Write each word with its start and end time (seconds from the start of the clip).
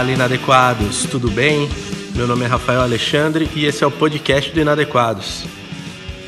Fala 0.00 0.12
Inadequados, 0.12 1.02
tudo 1.04 1.30
bem? 1.30 1.68
Meu 2.14 2.26
nome 2.26 2.46
é 2.46 2.48
Rafael 2.48 2.80
Alexandre 2.80 3.50
e 3.54 3.66
esse 3.66 3.84
é 3.84 3.86
o 3.86 3.90
podcast 3.90 4.50
do 4.50 4.58
Inadequados. 4.58 5.44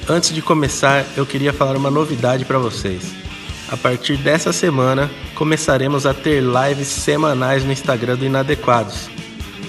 Antes 0.06 0.34
de 0.34 0.42
começar, 0.42 1.06
eu 1.16 1.24
queria 1.24 1.54
falar 1.54 1.74
uma 1.78 1.90
novidade 1.90 2.44
para 2.44 2.58
vocês. 2.58 3.14
A 3.70 3.76
partir 3.78 4.18
dessa 4.18 4.52
semana, 4.52 5.10
começaremos 5.34 6.04
a 6.04 6.12
ter 6.12 6.42
lives 6.42 6.86
semanais 6.88 7.64
no 7.64 7.72
Instagram 7.72 8.16
do 8.16 8.26
Inadequados. 8.26 9.08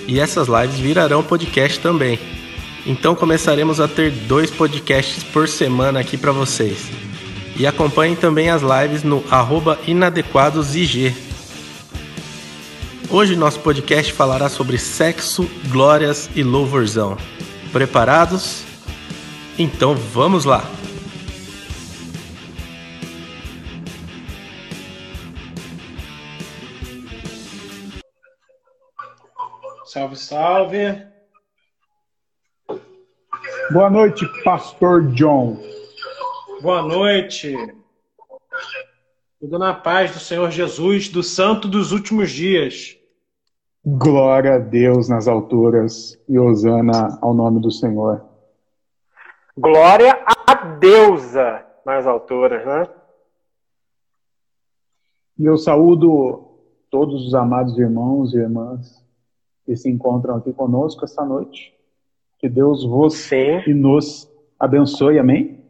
E 0.05 0.19
essas 0.19 0.49
lives 0.49 0.77
virarão 0.77 1.23
podcast 1.23 1.79
também. 1.79 2.19
Então 2.85 3.15
começaremos 3.15 3.79
a 3.79 3.87
ter 3.87 4.11
dois 4.11 4.51
podcasts 4.51 5.23
por 5.23 5.47
semana 5.47 6.01
aqui 6.01 6.17
para 6.17 6.33
vocês. 6.33 6.89
E 7.55 7.65
acompanhem 7.65 8.17
também 8.17 8.49
as 8.49 8.61
lives 8.61 9.01
no 9.01 9.23
inadequadosig. 9.87 11.32
Hoje 13.09 13.35
nosso 13.35 13.59
podcast 13.59 14.11
falará 14.11 14.49
sobre 14.49 14.77
sexo, 14.77 15.47
glórias 15.71 16.29
e 16.35 16.43
louvorzão. 16.43 17.15
Preparados? 17.71 18.63
Então 19.57 19.93
vamos 19.95 20.45
lá! 20.45 20.63
Salve, 29.85 30.15
salve! 30.15 31.13
Boa 33.71 33.89
noite, 33.89 34.25
Pastor 34.43 35.03
John. 35.13 35.59
Boa 36.61 36.81
noite. 36.81 37.55
Tudo 39.43 39.59
na 39.59 39.73
paz 39.73 40.09
do 40.09 40.19
Senhor 40.19 40.49
Jesus, 40.49 41.09
do 41.09 41.21
Santo 41.21 41.67
dos 41.67 41.91
últimos 41.91 42.31
dias. 42.31 42.97
Glória 43.85 44.55
a 44.55 44.57
Deus 44.57 45.09
nas 45.09 45.27
alturas 45.27 46.17
e 46.29 46.39
hosana 46.39 47.19
ao 47.21 47.33
nome 47.33 47.59
do 47.59 47.69
Senhor. 47.69 48.23
Glória 49.57 50.17
a 50.47 50.55
deusa 50.55 51.61
nas 51.85 52.07
alturas, 52.07 52.65
né? 52.65 52.87
E 55.37 55.43
eu 55.43 55.57
saúdo 55.57 56.47
todos 56.89 57.27
os 57.27 57.35
amados 57.35 57.77
irmãos 57.77 58.33
e 58.33 58.37
irmãs 58.37 59.05
que 59.65 59.75
se 59.75 59.89
encontram 59.89 60.37
aqui 60.37 60.53
conosco 60.53 61.03
esta 61.03 61.25
noite. 61.25 61.77
Que 62.39 62.47
Deus 62.47 62.85
vos 62.85 63.13
Sim. 63.13 63.61
e 63.67 63.73
nos 63.73 64.25
abençoe, 64.57 65.19
amém? 65.19 65.62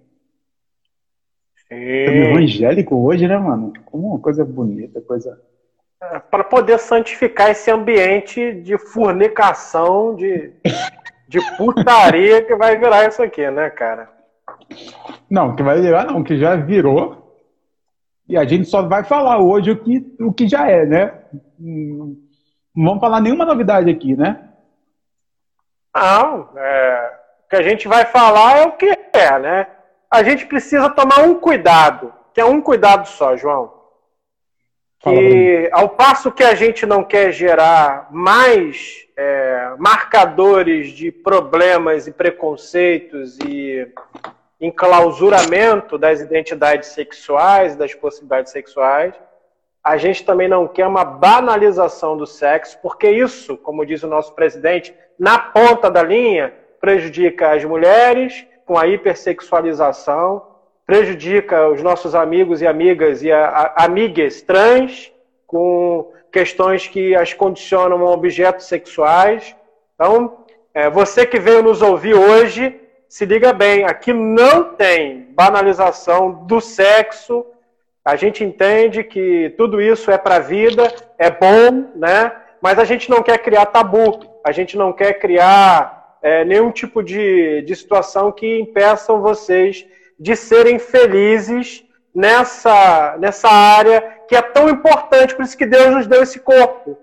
Sim. 1.68 1.76
evangélico 1.76 2.96
hoje, 2.96 3.28
né, 3.28 3.38
mano? 3.38 3.74
Como 3.86 4.10
uma 4.10 4.20
coisa 4.20 4.44
bonita, 4.46 5.02
coisa. 5.02 5.40
Para 6.30 6.44
poder 6.44 6.78
santificar 6.80 7.50
esse 7.52 7.72
ambiente 7.72 8.54
de 8.62 8.78
fornicação, 8.78 10.16
de, 10.16 10.52
de 11.28 11.40
putaria 11.58 12.42
que 12.42 12.56
vai 12.56 12.78
virar 12.78 13.08
isso 13.08 13.22
aqui, 13.24 13.50
né, 13.50 13.70
cara? 13.70 14.10
Não, 15.30 15.56
que 15.56 15.64
vai 15.64 15.82
virar, 15.82 16.06
não, 16.06 16.24
que 16.24 16.38
já 16.38 16.56
virou. 16.56 17.24
E 18.28 18.38
a 18.38 18.46
gente 18.46 18.66
só 18.66 18.82
vai 18.82 19.04
falar 19.04 19.40
hoje 19.40 19.72
o 19.72 19.78
que, 19.78 20.16
o 20.20 20.32
que 20.32 20.48
já 20.48 20.70
é, 20.70 20.86
né? 20.86 21.14
Hum, 21.60 22.18
Não 22.76 22.86
vamos 22.86 23.00
falar 23.02 23.20
nenhuma 23.20 23.46
novidade 23.46 23.90
aqui, 23.90 24.16
né? 24.16 24.50
Não, 25.96 26.50
é, 26.58 27.14
o 27.46 27.50
que 27.50 27.56
a 27.56 27.62
gente 27.62 27.88
vai 27.88 28.06
falar 28.06 28.58
é 28.58 28.66
o 28.66 28.72
que 28.72 28.98
é, 29.14 29.40
né? 29.40 29.68
A 30.14 30.22
gente 30.22 30.46
precisa 30.46 30.92
tomar 30.92 31.22
um 31.22 31.40
cuidado, 31.40 32.14
que 32.36 32.40
é 32.40 32.46
um 32.46 32.62
cuidado 32.62 33.08
só, 33.08 33.36
João. 33.36 33.74
Que 35.00 35.68
ao 35.72 35.90
passo 35.90 36.32
que 36.32 36.44
a 36.44 36.54
gente 36.54 36.86
não 36.86 37.04
quer 37.04 37.32
gerar 37.32 38.10
mais 38.12 39.08
é, 39.18 39.74
marcadores 39.80 40.92
de 40.92 41.12
problemas 41.12 42.06
e 42.06 42.12
preconceitos 42.12 43.40
e 43.40 43.92
enclausuramento 44.62 45.98
das 45.98 46.22
identidades 46.22 46.90
sexuais, 46.90 47.76
das 47.76 47.96
possibilidades 47.96 48.52
sexuais, 48.52 49.16
a 49.84 49.98
gente 49.98 50.24
também 50.24 50.48
não 50.48 50.68
quer 50.68 50.86
uma 50.86 51.04
banalização 51.04 52.16
do 52.16 52.28
sexo, 52.28 52.78
porque 52.84 53.10
isso, 53.10 53.58
como 53.58 53.84
diz 53.84 54.04
o 54.04 54.08
nosso 54.08 54.36
presidente, 54.36 54.94
na 55.18 55.40
ponta 55.40 55.90
da 55.90 56.04
linha, 56.04 56.54
prejudica 56.80 57.52
as 57.52 57.66
mulheres 57.66 58.46
com 58.66 58.78
a 58.78 58.88
hipersexualização, 58.88 60.46
prejudica 60.86 61.70
os 61.70 61.82
nossos 61.82 62.14
amigos 62.16 62.62
e 62.62 62.68
amigas 62.68 63.24
e 63.24 63.32
a, 63.32 63.46
a, 63.46 63.86
amigas 63.86 64.42
trans 64.42 65.12
com 65.48 66.12
questões 66.32 66.88
que 66.88 67.16
as 67.16 67.34
condicionam 67.34 68.06
a 68.06 68.12
objetos 68.12 68.66
sexuais. 68.66 69.56
Então, 69.96 70.46
é, 70.74 70.90
você 70.90 71.26
que 71.26 71.40
veio 71.40 71.62
nos 71.62 71.82
ouvir 71.82 72.16
hoje, 72.16 72.80
se 73.08 73.26
liga 73.26 73.54
bem, 73.54 73.86
aqui 73.86 74.12
não 74.12 74.64
tem 74.74 75.28
banalização 75.36 76.32
do 76.32 76.60
sexo. 76.60 77.46
A 78.04 78.16
gente 78.16 78.44
entende 78.44 79.04
que 79.04 79.54
tudo 79.56 79.80
isso 79.80 80.10
é 80.10 80.18
para 80.18 80.38
a 80.38 80.40
vida, 80.40 80.92
é 81.18 81.30
bom, 81.30 81.92
né? 81.96 82.32
Mas 82.60 82.80
a 82.80 82.84
gente 82.84 83.10
não 83.10 83.22
quer 83.22 83.38
criar 83.38 83.68
tabu, 83.68 84.20
a 84.44 84.52
gente 84.52 84.76
não 84.76 84.92
quer 84.92 85.14
criar 85.14 86.03
é, 86.24 86.46
nenhum 86.46 86.72
tipo 86.72 87.04
de, 87.04 87.62
de 87.64 87.76
situação 87.76 88.32
que 88.32 88.60
impeçam 88.60 89.22
vocês 89.22 89.86
de 90.18 90.38
serem 90.38 90.80
felizes 90.80 91.84
nessa, 92.16 93.18
nessa 93.20 93.50
área 93.50 94.02
que 94.28 94.36
é 94.36 94.42
tão 94.42 94.70
importante, 94.70 95.36
por 95.36 95.44
isso 95.44 95.58
que 95.58 95.66
Deus 95.66 95.94
nos 95.94 96.08
deu 96.08 96.24
esse 96.24 96.40
corpo. 96.40 96.98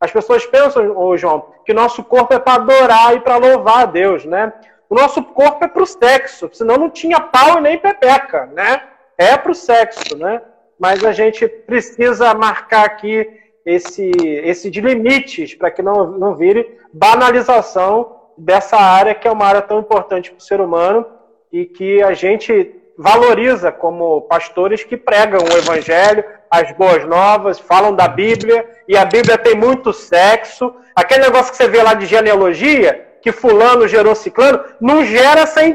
As 0.00 0.10
pessoas 0.10 0.44
pensam, 0.44 0.98
ô 0.98 1.16
João, 1.16 1.46
que 1.64 1.72
nosso 1.72 2.02
corpo 2.02 2.34
é 2.34 2.38
para 2.38 2.54
adorar 2.54 3.14
e 3.14 3.20
para 3.20 3.36
louvar 3.36 3.82
a 3.82 3.86
Deus, 3.86 4.24
né? 4.24 4.52
O 4.90 4.94
nosso 4.94 5.22
corpo 5.22 5.64
é 5.64 5.68
para 5.68 5.82
o 5.82 5.86
sexo, 5.86 6.50
senão 6.52 6.76
não 6.76 6.90
tinha 6.90 7.20
pau 7.20 7.58
e 7.58 7.60
nem 7.60 7.78
pepeca, 7.78 8.46
né? 8.46 8.82
É 9.16 9.36
para 9.36 9.52
o 9.52 9.54
sexo, 9.54 10.18
né? 10.18 10.42
Mas 10.78 11.04
a 11.04 11.12
gente 11.12 11.46
precisa 11.46 12.34
marcar 12.34 12.84
aqui 12.84 13.26
esse, 13.64 14.10
esse 14.18 14.68
de 14.68 14.80
limites 14.80 15.54
para 15.54 15.70
que 15.70 15.80
não, 15.80 16.10
não 16.10 16.34
vire 16.34 16.78
banalização 16.92 18.23
dessa 18.36 18.76
área 18.76 19.14
que 19.14 19.26
é 19.26 19.30
uma 19.30 19.46
área 19.46 19.62
tão 19.62 19.80
importante 19.80 20.30
para 20.30 20.38
o 20.38 20.42
ser 20.42 20.60
humano 20.60 21.06
e 21.52 21.64
que 21.64 22.02
a 22.02 22.12
gente 22.14 22.74
valoriza 22.96 23.72
como 23.72 24.22
pastores 24.22 24.84
que 24.84 24.96
pregam 24.96 25.40
o 25.40 25.56
evangelho, 25.56 26.24
as 26.50 26.72
boas 26.72 27.04
novas, 27.04 27.58
falam 27.58 27.94
da 27.94 28.06
Bíblia, 28.06 28.68
e 28.86 28.96
a 28.96 29.04
Bíblia 29.04 29.36
tem 29.36 29.54
muito 29.54 29.92
sexo. 29.92 30.74
Aquele 30.94 31.24
negócio 31.24 31.50
que 31.50 31.56
você 31.56 31.68
vê 31.68 31.82
lá 31.82 31.94
de 31.94 32.06
genealogia, 32.06 33.18
que 33.20 33.32
fulano 33.32 33.88
gerou 33.88 34.14
ciclano, 34.14 34.62
não 34.80 35.04
gera 35.04 35.46
sem. 35.46 35.74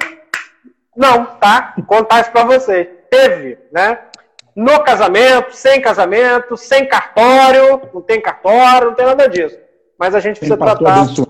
Não, 0.95 1.25
tá? 1.25 1.73
Contar 1.87 2.21
isso 2.21 2.31
para 2.31 2.45
vocês. 2.45 2.87
Teve, 3.09 3.57
né? 3.71 3.99
No 4.55 4.79
casamento, 4.83 5.55
sem 5.55 5.81
casamento, 5.81 6.55
sem 6.57 6.87
cartório, 6.87 7.81
não 7.93 8.01
tem 8.01 8.21
cartório, 8.21 8.87
não 8.87 8.95
tem 8.95 9.05
nada 9.05 9.27
disso. 9.27 9.57
Mas 9.97 10.15
a 10.15 10.19
gente 10.19 10.39
Tem 10.39 10.49
precisa 10.49 10.57
tratar 10.57 11.05
isso 11.05 11.25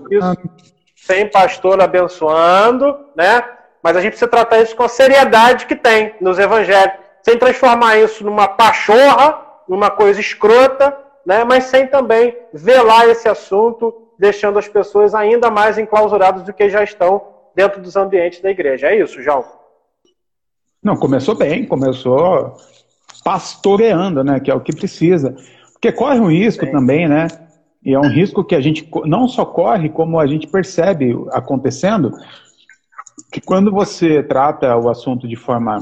sem 1.10 1.26
pastor 1.26 1.80
abençoando, 1.80 2.96
né? 3.16 3.42
Mas 3.82 3.96
a 3.96 4.00
gente 4.00 4.12
precisa 4.12 4.30
tratar 4.30 4.60
isso 4.60 4.76
com 4.76 4.84
a 4.84 4.88
seriedade 4.88 5.66
que 5.66 5.74
tem 5.74 6.14
nos 6.20 6.38
evangelhos, 6.38 6.94
sem 7.20 7.36
transformar 7.36 7.98
isso 7.98 8.24
numa 8.24 8.46
pachorra, 8.46 9.44
numa 9.68 9.90
coisa 9.90 10.20
escrota, 10.20 10.96
né? 11.26 11.42
Mas 11.42 11.64
sem 11.64 11.88
também 11.88 12.36
velar 12.52 13.08
esse 13.08 13.28
assunto, 13.28 14.06
deixando 14.16 14.58
as 14.58 14.68
pessoas 14.68 15.12
ainda 15.12 15.50
mais 15.50 15.78
enclausuradas 15.78 16.44
do 16.44 16.52
que 16.52 16.70
já 16.70 16.84
estão 16.84 17.26
dentro 17.56 17.82
dos 17.82 17.96
ambientes 17.96 18.40
da 18.40 18.50
igreja. 18.50 18.86
É 18.86 18.96
isso, 18.96 19.20
João. 19.20 19.44
Não, 20.80 20.96
começou 20.96 21.34
bem, 21.34 21.66
começou 21.66 22.56
pastoreando, 23.24 24.22
né? 24.22 24.38
Que 24.38 24.50
é 24.50 24.54
o 24.54 24.60
que 24.60 24.74
precisa. 24.74 25.34
Porque 25.72 25.90
corre 25.90 26.20
um 26.20 26.30
risco 26.30 26.64
Sim. 26.64 26.70
também, 26.70 27.08
né? 27.08 27.26
E 27.84 27.94
é 27.94 27.98
um 27.98 28.08
risco 28.08 28.44
que 28.44 28.54
a 28.54 28.60
gente 28.60 28.88
não 29.06 29.26
só 29.26 29.44
corre, 29.44 29.88
como 29.88 30.18
a 30.18 30.26
gente 30.26 30.46
percebe 30.46 31.16
acontecendo, 31.32 32.12
que 33.32 33.40
quando 33.40 33.70
você 33.72 34.22
trata 34.22 34.76
o 34.76 34.88
assunto 34.88 35.26
de 35.26 35.36
forma 35.36 35.78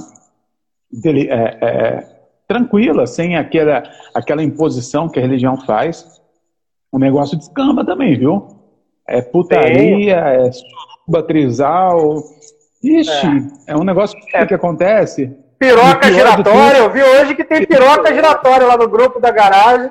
dele- 0.93 1.29
é, 1.29 1.59
é, 1.61 2.09
tranquila, 2.47 3.07
sem 3.07 3.37
aquela, 3.37 3.83
aquela 4.15 4.43
imposição 4.43 5.09
que 5.09 5.19
a 5.19 5.23
religião 5.23 5.57
faz, 5.59 6.07
o 6.93 6.99
negócio 6.99 7.37
descamba 7.37 7.85
também, 7.85 8.17
viu? 8.19 8.47
É 9.07 9.21
putaria, 9.21 10.17
é 10.17 10.53
suruba, 10.53 11.23
trisal. 11.27 12.23
Ixi, 12.83 13.27
é, 13.67 13.77
um 13.77 13.83
negócio 13.85 14.19
que, 14.21 14.37
É. 14.37 14.47
que 14.47 14.55
acontece. 14.55 15.37
Piroca 15.59 16.13
giratória, 16.13 16.79
eu 16.79 16.91
vi 16.93 17.03
hoje 17.03 17.35
que 17.35 17.43
tem 17.43 17.67
piroca 17.67 18.15
giratória 18.15 18.67
lá 18.67 18.77
no 18.77 18.89
grupo 18.89 19.19
da 19.21 19.31
garagem. 19.33 19.91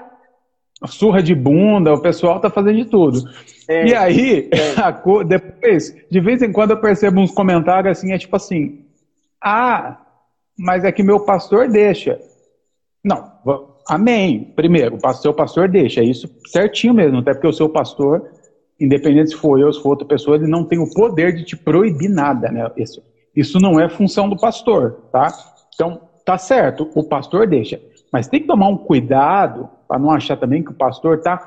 Surra 0.85 1.24
de 1.24 1.33
bunda, 1.33 1.94
o 1.94 2.01
pessoal 2.01 2.39
tá 2.39 2.50
fazendo 2.50 2.77
de 2.77 2.85
tudo. 2.85 3.19
Sim. 3.19 3.85
E 3.88 3.95
aí, 3.95 4.50
a 4.77 4.94
co- 4.94 5.24
depois, 5.24 5.94
de 6.09 6.19
vez 6.19 6.41
em 6.41 6.51
quando 6.51 6.71
eu 6.71 6.77
percebo 6.77 7.19
uns 7.19 7.31
comentários 7.31 7.97
assim, 7.97 8.12
é 8.12 8.18
tipo 8.18 8.35
assim, 8.35 8.85
ah, 9.41 9.97
mas 10.57 10.83
é 10.83 10.91
que 10.91 11.03
meu 11.03 11.19
pastor 11.21 11.68
deixa. 11.68 12.19
Não, 13.03 13.31
amém. 13.88 14.51
Primeiro, 14.56 14.97
o 15.03 15.13
seu 15.13 15.33
pastor 15.33 15.68
deixa, 15.68 16.01
é 16.01 16.03
isso 16.03 16.29
certinho 16.47 16.94
mesmo, 16.94 17.19
até 17.19 17.33
porque 17.33 17.47
o 17.47 17.53
seu 17.53 17.69
pastor, 17.69 18.29
independente 18.79 19.29
se 19.31 19.35
for 19.35 19.59
eu 19.59 19.68
ou 19.68 19.74
se 19.74 19.81
for 19.81 19.89
outra 19.89 20.07
pessoa, 20.07 20.35
ele 20.38 20.47
não 20.47 20.63
tem 20.63 20.77
o 20.79 20.91
poder 20.94 21.33
de 21.33 21.44
te 21.44 21.56
proibir 21.56 22.09
nada, 22.09 22.51
né? 22.51 22.69
Isso, 22.77 23.01
isso 23.35 23.59
não 23.59 23.79
é 23.79 23.88
função 23.89 24.29
do 24.29 24.38
pastor, 24.38 25.03
tá? 25.12 25.31
Então, 25.74 26.01
tá 26.25 26.38
certo, 26.38 26.89
o 26.94 27.03
pastor 27.03 27.47
deixa. 27.47 27.79
Mas 28.12 28.27
tem 28.27 28.42
que 28.42 28.48
tomar 28.48 28.68
um 28.68 28.77
cuidado 28.77 29.69
para 29.88 30.00
não 30.00 30.12
achar 30.12 30.38
também 30.38 30.63
que 30.63 30.71
o 30.71 30.75
pastor 30.75 31.18
está 31.18 31.44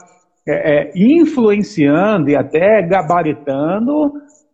é, 0.46 0.52
é, 0.52 0.92
influenciando 0.94 2.30
e 2.30 2.36
até 2.36 2.82
gabaritando 2.82 4.12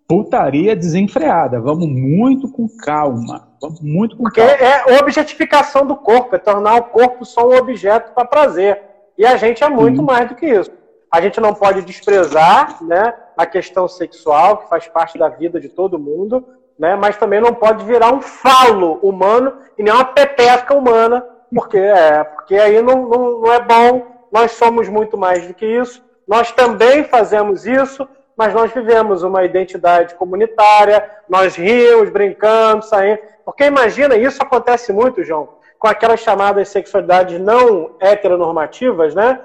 putaria 0.08 0.76
desenfreada. 0.76 1.60
Vamos 1.60 1.88
muito 1.88 2.50
com 2.50 2.68
calma. 2.68 3.48
Vamos 3.60 3.80
muito 3.80 4.16
com 4.16 4.24
Porque 4.24 4.40
calma. 4.40 4.54
é 4.54 5.00
objetificação 5.00 5.86
do 5.86 5.96
corpo, 5.96 6.34
é 6.34 6.38
tornar 6.38 6.76
o 6.76 6.84
corpo 6.84 7.24
só 7.24 7.48
um 7.48 7.56
objeto 7.56 8.12
para 8.12 8.24
prazer. 8.24 8.80
E 9.18 9.24
a 9.24 9.36
gente 9.36 9.64
é 9.64 9.68
muito 9.68 10.00
Sim. 10.00 10.06
mais 10.06 10.28
do 10.28 10.34
que 10.34 10.46
isso. 10.46 10.70
A 11.12 11.20
gente 11.20 11.40
não 11.40 11.54
pode 11.54 11.82
desprezar 11.82 12.82
né, 12.84 13.14
a 13.36 13.46
questão 13.46 13.88
sexual, 13.88 14.58
que 14.58 14.68
faz 14.68 14.86
parte 14.88 15.18
da 15.18 15.28
vida 15.28 15.58
de 15.60 15.68
todo 15.68 15.98
mundo, 15.98 16.44
né, 16.78 16.94
mas 16.94 17.16
também 17.16 17.40
não 17.40 17.54
pode 17.54 17.84
virar 17.84 18.12
um 18.12 18.20
falo 18.20 18.98
humano 19.02 19.52
e 19.78 19.82
nem 19.82 19.92
uma 19.92 20.04
pepeca 20.04 20.74
humana, 20.74 21.24
porque, 21.54 21.78
é, 21.78 22.24
porque 22.24 22.56
aí 22.56 22.80
não, 22.82 23.08
não, 23.08 23.40
não 23.40 23.52
é 23.52 23.60
bom. 23.60 24.06
Nós 24.32 24.52
somos 24.52 24.88
muito 24.88 25.16
mais 25.16 25.46
do 25.46 25.54
que 25.54 25.66
isso. 25.66 26.04
Nós 26.26 26.50
também 26.50 27.04
fazemos 27.04 27.66
isso, 27.66 28.08
mas 28.36 28.52
nós 28.52 28.72
vivemos 28.72 29.22
uma 29.22 29.44
identidade 29.44 30.14
comunitária, 30.14 31.08
nós 31.28 31.56
rimos, 31.56 32.10
brincamos, 32.10 32.88
saímos. 32.88 33.20
Porque 33.44 33.64
imagina, 33.64 34.16
isso 34.16 34.42
acontece 34.42 34.92
muito, 34.92 35.22
João, 35.22 35.48
com 35.78 35.86
aquelas 35.86 36.20
chamadas 36.20 36.68
sexualidades 36.68 37.40
não 37.40 37.94
heteronormativas, 38.00 39.14
né? 39.14 39.40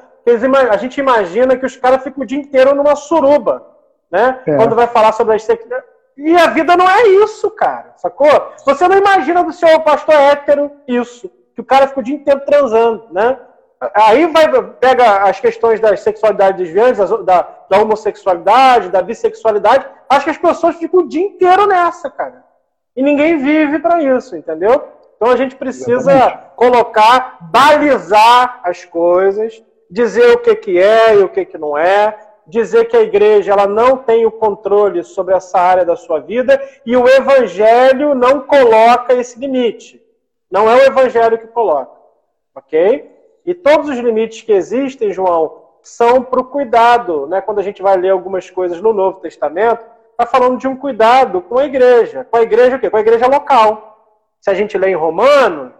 A 0.70 0.78
gente 0.78 1.00
imagina 1.00 1.56
que 1.56 1.66
os 1.66 1.76
caras 1.76 2.04
ficam 2.04 2.24
o 2.24 2.26
dia 2.26 2.40
inteiro 2.40 2.76
numa 2.76 2.96
suruba, 2.96 3.66
né? 4.10 4.40
É. 4.46 4.56
Quando 4.56 4.76
vai 4.76 4.88
falar 4.88 5.12
sobre 5.12 5.36
as 5.36 5.44
sexualidades. 5.44 5.90
E 6.18 6.36
a 6.36 6.48
vida 6.48 6.76
não 6.76 6.90
é 6.90 7.08
isso, 7.08 7.50
cara, 7.52 7.94
sacou? 7.98 8.52
Você 8.66 8.88
não 8.88 8.98
imagina 8.98 9.44
do 9.44 9.54
seu 9.54 9.80
pastor 9.80 10.14
hétero 10.16 10.72
isso, 10.88 11.32
que 11.56 11.62
o 11.62 11.66
cara 11.66 11.88
fica 11.88 12.00
o 12.00 12.04
dia 12.04 12.16
inteiro 12.16 12.42
transando, 12.46 13.08
né? 13.12 13.38
Aí 13.96 14.28
vai, 14.28 14.48
pega 14.80 15.24
as 15.24 15.40
questões 15.40 15.80
das 15.80 16.02
sexualidades 16.02 16.58
desviantes, 16.58 17.00
da, 17.26 17.48
da 17.68 17.82
homossexualidade, 17.82 18.90
da 18.90 19.02
bissexualidade. 19.02 19.88
Acho 20.08 20.26
que 20.26 20.32
as 20.32 20.38
pessoas 20.38 20.76
ficam 20.76 21.00
o 21.00 21.08
dia 21.08 21.26
inteiro 21.26 21.66
nessa, 21.66 22.10
cara. 22.10 22.44
E 22.96 23.02
ninguém 23.02 23.38
vive 23.38 23.80
para 23.80 24.04
isso, 24.04 24.36
entendeu? 24.36 24.88
Então 25.16 25.32
a 25.32 25.36
gente 25.36 25.56
precisa 25.56 26.12
Exatamente. 26.12 26.56
colocar, 26.56 27.38
balizar 27.42 28.60
as 28.64 28.86
coisas, 28.86 29.64
dizer 29.90 30.32
o 30.32 30.40
que, 30.40 30.56
que 30.56 30.80
é 30.80 31.16
e 31.16 31.24
o 31.24 31.30
que, 31.30 31.46
que 31.46 31.58
não 31.58 31.78
é, 31.78 32.18
dizer 32.48 32.86
que 32.86 32.98
a 32.98 33.02
igreja 33.02 33.54
ela 33.54 33.68
não 33.68 33.98
tem 33.98 34.26
o 34.26 34.32
controle 34.32 35.04
sobre 35.04 35.34
essa 35.34 35.60
área 35.60 35.86
da 35.86 35.96
sua 35.96 36.20
vida 36.20 36.62
e 36.86 36.96
o 36.96 37.08
evangelho 37.08 38.14
não 38.14 38.42
coloca 38.42 39.14
esse 39.14 39.40
limite. 39.40 40.01
Não 40.52 40.70
é 40.70 40.76
o 40.76 40.86
evangelho 40.86 41.38
que 41.38 41.48
coloca. 41.48 41.92
Ok? 42.54 43.10
E 43.46 43.54
todos 43.54 43.90
os 43.90 43.98
limites 43.98 44.42
que 44.42 44.52
existem, 44.52 45.14
João, 45.14 45.62
são 45.82 46.22
para 46.22 46.42
o 46.42 46.46
cuidado. 46.46 47.26
Né? 47.28 47.40
Quando 47.42 47.60
a 47.60 47.64
gente 47.64 47.82
vai 47.82 47.96
ler 47.96 48.10
algumas 48.10 48.50
coisas 48.50 48.82
no 48.82 48.92
Novo 48.92 49.22
Testamento, 49.22 49.84
está 50.12 50.26
falando 50.26 50.60
de 50.60 50.68
um 50.68 50.76
cuidado 50.76 51.42
com 51.42 51.58
a 51.58 51.66
igreja. 51.66 52.28
Com 52.30 52.38
a 52.38 52.42
igreja 52.42 52.76
o 52.76 52.80
quê? 52.80 52.90
Com 52.90 52.98
a 52.98 53.02
igreja 53.02 53.28
local. 53.28 53.88
Se 54.42 54.50
a 54.50 54.54
gente 54.54 54.78
lê 54.78 54.90
em 54.90 54.96
Romanos, 54.96 55.74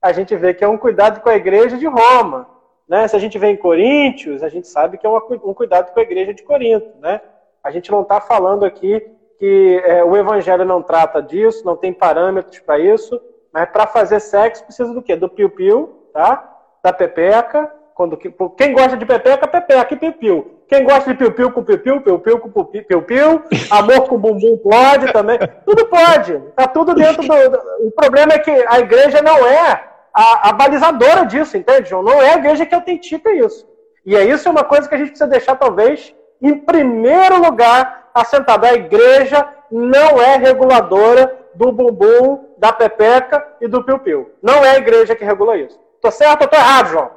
a 0.00 0.12
gente 0.12 0.36
vê 0.36 0.52
que 0.52 0.62
é 0.62 0.68
um 0.68 0.78
cuidado 0.78 1.20
com 1.20 1.30
a 1.30 1.36
igreja 1.36 1.78
de 1.78 1.86
Roma. 1.86 2.46
Né? 2.86 3.08
Se 3.08 3.16
a 3.16 3.18
gente 3.18 3.38
vê 3.38 3.48
em 3.48 3.56
Coríntios, 3.56 4.42
a 4.42 4.48
gente 4.48 4.68
sabe 4.68 4.98
que 4.98 5.06
é 5.06 5.08
um 5.08 5.54
cuidado 5.54 5.92
com 5.92 6.00
a 6.00 6.02
igreja 6.02 6.34
de 6.34 6.42
Corinto. 6.42 6.88
Né? 7.00 7.20
A 7.64 7.70
gente 7.70 7.90
não 7.90 8.02
está 8.02 8.20
falando 8.20 8.64
aqui 8.64 9.00
que 9.38 9.82
é, 9.84 10.04
o 10.04 10.16
evangelho 10.16 10.64
não 10.64 10.82
trata 10.82 11.20
disso, 11.20 11.64
não 11.64 11.76
tem 11.76 11.92
parâmetros 11.92 12.60
para 12.60 12.78
isso, 12.78 13.20
mas 13.52 13.68
para 13.70 13.86
fazer 13.86 14.20
sexo 14.20 14.64
precisa 14.64 14.92
do 14.92 15.02
quê? 15.02 15.14
Do 15.14 15.28
piu-piu, 15.28 16.08
tá? 16.12 16.52
da 16.82 16.92
pepeca. 16.92 17.70
Quando, 17.94 18.16
quem 18.16 18.72
gosta 18.72 18.96
de 18.96 19.04
pepeca, 19.04 19.46
pepeca 19.46 19.94
e 19.94 19.96
piu-piu. 19.96 20.60
Quem 20.66 20.84
gosta 20.84 21.10
de 21.10 21.16
piu-piu 21.16 21.52
com 21.52 21.62
piu-piu, 21.62 22.00
piu-piu 22.00 22.38
com 22.38 22.64
piu-piu, 22.64 23.42
amor 23.70 24.08
com 24.08 24.16
bumbum 24.16 24.56
pode 24.56 25.12
também. 25.12 25.38
Tudo 25.66 25.86
pode. 25.86 26.38
Tá 26.56 26.66
tudo 26.66 26.94
dentro 26.94 27.22
do. 27.22 27.86
O 27.86 27.90
problema 27.90 28.32
é 28.32 28.38
que 28.38 28.50
a 28.50 28.80
igreja 28.80 29.20
não 29.20 29.46
é 29.46 29.84
a, 30.14 30.48
a 30.48 30.52
balizadora 30.54 31.26
disso, 31.26 31.58
entende, 31.58 31.90
João? 31.90 32.02
Não 32.02 32.22
é 32.22 32.32
a 32.32 32.38
igreja 32.38 32.64
que 32.64 32.74
autentica 32.74 33.30
isso. 33.30 33.68
E 34.06 34.16
é 34.16 34.24
isso 34.24 34.48
é 34.48 34.50
uma 34.50 34.64
coisa 34.64 34.88
que 34.88 34.94
a 34.94 34.98
gente 34.98 35.10
precisa 35.10 35.28
deixar, 35.28 35.56
talvez, 35.56 36.14
em 36.40 36.56
primeiro 36.56 37.38
lugar, 37.38 38.08
assentado. 38.14 38.64
A 38.64 38.72
igreja 38.72 39.46
não 39.70 40.20
é 40.20 40.36
reguladora 40.38 41.38
do 41.54 41.70
bumbum, 41.70 42.51
da 42.62 42.72
pepeca 42.72 43.44
e 43.60 43.66
do 43.66 43.82
piu-piu. 43.82 44.30
Não 44.40 44.64
é 44.64 44.76
a 44.76 44.78
igreja 44.78 45.16
que 45.16 45.24
regula 45.24 45.56
isso. 45.56 45.76
Tô 46.00 46.12
certo 46.12 46.42
ou 46.42 46.48
tô 46.48 46.54
errado, 46.54 46.90
João? 46.90 47.10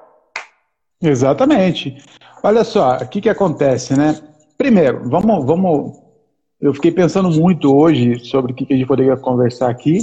Exatamente. 1.00 2.04
Olha 2.42 2.64
só, 2.64 2.98
o 2.98 3.08
que, 3.08 3.22
que 3.22 3.30
acontece, 3.30 3.96
né? 3.96 4.20
Primeiro, 4.58 5.08
vamos, 5.08 5.46
vamos. 5.46 6.00
Eu 6.60 6.74
fiquei 6.74 6.92
pensando 6.92 7.30
muito 7.30 7.72
hoje 7.78 8.26
sobre 8.26 8.54
o 8.54 8.56
que, 8.56 8.66
que 8.66 8.74
a 8.74 8.76
gente 8.76 8.88
poderia 8.88 9.16
conversar 9.18 9.70
aqui. 9.70 10.00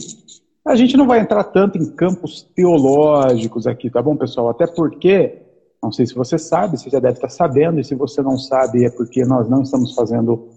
A 0.65 0.77
gente 0.77 0.97
não 0.97 1.09
vai 1.09 1.19
entrar 1.19 1.43
tanto 1.43 1.77
em 1.77 1.91
campos 1.91 2.49
teológicos 2.55 3.67
aqui, 3.67 3.91
tá 3.91 4.00
bom, 4.00 4.15
pessoal? 4.15 4.49
Até 4.49 4.69
porque, 4.69 5.43
não 5.83 5.91
sei 5.91 6.06
se 6.06 6.15
você 6.15 6.39
sabe, 6.39 6.79
você 6.79 6.89
já 6.89 7.00
deve 7.00 7.15
estar 7.15 7.29
sabendo, 7.29 7.81
e 7.81 7.85
se 7.85 7.97
você 7.97 8.23
não 8.23 8.39
sabe 8.39 8.85
é 8.85 8.91
porque 8.91 9.25
nós 9.25 9.49
não 9.49 9.62
estamos 9.62 9.93
fazendo 9.93 10.50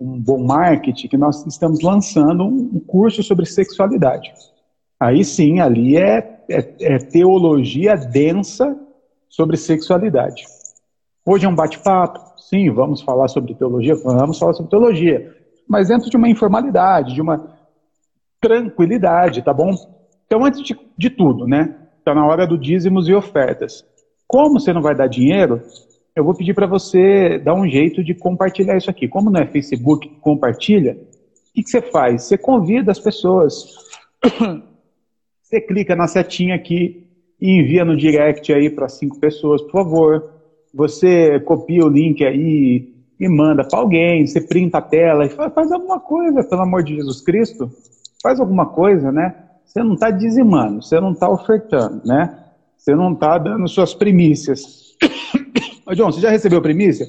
um 0.00 0.18
bom 0.18 0.42
marketing, 0.42 1.08
que 1.08 1.16
nós 1.16 1.46
estamos 1.46 1.82
lançando 1.82 2.44
um 2.44 2.80
curso 2.80 3.22
sobre 3.22 3.44
sexualidade. 3.44 4.32
Aí 4.98 5.24
sim, 5.24 5.60
ali 5.60 5.96
é 5.96 6.40
é, 6.50 6.94
é 6.94 6.98
teologia 6.98 7.96
densa 7.96 8.76
sobre 9.28 9.56
sexualidade. 9.56 10.44
Hoje 11.24 11.46
é 11.46 11.48
um 11.48 11.54
bate-papo, 11.54 12.18
sim, 12.38 12.68
vamos 12.70 13.00
falar 13.02 13.28
sobre 13.28 13.54
teologia, 13.54 13.94
vamos 13.94 14.38
falar 14.38 14.52
sobre 14.54 14.70
teologia, 14.70 15.36
mas 15.68 15.88
dentro 15.88 16.10
de 16.10 16.16
uma 16.16 16.28
informalidade, 16.28 17.14
de 17.14 17.22
uma 17.22 17.56
tranquilidade, 18.40 19.42
tá 19.42 19.54
bom? 19.54 19.70
Então, 20.26 20.44
antes 20.44 20.60
de, 20.62 20.76
de 20.98 21.10
tudo, 21.10 21.46
né? 21.46 21.76
Está 21.98 22.14
na 22.14 22.26
hora 22.26 22.46
do 22.46 22.58
dízimos 22.58 23.08
e 23.08 23.14
ofertas. 23.14 23.84
Como 24.26 24.58
você 24.58 24.72
não 24.72 24.82
vai 24.82 24.94
dar 24.94 25.06
dinheiro, 25.06 25.62
eu 26.20 26.24
vou 26.24 26.34
pedir 26.34 26.54
para 26.54 26.66
você 26.66 27.38
dar 27.38 27.54
um 27.54 27.66
jeito 27.66 28.04
de 28.04 28.14
compartilhar 28.14 28.76
isso 28.76 28.90
aqui. 28.90 29.08
Como 29.08 29.30
não 29.30 29.40
é 29.40 29.46
Facebook 29.46 30.06
compartilha, 30.20 30.92
o 30.92 31.52
que, 31.54 31.62
que 31.62 31.70
você 31.70 31.80
faz? 31.80 32.24
Você 32.24 32.36
convida 32.36 32.92
as 32.92 33.00
pessoas 33.00 33.74
você 35.42 35.60
clica 35.62 35.96
na 35.96 36.06
setinha 36.06 36.54
aqui 36.54 37.06
e 37.40 37.58
envia 37.58 37.84
no 37.84 37.96
direct 37.96 38.52
aí 38.52 38.68
para 38.68 38.88
cinco 38.88 39.18
pessoas, 39.18 39.62
por 39.62 39.72
favor. 39.72 40.30
Você 40.74 41.40
copia 41.40 41.84
o 41.84 41.88
link 41.88 42.22
aí 42.22 42.94
e 43.18 43.28
manda 43.28 43.64
para 43.64 43.78
alguém, 43.78 44.26
você 44.26 44.42
printa 44.42 44.78
a 44.78 44.82
tela 44.82 45.24
e 45.24 45.30
faz, 45.30 45.52
faz, 45.54 45.72
alguma 45.72 45.98
coisa, 45.98 46.44
pelo 46.44 46.62
amor 46.62 46.82
de 46.82 46.96
Jesus 46.96 47.22
Cristo. 47.22 47.70
Faz 48.22 48.38
alguma 48.38 48.66
coisa, 48.66 49.10
né? 49.10 49.34
Você 49.64 49.82
não 49.82 49.94
está 49.94 50.10
dizimando, 50.10 50.82
você 50.82 51.00
não 51.00 51.12
está 51.12 51.30
ofertando, 51.30 52.02
né? 52.04 52.44
Você 52.76 52.94
não 52.94 53.12
está 53.14 53.38
dando 53.38 53.66
suas 53.68 53.94
primícias. 53.94 54.89
Ô, 55.86 55.94
John, 55.94 56.12
você 56.12 56.20
já 56.20 56.30
recebeu 56.30 56.60
primícia? 56.60 57.06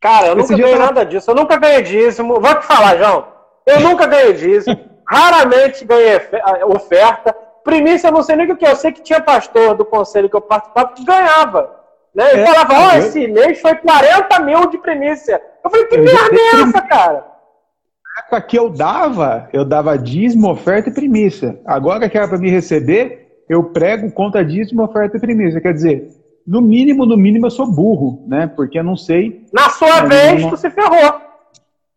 Cara, 0.00 0.28
eu 0.28 0.38
Esse 0.38 0.52
nunca 0.52 0.62
ganhei 0.62 0.78
nada 0.78 1.04
disso. 1.04 1.30
Eu 1.30 1.34
nunca 1.34 1.56
ganhei 1.56 1.82
dízimo. 1.82 2.40
Vou 2.40 2.54
te 2.54 2.64
falar, 2.64 2.96
João. 2.96 3.26
Eu 3.66 3.80
nunca 3.80 4.06
ganhei 4.06 4.32
dízimo. 4.32 4.78
Raramente 5.06 5.84
ganhei 5.84 6.20
oferta. 6.66 7.36
Primícia, 7.62 8.08
eu 8.08 8.12
não 8.12 8.22
sei 8.22 8.36
nem 8.36 8.50
o 8.50 8.56
que 8.56 8.64
é. 8.64 8.70
Eu 8.70 8.76
sei 8.76 8.92
que 8.92 9.02
tinha 9.02 9.20
pastor 9.20 9.74
do 9.74 9.84
conselho 9.84 10.30
que 10.30 10.36
eu 10.36 10.40
participava 10.40 10.92
que 10.94 11.04
ganhava. 11.04 11.80
Né? 12.14 12.32
Ele 12.32 12.42
é, 12.42 12.46
falava, 12.46 12.74
ó, 12.74 12.88
oh, 12.88 12.98
esse 12.98 13.26
mês 13.28 13.60
foi 13.60 13.74
40 13.76 14.40
mil 14.40 14.68
de 14.70 14.78
primícia. 14.78 15.40
Eu 15.62 15.70
falei, 15.70 15.86
que 15.86 15.96
eu 15.96 16.04
merda 16.04 16.36
é 16.36 16.62
essa, 16.62 16.80
cara? 16.80 17.26
Na 18.04 18.22
época 18.22 18.40
que 18.42 18.58
eu 18.58 18.70
dava, 18.70 19.48
eu 19.52 19.64
dava 19.64 19.96
dízimo, 19.96 20.50
oferta 20.50 20.88
e 20.88 20.94
primícia. 20.94 21.60
Agora 21.64 22.08
que 22.08 22.16
era 22.16 22.26
para 22.26 22.38
me 22.38 22.50
receber, 22.50 23.44
eu 23.48 23.64
prego 23.64 24.10
contra 24.10 24.44
dízimo, 24.44 24.82
oferta 24.82 25.16
e 25.16 25.20
primícia. 25.20 25.60
Quer 25.60 25.74
dizer, 25.74 26.08
no 26.46 26.60
mínimo, 26.60 27.06
no 27.06 27.16
mínimo 27.16 27.46
eu 27.46 27.50
sou 27.50 27.66
burro, 27.66 28.24
né? 28.26 28.46
Porque 28.46 28.78
eu 28.78 28.84
não 28.84 28.96
sei. 28.96 29.46
Na 29.52 29.70
sua 29.70 30.02
vez, 30.02 30.42
não... 30.42 30.50
tu 30.50 30.56
se 30.56 30.70
ferrou. 30.70 31.20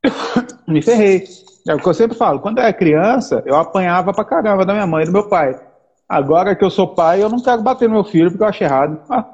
me 0.67 0.81
ferrei. 0.81 1.23
É 1.67 1.73
o 1.73 1.79
que 1.79 1.87
eu 1.87 1.93
sempre 1.93 2.17
falo. 2.17 2.39
Quando 2.39 2.57
eu 2.57 2.63
era 2.63 2.73
criança, 2.73 3.41
eu 3.45 3.55
apanhava 3.55 4.13
pra 4.13 4.25
caramba 4.25 4.65
da 4.65 4.73
minha 4.73 4.87
mãe 4.87 5.03
e 5.03 5.05
do 5.05 5.13
meu 5.13 5.27
pai. 5.27 5.59
Agora 6.07 6.55
que 6.55 6.63
eu 6.63 6.69
sou 6.69 6.89
pai, 6.89 7.23
eu 7.23 7.29
não 7.29 7.41
quero 7.41 7.61
bater 7.61 7.87
no 7.87 7.95
meu 7.95 8.03
filho 8.03 8.29
porque 8.29 8.43
eu 8.43 8.47
acho 8.47 8.63
errado. 8.63 8.99
Ah, 9.09 9.25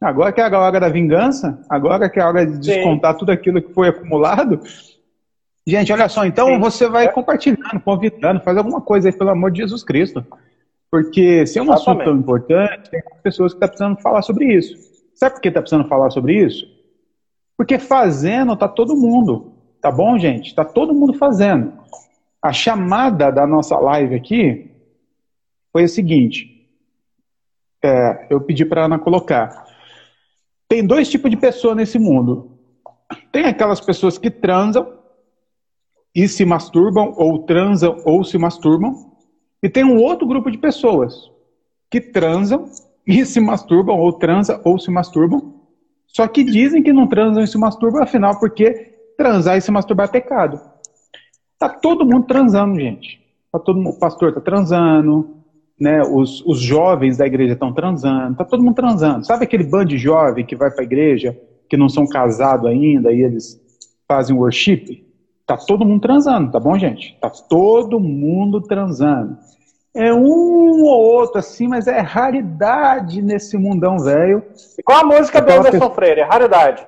agora 0.00 0.32
que 0.32 0.40
é 0.40 0.44
a 0.44 0.58
hora 0.58 0.80
da 0.80 0.88
vingança, 0.88 1.60
agora 1.68 2.08
que 2.08 2.18
é 2.18 2.22
a 2.22 2.28
hora 2.28 2.46
de 2.46 2.58
descontar 2.58 3.12
Sim. 3.12 3.18
tudo 3.18 3.32
aquilo 3.32 3.62
que 3.62 3.72
foi 3.72 3.88
acumulado. 3.88 4.60
Gente, 5.66 5.92
olha 5.92 6.08
só, 6.08 6.24
então 6.24 6.48
Sim. 6.48 6.58
você 6.58 6.88
vai 6.88 7.10
compartilhando, 7.12 7.80
convidando, 7.84 8.40
faz 8.40 8.56
alguma 8.56 8.80
coisa 8.80 9.08
aí, 9.08 9.16
pelo 9.16 9.30
amor 9.30 9.50
de 9.50 9.58
Jesus 9.58 9.84
Cristo. 9.84 10.24
Porque 10.94 11.44
se 11.44 11.58
é 11.58 11.60
um 11.60 11.64
Exatamente. 11.64 11.72
assunto 11.72 12.04
tão 12.04 12.16
importante, 12.16 12.88
tem 12.88 13.02
pessoas 13.20 13.52
que 13.52 13.56
estão 13.56 13.66
tá 13.66 13.66
precisando 13.66 14.00
falar 14.00 14.22
sobre 14.22 14.54
isso. 14.54 14.76
Sabe 15.12 15.34
por 15.34 15.40
que 15.40 15.48
está 15.48 15.60
precisando 15.60 15.88
falar 15.88 16.08
sobre 16.10 16.40
isso? 16.40 16.64
Porque 17.56 17.80
fazendo 17.80 18.52
está 18.52 18.68
todo 18.68 18.94
mundo. 18.94 19.54
Tá 19.80 19.90
bom, 19.90 20.16
gente? 20.16 20.50
Está 20.50 20.64
todo 20.64 20.94
mundo 20.94 21.14
fazendo. 21.14 21.72
A 22.40 22.52
chamada 22.52 23.32
da 23.32 23.44
nossa 23.44 23.76
live 23.76 24.14
aqui 24.14 24.70
foi 25.72 25.82
a 25.82 25.88
seguinte. 25.88 26.70
É, 27.82 28.28
eu 28.30 28.40
pedi 28.40 28.64
para 28.64 28.82
a 28.82 28.84
Ana 28.84 28.96
colocar. 28.96 29.66
Tem 30.68 30.86
dois 30.86 31.10
tipos 31.10 31.28
de 31.28 31.36
pessoa 31.36 31.74
nesse 31.74 31.98
mundo. 31.98 32.56
Tem 33.32 33.46
aquelas 33.46 33.80
pessoas 33.80 34.16
que 34.16 34.30
transam 34.30 34.96
e 36.14 36.28
se 36.28 36.44
masturbam, 36.44 37.12
ou 37.16 37.40
transam 37.40 38.00
ou 38.04 38.22
se 38.22 38.38
masturbam. 38.38 39.13
E 39.64 39.68
tem 39.70 39.82
um 39.82 39.96
outro 39.96 40.26
grupo 40.26 40.50
de 40.50 40.58
pessoas 40.58 41.30
que 41.90 41.98
transam 41.98 42.66
e 43.06 43.24
se 43.24 43.40
masturbam, 43.40 43.98
ou 43.98 44.12
transam 44.12 44.60
ou 44.62 44.78
se 44.78 44.90
masturbam. 44.90 45.54
Só 46.06 46.28
que 46.28 46.44
dizem 46.44 46.82
que 46.82 46.92
não 46.92 47.06
transam 47.06 47.42
e 47.42 47.46
se 47.46 47.56
masturbam, 47.56 48.02
afinal, 48.02 48.38
porque 48.38 48.92
transar 49.16 49.56
e 49.56 49.62
se 49.62 49.70
masturbar 49.70 50.08
é 50.08 50.12
pecado. 50.12 50.60
Tá 51.58 51.70
todo 51.70 52.04
mundo 52.04 52.26
transando, 52.26 52.78
gente. 52.78 53.18
Tá 53.50 53.58
todo 53.58 53.80
mundo, 53.80 53.94
o 53.94 53.98
pastor 53.98 54.34
tá 54.34 54.40
transando, 54.42 55.34
né? 55.80 56.02
Os, 56.02 56.44
os 56.44 56.60
jovens 56.60 57.16
da 57.16 57.26
igreja 57.26 57.54
estão 57.54 57.72
transando, 57.72 58.36
tá 58.36 58.44
todo 58.44 58.62
mundo 58.62 58.74
transando. 58.74 59.24
Sabe 59.24 59.44
aquele 59.44 59.64
bando 59.64 59.86
de 59.86 59.96
jovem 59.96 60.44
que 60.44 60.54
vai 60.54 60.70
para 60.70 60.82
a 60.82 60.84
igreja, 60.84 61.34
que 61.70 61.76
não 61.78 61.88
são 61.88 62.06
casados 62.06 62.66
ainda, 62.66 63.10
e 63.10 63.22
eles 63.22 63.58
fazem 64.06 64.36
worship? 64.36 65.02
Tá 65.46 65.56
todo 65.56 65.86
mundo 65.86 66.02
transando, 66.02 66.52
tá 66.52 66.60
bom, 66.60 66.78
gente? 66.78 67.16
Tá 67.18 67.30
todo 67.30 67.98
mundo 67.98 68.60
transando. 68.60 69.38
É 69.94 70.12
um 70.12 70.82
ou 70.82 71.04
outro 71.04 71.38
assim, 71.38 71.68
mas 71.68 71.86
é 71.86 72.00
raridade 72.00 73.22
nesse 73.22 73.56
mundão 73.56 73.98
velho. 73.98 74.42
E 74.76 74.82
qual 74.82 75.00
a 75.00 75.04
música 75.04 75.40
do 75.40 75.52
Anderson 75.52 75.70
pessoa... 75.70 75.94
Freire? 75.94 76.20
É 76.20 76.24
raridade. 76.24 76.86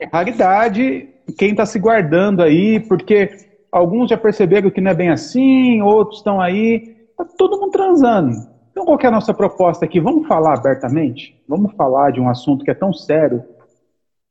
É 0.00 0.06
raridade. 0.12 1.08
Quem 1.38 1.54
tá 1.54 1.64
se 1.64 1.78
guardando 1.78 2.42
aí, 2.42 2.80
porque 2.80 3.30
alguns 3.70 4.10
já 4.10 4.16
perceberam 4.16 4.70
que 4.70 4.80
não 4.80 4.90
é 4.90 4.94
bem 4.94 5.10
assim, 5.10 5.80
outros 5.82 6.18
estão 6.18 6.40
aí. 6.40 6.96
Tá 7.16 7.24
todo 7.38 7.60
mundo 7.60 7.70
transando. 7.70 8.32
Então, 8.72 8.84
qual 8.84 8.98
é 9.00 9.06
a 9.06 9.10
nossa 9.10 9.32
proposta 9.32 9.84
aqui? 9.84 10.00
Vamos 10.00 10.26
falar 10.26 10.54
abertamente? 10.54 11.40
Vamos 11.48 11.72
falar 11.74 12.10
de 12.10 12.20
um 12.20 12.28
assunto 12.28 12.64
que 12.64 12.70
é 12.70 12.74
tão 12.74 12.92
sério 12.92 13.42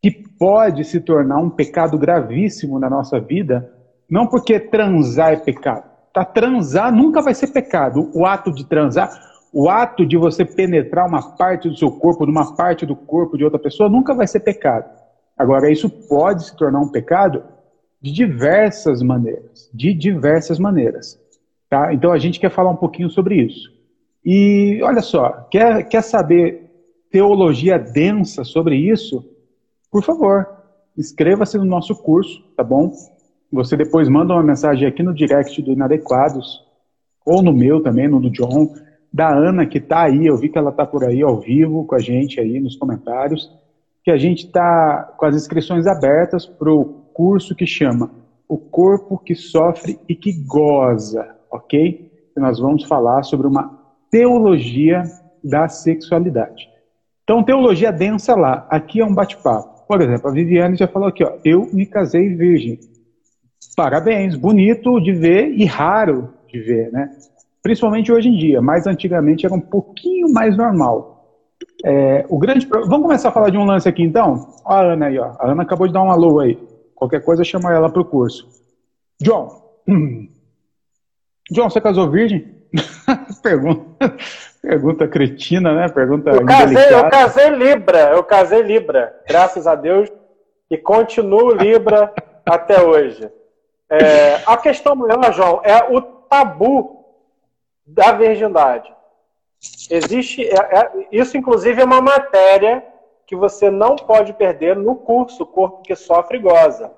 que 0.03 0.11
pode 0.11 0.83
se 0.83 0.99
tornar 0.99 1.37
um 1.37 1.49
pecado 1.49 1.97
gravíssimo 1.97 2.77
na 2.77 2.87
nossa 2.87 3.19
vida, 3.19 3.73
não 4.07 4.27
porque 4.27 4.59
transar 4.59 5.33
é 5.33 5.37
pecado. 5.37 5.94
Tá, 6.15 6.23
transar 6.23 6.95
nunca 6.95 7.21
vai 7.21 7.33
ser 7.33 7.47
pecado. 7.47 8.09
O 8.15 8.25
ato 8.25 8.49
de 8.49 8.65
transar, 8.65 9.09
o 9.51 9.69
ato 9.69 10.05
de 10.05 10.15
você 10.15 10.45
penetrar 10.45 11.05
uma 11.05 11.35
parte 11.35 11.67
do 11.67 11.75
seu 11.75 11.91
corpo, 11.91 12.25
numa 12.25 12.55
parte 12.55 12.85
do 12.85 12.95
corpo 12.95 13.37
de 13.37 13.43
outra 13.43 13.59
pessoa, 13.59 13.89
nunca 13.89 14.13
vai 14.13 14.25
ser 14.25 14.39
pecado. 14.39 14.89
Agora, 15.37 15.69
isso 15.69 15.89
pode 16.07 16.45
se 16.45 16.55
tornar 16.55 16.79
um 16.79 16.89
pecado 16.89 17.43
de 18.01 18.13
diversas 18.13 19.01
maneiras. 19.01 19.69
De 19.73 19.93
diversas 19.93 20.57
maneiras. 20.57 21.19
Tá? 21.69 21.93
Então, 21.93 22.13
a 22.13 22.17
gente 22.17 22.39
quer 22.39 22.49
falar 22.49 22.71
um 22.71 22.77
pouquinho 22.77 23.09
sobre 23.09 23.35
isso. 23.35 23.69
E 24.23 24.79
olha 24.81 25.01
só, 25.01 25.47
quer, 25.51 25.83
quer 25.83 26.01
saber 26.01 26.71
teologia 27.11 27.77
densa 27.77 28.45
sobre 28.45 28.77
isso? 28.77 29.35
por 29.95 30.03
favor, 30.03 30.45
inscreva-se 30.97 31.57
no 31.57 31.63
nosso 31.63 31.95
curso, 31.95 32.43
tá 32.57 32.61
bom? 32.61 32.91
Você 33.51 33.77
depois 33.77 34.09
manda 34.09 34.33
uma 34.33 34.43
mensagem 34.43 34.87
aqui 34.87 35.03
no 35.03 35.13
direct 35.13 35.61
do 35.61 35.71
Inadequados, 35.71 36.63
ou 37.25 37.41
no 37.41 37.53
meu 37.53 37.81
também, 37.81 38.07
no 38.07 38.19
do 38.19 38.29
John, 38.29 38.73
da 39.11 39.33
Ana, 39.33 39.65
que 39.65 39.77
está 39.77 40.03
aí, 40.03 40.25
eu 40.25 40.37
vi 40.37 40.49
que 40.49 40.57
ela 40.57 40.71
está 40.71 40.85
por 40.85 41.03
aí 41.03 41.21
ao 41.21 41.39
vivo 41.39 41.85
com 41.85 41.95
a 41.95 41.99
gente 41.99 42.39
aí 42.39 42.59
nos 42.59 42.75
comentários, 42.75 43.49
que 44.03 44.11
a 44.11 44.17
gente 44.17 44.45
está 44.45 45.13
com 45.17 45.25
as 45.25 45.35
inscrições 45.35 45.87
abertas 45.87 46.45
para 46.45 46.71
o 46.71 47.05
curso 47.13 47.55
que 47.55 47.65
chama 47.65 48.11
O 48.47 48.57
Corpo 48.57 49.17
que 49.17 49.33
Sofre 49.33 49.97
e 50.07 50.15
que 50.15 50.33
Goza, 50.45 51.35
ok? 51.49 52.11
E 52.35 52.39
nós 52.39 52.59
vamos 52.59 52.83
falar 52.83 53.23
sobre 53.23 53.47
uma 53.47 53.79
teologia 54.11 55.03
da 55.43 55.67
sexualidade. 55.67 56.69
Então, 57.23 57.43
teologia 57.43 57.91
densa 57.91 58.35
lá, 58.35 58.67
aqui 58.69 58.99
é 58.99 59.05
um 59.05 59.15
bate-papo. 59.15 59.87
Por 59.87 60.01
exemplo, 60.01 60.29
a 60.29 60.33
Viviane 60.33 60.75
já 60.75 60.87
falou 60.87 61.07
aqui, 61.07 61.23
ó, 61.23 61.37
eu 61.43 61.69
me 61.71 61.85
casei 61.85 62.35
virgem. 62.35 62.79
Parabéns, 63.75 64.35
bonito 64.35 64.99
de 64.99 65.11
ver 65.13 65.49
e 65.49 65.65
raro 65.65 66.33
de 66.47 66.59
ver, 66.59 66.91
né? 66.91 67.09
Principalmente 67.61 68.11
hoje 68.11 68.29
em 68.29 68.37
dia, 68.37 68.61
mas 68.61 68.85
antigamente 68.85 69.45
era 69.45 69.55
um 69.55 69.59
pouquinho 69.59 70.31
mais 70.31 70.55
normal. 70.55 71.15
É, 71.83 72.25
o 72.29 72.37
grande 72.37 72.67
Vamos 72.67 73.01
começar 73.01 73.29
a 73.29 73.31
falar 73.31 73.49
de 73.49 73.57
um 73.57 73.65
lance 73.65 73.87
aqui 73.87 74.03
então? 74.03 74.55
Ó 74.65 74.73
a 74.73 74.81
Ana 74.81 75.07
aí, 75.07 75.17
ó. 75.17 75.35
A 75.39 75.51
Ana 75.51 75.63
acabou 75.63 75.87
de 75.87 75.93
dar 75.93 76.03
um 76.03 76.11
alô 76.11 76.39
aí. 76.39 76.57
Qualquer 76.93 77.23
coisa 77.23 77.43
chama 77.43 77.73
ela 77.73 77.89
para 77.89 78.01
o 78.01 78.05
curso. 78.05 78.47
John. 79.21 79.49
John, 81.51 81.69
você 81.69 81.79
casou 81.79 82.09
virgem? 82.09 82.55
Pergunta. 83.43 84.15
Pergunta 84.61 85.07
cretina, 85.07 85.75
né? 85.75 85.89
Pergunta 85.89 86.31
eu 86.31 86.43
casei, 86.43 86.93
eu 86.93 87.09
casei 87.09 87.49
Libra, 87.49 87.99
eu 88.13 88.23
casei 88.23 88.61
Libra, 88.63 89.15
graças 89.27 89.67
a 89.67 89.75
Deus, 89.75 90.11
e 90.71 90.75
continuo 90.75 91.53
Libra 91.53 92.11
até 92.43 92.81
hoje. 92.81 93.29
É, 93.89 94.41
a 94.45 94.57
questão 94.57 94.95
maior, 94.95 95.31
João, 95.33 95.61
é 95.63 95.91
o 95.91 96.01
tabu 96.01 97.05
da 97.85 98.11
virgindade. 98.11 98.93
Existe, 99.89 100.43
é, 100.43 100.55
é, 100.55 101.07
isso 101.11 101.37
inclusive 101.37 101.81
é 101.81 101.85
uma 101.85 102.01
matéria 102.01 102.83
que 103.25 103.35
você 103.35 103.69
não 103.69 103.95
pode 103.95 104.33
perder 104.33 104.75
no 104.75 104.95
curso 104.95 105.45
Corpo 105.45 105.81
que 105.81 105.95
Sofre 105.95 106.37
e 106.37 106.41
Goza. 106.41 106.91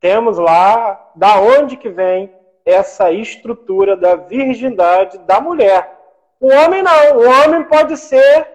Temos 0.00 0.38
lá 0.38 1.10
da 1.14 1.40
onde 1.40 1.76
que 1.76 1.88
vem 1.88 2.32
essa 2.64 3.10
estrutura 3.12 3.96
da 3.96 4.16
virgindade 4.16 5.18
da 5.18 5.40
mulher. 5.40 5.96
O 6.40 6.48
homem 6.48 6.82
não. 6.82 7.18
O 7.18 7.30
homem 7.30 7.62
pode 7.64 7.96
ser 7.96 8.48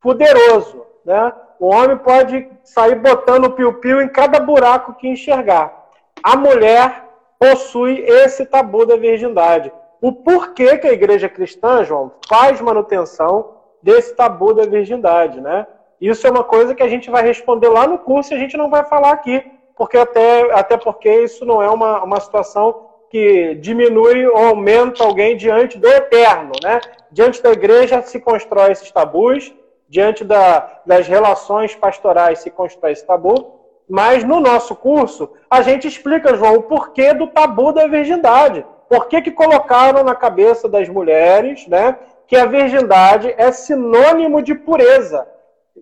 poderoso, 0.00 0.86
né? 1.04 1.32
O 1.58 1.66
homem 1.72 1.96
pode 1.98 2.48
sair 2.64 2.96
botando 2.96 3.44
o 3.44 3.52
piu-piu 3.52 4.00
em 4.00 4.08
cada 4.08 4.40
buraco 4.40 4.94
que 4.94 5.08
enxergar. 5.08 5.81
A 6.22 6.36
mulher 6.36 7.04
possui 7.38 8.00
esse 8.00 8.46
tabu 8.46 8.86
da 8.86 8.96
virgindade. 8.96 9.72
O 10.00 10.12
porquê 10.12 10.78
que 10.78 10.86
a 10.86 10.92
igreja 10.92 11.28
cristã, 11.28 11.84
João, 11.84 12.12
faz 12.28 12.60
manutenção 12.60 13.54
desse 13.82 14.14
tabu 14.14 14.54
da 14.54 14.64
virgindade, 14.64 15.40
né? 15.40 15.66
Isso 16.00 16.26
é 16.26 16.30
uma 16.30 16.44
coisa 16.44 16.74
que 16.74 16.82
a 16.82 16.88
gente 16.88 17.10
vai 17.10 17.22
responder 17.22 17.68
lá 17.68 17.86
no 17.86 17.98
curso 17.98 18.32
e 18.32 18.36
a 18.36 18.38
gente 18.38 18.56
não 18.56 18.68
vai 18.68 18.84
falar 18.84 19.12
aqui, 19.12 19.44
porque 19.76 19.96
até, 19.96 20.52
até 20.52 20.76
porque 20.76 21.08
isso 21.22 21.44
não 21.44 21.62
é 21.62 21.70
uma, 21.70 22.02
uma 22.02 22.20
situação 22.20 22.88
que 23.10 23.54
diminui 23.56 24.26
ou 24.26 24.36
aumenta 24.36 25.04
alguém 25.04 25.36
diante 25.36 25.78
do 25.78 25.86
eterno, 25.86 26.52
né? 26.62 26.80
Diante 27.10 27.42
da 27.42 27.52
igreja 27.52 28.02
se 28.02 28.18
constrói 28.18 28.72
esses 28.72 28.90
tabus, 28.90 29.52
diante 29.88 30.24
da, 30.24 30.80
das 30.86 31.06
relações 31.06 31.74
pastorais 31.74 32.38
se 32.38 32.50
constrói 32.50 32.92
esse 32.92 33.06
tabu, 33.06 33.61
mas 33.92 34.24
no 34.24 34.40
nosso 34.40 34.74
curso 34.74 35.34
a 35.50 35.60
gente 35.60 35.86
explica, 35.86 36.34
João, 36.34 36.54
o 36.54 36.62
porquê 36.62 37.12
do 37.12 37.26
tabu 37.26 37.72
da 37.72 37.86
virgindade. 37.86 38.64
Por 38.88 39.06
que, 39.06 39.20
que 39.20 39.30
colocaram 39.30 40.02
na 40.02 40.14
cabeça 40.14 40.66
das 40.66 40.88
mulheres, 40.88 41.66
né, 41.66 41.98
que 42.26 42.34
a 42.34 42.46
virgindade 42.46 43.34
é 43.36 43.52
sinônimo 43.52 44.40
de 44.40 44.54
pureza? 44.54 45.28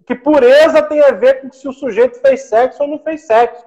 Que 0.05 0.17
pureza 0.17 0.83
tem 0.83 1.00
a 1.00 1.12
ver 1.12 1.40
com 1.40 1.52
se 1.52 1.69
o 1.69 1.73
sujeito 1.73 2.19
fez 2.21 2.43
sexo 2.43 2.83
ou 2.83 2.88
não 2.88 2.99
fez 2.99 3.29
sexo, 3.29 3.64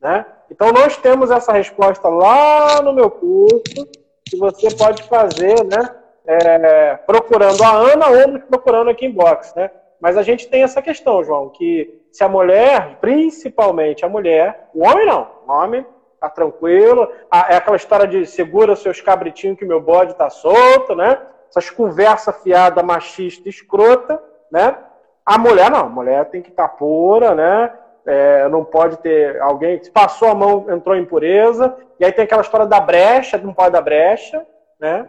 né? 0.00 0.26
Então, 0.50 0.72
nós 0.72 0.96
temos 0.96 1.30
essa 1.30 1.52
resposta 1.52 2.08
lá 2.08 2.82
no 2.82 2.92
meu 2.92 3.08
curso, 3.08 3.86
que 4.24 4.36
você 4.36 4.74
pode 4.74 5.04
fazer, 5.04 5.62
né? 5.64 5.94
É, 6.26 6.96
procurando 7.06 7.62
a 7.62 7.70
Ana 7.70 8.08
ou 8.08 8.40
procurando 8.40 8.90
aqui 8.90 9.06
em 9.06 9.12
box, 9.12 9.54
né? 9.54 9.70
Mas 10.00 10.16
a 10.16 10.22
gente 10.22 10.48
tem 10.48 10.62
essa 10.62 10.80
questão, 10.80 11.24
João, 11.24 11.48
que 11.48 12.02
se 12.12 12.22
a 12.22 12.28
mulher, 12.28 12.98
principalmente 13.00 14.04
a 14.04 14.08
mulher, 14.08 14.68
o 14.74 14.86
homem 14.86 15.06
não, 15.06 15.28
o 15.46 15.52
homem 15.52 15.86
tá 16.20 16.28
tranquilo, 16.28 17.10
é 17.48 17.56
aquela 17.56 17.76
história 17.76 18.06
de 18.06 18.26
segura 18.26 18.74
seus 18.74 19.00
cabritinhos 19.00 19.58
que 19.58 19.64
meu 19.64 19.80
bode 19.80 20.14
tá 20.14 20.28
solto, 20.30 20.94
né? 20.94 21.18
Essas 21.48 21.70
conversa 21.70 22.32
fiada 22.32 22.82
machista 22.82 23.48
escrota, 23.48 24.22
né? 24.50 24.76
A 25.24 25.38
mulher 25.38 25.70
não, 25.70 25.80
a 25.80 25.88
mulher 25.88 26.24
tem 26.26 26.42
que 26.42 26.50
estar 26.50 26.68
tá 26.68 26.74
pura, 26.74 27.34
né? 27.34 27.72
é, 28.08 28.48
não 28.48 28.64
pode 28.64 28.96
ter 28.98 29.38
alguém 29.42 29.78
que 29.78 29.90
passou 29.90 30.28
a 30.28 30.34
mão, 30.34 30.64
entrou 30.70 30.96
em 30.96 31.02
impureza, 31.02 31.76
e 32.00 32.04
aí 32.06 32.10
tem 32.10 32.24
aquela 32.24 32.40
história 32.40 32.66
da 32.66 32.80
brecha, 32.80 33.36
não 33.36 33.52
pode 33.52 33.72
dar 33.72 33.82
brecha, 33.82 34.46
né? 34.80 35.06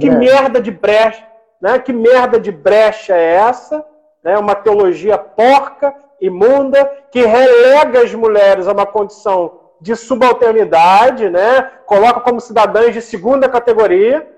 que 0.00 0.08
brecha. 0.08 0.18
merda 0.18 0.60
de 0.60 0.70
brecha, 0.70 1.22
né? 1.60 1.78
Que 1.78 1.92
merda 1.92 2.40
de 2.40 2.50
brecha 2.50 3.14
é 3.14 3.34
essa? 3.34 3.84
Né? 4.22 4.36
Uma 4.38 4.54
teologia 4.54 5.18
porca, 5.18 5.94
imunda, 6.20 6.84
que 7.10 7.24
relega 7.24 8.02
as 8.02 8.14
mulheres 8.14 8.68
a 8.68 8.72
uma 8.72 8.86
condição 8.86 9.60
de 9.80 9.96
subalternidade, 9.96 11.30
né? 11.30 11.62
Coloca 11.86 12.20
como 12.20 12.40
cidadãs 12.40 12.92
de 12.92 13.00
segunda 13.00 13.48
categoria, 13.48 14.28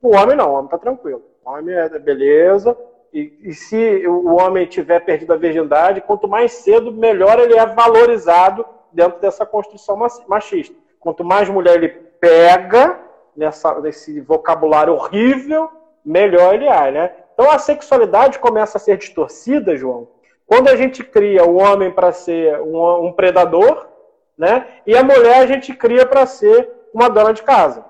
O 0.00 0.16
homem 0.16 0.36
não, 0.36 0.50
o 0.50 0.52
homem 0.54 0.64
está 0.66 0.78
tranquilo. 0.78 1.22
O 1.44 1.50
homem 1.50 1.74
é 1.74 1.88
beleza, 1.98 2.76
e, 3.12 3.38
e, 3.42 3.52
se 3.52 4.06
o 4.06 4.36
homem 4.36 4.66
tiver 4.66 5.00
perdido 5.00 5.34
a 5.34 5.36
virgindade, 5.36 6.00
quanto 6.00 6.26
mais 6.26 6.52
cedo, 6.52 6.90
melhor 6.90 7.38
ele 7.38 7.58
é 7.58 7.66
valorizado 7.66 8.64
dentro 8.90 9.20
dessa 9.20 9.44
construção 9.44 9.98
machista. 10.26 10.74
Quanto 10.98 11.22
mais 11.22 11.48
mulher 11.48 11.74
ele 11.74 11.88
pega 11.88 12.98
nessa, 13.36 13.78
nesse 13.80 14.18
vocabulário 14.20 14.94
horrível, 14.94 15.68
melhor 16.02 16.54
ele 16.54 16.66
é, 16.66 16.90
né? 16.90 17.14
Então 17.32 17.50
a 17.50 17.58
sexualidade 17.58 18.38
começa 18.38 18.78
a 18.78 18.80
ser 18.80 18.96
distorcida, 18.96 19.76
João, 19.76 20.08
quando 20.46 20.68
a 20.68 20.76
gente 20.76 21.02
cria 21.02 21.44
o 21.44 21.56
homem 21.56 21.90
para 21.90 22.12
ser 22.12 22.60
um, 22.60 23.06
um, 23.06 23.12
predador, 23.12 23.88
né? 24.36 24.66
E 24.86 24.96
a 24.96 25.02
mulher 25.02 25.38
a 25.38 25.46
gente 25.46 25.72
cria 25.74 26.04
para 26.04 26.26
ser 26.26 26.70
uma 26.92 27.08
dona 27.08 27.32
de 27.32 27.42
casa. 27.42 27.84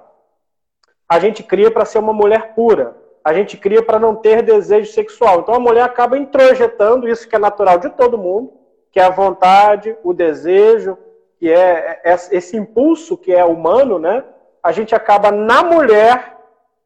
A 1.09 1.19
gente 1.19 1.43
cria 1.43 1.71
para 1.71 1.85
ser 1.85 1.99
uma 1.99 2.13
mulher 2.13 2.55
pura. 2.55 2.97
A 3.25 3.33
gente 3.35 3.57
cria 3.57 3.83
para 3.83 3.99
não 3.99 4.17
ter 4.17 4.43
desejo 4.43 4.93
sexual. 4.93 5.41
Então 5.41 5.55
a 5.55 5.61
mulher 5.61 5.83
acaba 5.83 6.19
introjetando 6.19 7.09
isso 7.09 7.29
que 7.29 7.37
é 7.37 7.39
natural 7.39 7.79
de 7.79 7.91
todo 7.91 8.19
mundo, 8.19 8.53
que 8.91 9.01
é 9.01 9.05
a 9.05 9.11
vontade, 9.11 9.97
o 10.03 10.13
desejo, 10.13 10.97
que 11.39 11.51
é, 11.51 12.01
esse 12.05 12.57
impulso 12.57 13.17
que 13.17 13.33
é 13.33 13.45
humano, 13.45 13.99
né? 13.99 14.25
A 14.63 14.71
gente 14.71 14.95
acaba 14.95 15.33
na 15.33 15.65
mulher, 15.65 16.39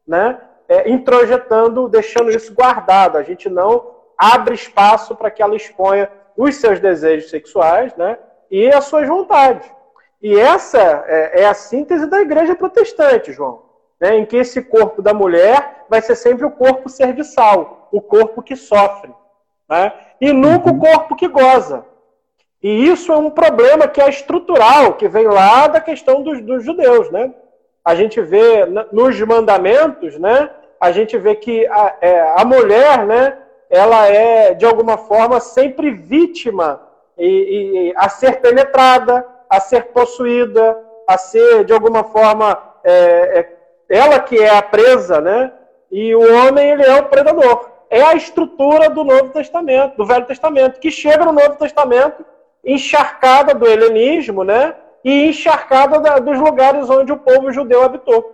né? 0.07 0.39
É, 0.69 0.89
introjetando, 0.89 1.87
deixando 1.87 2.29
isso 2.29 2.53
guardado. 2.53 3.17
A 3.17 3.23
gente 3.23 3.49
não 3.49 3.95
abre 4.17 4.55
espaço 4.55 5.15
para 5.15 5.31
que 5.31 5.41
ela 5.41 5.55
exponha 5.55 6.09
os 6.35 6.55
seus 6.55 6.79
desejos 6.79 7.29
sexuais, 7.29 7.95
né? 7.95 8.17
E 8.51 8.67
as 8.69 8.85
suas 8.85 9.07
vontades. 9.07 9.69
E 10.21 10.37
essa 10.37 10.79
é, 11.07 11.41
é 11.41 11.45
a 11.45 11.53
síntese 11.53 12.07
da 12.07 12.19
igreja 12.21 12.55
protestante, 12.55 13.31
João, 13.31 13.63
né? 13.99 14.17
Em 14.17 14.25
que 14.25 14.37
esse 14.37 14.61
corpo 14.61 15.01
da 15.01 15.13
mulher 15.13 15.85
vai 15.89 16.01
ser 16.01 16.15
sempre 16.15 16.45
o 16.45 16.51
corpo 16.51 16.89
serviçal, 16.89 17.87
o 17.91 18.01
corpo 18.01 18.41
que 18.41 18.55
sofre, 18.55 19.11
né? 19.69 19.93
E 20.19 20.33
nunca 20.33 20.69
o 20.69 20.73
uhum. 20.73 20.79
corpo 20.79 21.15
que 21.15 21.27
goza. 21.27 21.85
E 22.61 22.87
isso 22.87 23.11
é 23.11 23.17
um 23.17 23.29
problema 23.29 23.87
que 23.87 24.01
é 24.01 24.09
estrutural, 24.09 24.95
que 24.95 25.07
vem 25.07 25.27
lá 25.27 25.67
da 25.67 25.79
questão 25.79 26.23
dos, 26.23 26.41
dos 26.41 26.63
judeus, 26.63 27.11
né? 27.11 27.33
A 27.87 27.95
gente 27.95 28.19
vê 28.19 28.65
nos 28.91 29.17
mandamentos, 29.21 30.19
né? 30.19 30.49
A 30.77 30.91
gente 30.91 31.17
vê 31.17 31.35
que 31.35 31.65
a, 31.67 31.95
é, 32.01 32.19
a 32.35 32.43
mulher, 32.43 33.05
né? 33.05 33.37
Ela 33.69 34.07
é, 34.07 34.53
de 34.53 34.65
alguma 34.65 34.97
forma, 34.97 35.39
sempre 35.39 35.91
vítima 35.91 36.81
e, 37.17 37.29
e, 37.29 37.93
a 37.95 38.09
ser 38.09 38.41
penetrada, 38.41 39.25
a 39.49 39.61
ser 39.61 39.85
possuída, 39.93 40.77
a 41.07 41.17
ser, 41.17 41.63
de 41.63 41.71
alguma 41.71 42.03
forma, 42.03 42.61
é, 42.83 43.39
é, 43.39 43.49
ela 43.87 44.19
que 44.19 44.37
é 44.37 44.49
a 44.49 44.61
presa, 44.61 45.21
né? 45.21 45.53
E 45.89 46.13
o 46.13 46.45
homem, 46.45 46.69
ele 46.69 46.83
é 46.83 46.99
o 46.99 47.05
predador. 47.05 47.69
É 47.89 48.01
a 48.01 48.15
estrutura 48.15 48.89
do 48.89 49.05
Novo 49.05 49.29
Testamento, 49.29 49.95
do 49.95 50.05
Velho 50.05 50.25
Testamento, 50.25 50.81
que 50.81 50.91
chega 50.91 51.23
no 51.23 51.31
Novo 51.31 51.55
Testamento 51.55 52.25
encharcada 52.65 53.53
do 53.55 53.65
helenismo, 53.65 54.43
né? 54.43 54.75
E 55.03 55.27
encharcada 55.27 55.99
da, 55.99 56.19
dos 56.19 56.39
lugares 56.39 56.89
onde 56.89 57.11
o 57.11 57.17
povo 57.17 57.51
judeu 57.51 57.83
habitou. 57.83 58.33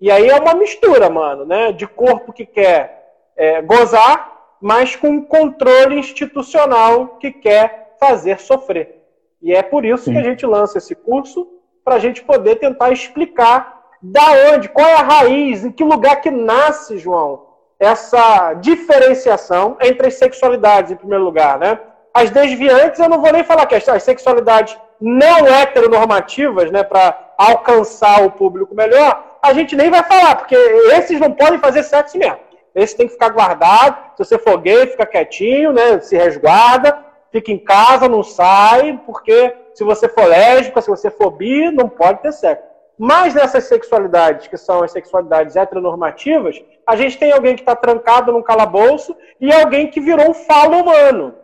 E 0.00 0.10
aí 0.10 0.28
é 0.28 0.36
uma 0.36 0.54
mistura, 0.54 1.08
mano, 1.08 1.44
né? 1.44 1.72
De 1.72 1.86
corpo 1.86 2.32
que 2.32 2.44
quer 2.44 3.14
é, 3.36 3.62
gozar, 3.62 4.36
mas 4.60 4.94
com 4.94 5.24
controle 5.24 5.98
institucional 5.98 7.16
que 7.18 7.30
quer 7.30 7.96
fazer 7.98 8.38
sofrer. 8.38 9.02
E 9.40 9.54
é 9.54 9.62
por 9.62 9.84
isso 9.84 10.04
Sim. 10.04 10.12
que 10.12 10.18
a 10.18 10.22
gente 10.22 10.44
lança 10.46 10.78
esse 10.78 10.94
curso 10.94 11.48
para 11.84 11.94
a 11.94 11.98
gente 11.98 12.22
poder 12.22 12.56
tentar 12.56 12.90
explicar 12.90 13.76
da 14.02 14.52
onde, 14.52 14.68
qual 14.68 14.86
é 14.86 14.94
a 14.94 15.02
raiz, 15.02 15.64
em 15.64 15.72
que 15.72 15.82
lugar 15.82 16.20
que 16.20 16.30
nasce, 16.30 16.98
João, 16.98 17.46
essa 17.78 18.54
diferenciação 18.54 19.76
entre 19.80 20.08
as 20.08 20.14
sexualidades, 20.14 20.92
em 20.92 20.96
primeiro 20.96 21.24
lugar, 21.24 21.58
né? 21.58 21.78
As 22.12 22.30
desviantes, 22.30 22.98
eu 22.98 23.08
não 23.08 23.20
vou 23.20 23.32
nem 23.32 23.44
falar 23.44 23.66
que 23.66 23.74
as 23.74 24.02
sexualidades 24.02 24.76
não 25.00 25.46
heteronormativas, 25.46 26.70
né, 26.70 26.82
para 26.82 27.32
alcançar 27.36 28.24
o 28.24 28.30
público 28.30 28.74
melhor, 28.74 29.38
a 29.42 29.52
gente 29.52 29.76
nem 29.76 29.90
vai 29.90 30.02
falar, 30.02 30.36
porque 30.36 30.54
esses 30.54 31.20
não 31.20 31.32
podem 31.32 31.58
fazer 31.58 31.82
sexo 31.82 32.18
mesmo. 32.18 32.38
Esse 32.74 32.96
tem 32.96 33.06
que 33.06 33.14
ficar 33.14 33.30
guardado. 33.30 34.16
Se 34.16 34.24
você 34.24 34.38
for 34.38 34.58
gay, 34.58 34.86
fica 34.86 35.06
quietinho, 35.06 35.72
né, 35.72 36.00
se 36.00 36.16
resguarda, 36.16 36.98
fica 37.30 37.50
em 37.50 37.58
casa, 37.58 38.08
não 38.08 38.22
sai, 38.22 39.00
porque 39.06 39.54
se 39.74 39.84
você 39.84 40.08
for 40.08 40.26
lésbica, 40.26 40.80
se 40.80 40.88
você 40.88 41.10
for 41.10 41.30
bi, 41.30 41.70
não 41.70 41.88
pode 41.88 42.20
ter 42.20 42.32
sexo. 42.32 42.64
Mas 42.98 43.34
nessas 43.34 43.64
sexualidades, 43.64 44.46
que 44.46 44.56
são 44.56 44.82
as 44.82 44.90
sexualidades 44.90 45.54
heteronormativas, 45.54 46.62
a 46.86 46.96
gente 46.96 47.18
tem 47.18 47.30
alguém 47.30 47.54
que 47.54 47.60
está 47.60 47.76
trancado 47.76 48.32
num 48.32 48.42
calabouço 48.42 49.14
e 49.38 49.52
alguém 49.52 49.88
que 49.90 50.00
virou 50.00 50.30
um 50.30 50.34
falo 50.34 50.78
humano. 50.78 51.34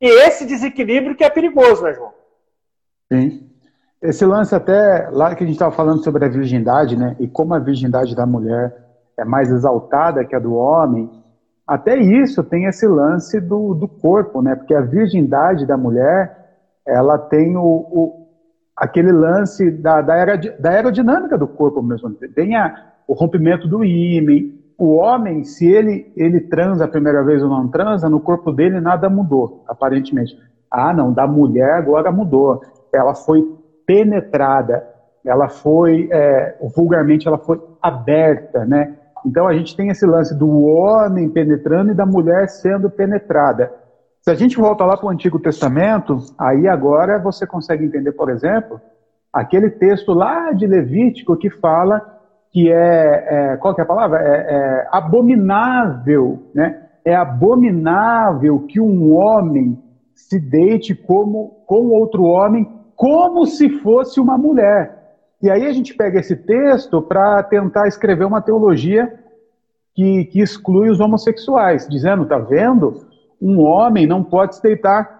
E 0.00 0.08
esse 0.08 0.44
desequilíbrio 0.44 1.14
que 1.14 1.24
é 1.24 1.30
perigoso, 1.30 1.84
né, 1.84 1.94
João? 1.94 2.17
Sim. 3.12 3.48
Esse 4.00 4.24
lance 4.24 4.54
até, 4.54 5.08
lá 5.10 5.34
que 5.34 5.42
a 5.42 5.46
gente 5.46 5.56
estava 5.56 5.74
falando 5.74 6.04
sobre 6.04 6.24
a 6.24 6.28
virgindade, 6.28 6.96
né, 6.96 7.16
e 7.18 7.26
como 7.26 7.54
a 7.54 7.58
virgindade 7.58 8.14
da 8.14 8.24
mulher 8.24 8.76
é 9.16 9.24
mais 9.24 9.50
exaltada 9.50 10.24
que 10.24 10.36
a 10.36 10.38
do 10.38 10.54
homem, 10.54 11.10
até 11.66 11.96
isso 11.96 12.44
tem 12.44 12.66
esse 12.66 12.86
lance 12.86 13.40
do, 13.40 13.74
do 13.74 13.88
corpo, 13.88 14.40
né, 14.40 14.54
porque 14.54 14.74
a 14.74 14.80
virgindade 14.80 15.66
da 15.66 15.76
mulher, 15.76 16.32
ela 16.86 17.18
tem 17.18 17.56
o, 17.56 17.62
o 17.62 18.28
aquele 18.76 19.10
lance 19.10 19.68
da, 19.72 20.00
da, 20.00 20.36
da 20.36 20.70
aerodinâmica 20.70 21.36
do 21.36 21.48
corpo 21.48 21.82
mesmo, 21.82 22.08
tem 22.34 22.54
a, 22.54 22.92
o 23.08 23.14
rompimento 23.14 23.66
do 23.66 23.84
ímen, 23.84 24.56
o 24.78 24.94
homem, 24.94 25.42
se 25.42 25.66
ele, 25.66 26.12
ele 26.16 26.40
transa 26.40 26.84
a 26.84 26.88
primeira 26.88 27.24
vez 27.24 27.42
ou 27.42 27.48
não 27.48 27.66
transa, 27.66 28.08
no 28.08 28.20
corpo 28.20 28.52
dele 28.52 28.80
nada 28.80 29.10
mudou, 29.10 29.64
aparentemente. 29.66 30.38
Ah, 30.70 30.92
não, 30.94 31.12
da 31.12 31.26
mulher 31.26 31.72
agora 31.72 32.12
mudou. 32.12 32.60
Ela 32.92 33.14
foi 33.14 33.42
penetrada, 33.86 34.86
ela 35.24 35.48
foi, 35.48 36.08
é, 36.10 36.56
vulgarmente, 36.74 37.26
ela 37.26 37.38
foi 37.38 37.60
aberta, 37.82 38.64
né? 38.64 38.94
Então 39.24 39.46
a 39.46 39.54
gente 39.54 39.76
tem 39.76 39.88
esse 39.88 40.06
lance 40.06 40.34
do 40.34 40.64
homem 40.64 41.28
penetrando 41.28 41.90
e 41.90 41.94
da 41.94 42.06
mulher 42.06 42.48
sendo 42.48 42.88
penetrada. 42.90 43.72
Se 44.20 44.30
a 44.30 44.34
gente 44.34 44.56
volta 44.58 44.84
lá 44.84 44.96
para 44.96 45.06
o 45.06 45.10
Antigo 45.10 45.38
Testamento, 45.38 46.18
aí 46.38 46.68
agora 46.68 47.18
você 47.18 47.46
consegue 47.46 47.84
entender, 47.84 48.12
por 48.12 48.30
exemplo, 48.30 48.80
aquele 49.32 49.70
texto 49.70 50.12
lá 50.12 50.52
de 50.52 50.66
Levítico 50.66 51.36
que 51.36 51.50
fala 51.50 52.18
que 52.50 52.70
é, 52.70 53.52
é 53.52 53.56
qual 53.56 53.74
que 53.74 53.80
é 53.80 53.84
a 53.84 53.86
palavra? 53.86 54.18
É, 54.20 54.54
é, 54.54 54.88
abominável, 54.90 56.42
né? 56.54 56.82
É 57.04 57.14
abominável 57.14 58.60
que 58.60 58.80
um 58.80 59.14
homem 59.14 59.78
se 60.14 60.38
deite 60.38 60.94
como, 60.94 61.62
com 61.66 61.88
outro 61.88 62.24
homem 62.24 62.68
como 62.98 63.46
se 63.46 63.70
fosse 63.78 64.18
uma 64.18 64.36
mulher. 64.36 65.14
E 65.40 65.48
aí 65.48 65.64
a 65.64 65.72
gente 65.72 65.94
pega 65.94 66.18
esse 66.18 66.34
texto 66.34 67.00
para 67.00 67.40
tentar 67.44 67.86
escrever 67.86 68.24
uma 68.24 68.42
teologia 68.42 69.20
que, 69.94 70.24
que 70.24 70.40
exclui 70.40 70.90
os 70.90 70.98
homossexuais, 70.98 71.86
dizendo, 71.88 72.26
tá 72.26 72.38
vendo? 72.38 73.06
Um 73.40 73.60
homem 73.60 74.04
não 74.04 74.24
pode 74.24 74.56
se 74.56 74.62
deitar 74.62 75.16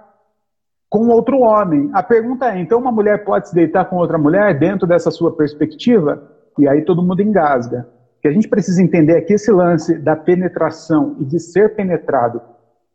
com 0.90 1.06
outro 1.06 1.38
homem. 1.38 1.88
A 1.92 2.02
pergunta 2.02 2.52
é, 2.52 2.58
então 2.58 2.80
uma 2.80 2.90
mulher 2.90 3.24
pode 3.24 3.48
se 3.48 3.54
deitar 3.54 3.84
com 3.84 3.94
outra 3.94 4.18
mulher 4.18 4.58
dentro 4.58 4.84
dessa 4.84 5.12
sua 5.12 5.36
perspectiva? 5.36 6.20
E 6.58 6.66
aí 6.66 6.82
todo 6.82 7.00
mundo 7.00 7.22
engasga. 7.22 7.88
O 8.18 8.22
que 8.22 8.26
a 8.26 8.32
gente 8.32 8.48
precisa 8.48 8.82
entender 8.82 9.18
é 9.18 9.20
que 9.20 9.34
esse 9.34 9.52
lance 9.52 9.96
da 9.96 10.16
penetração 10.16 11.14
e 11.20 11.24
de 11.24 11.38
ser 11.38 11.76
penetrado 11.76 12.42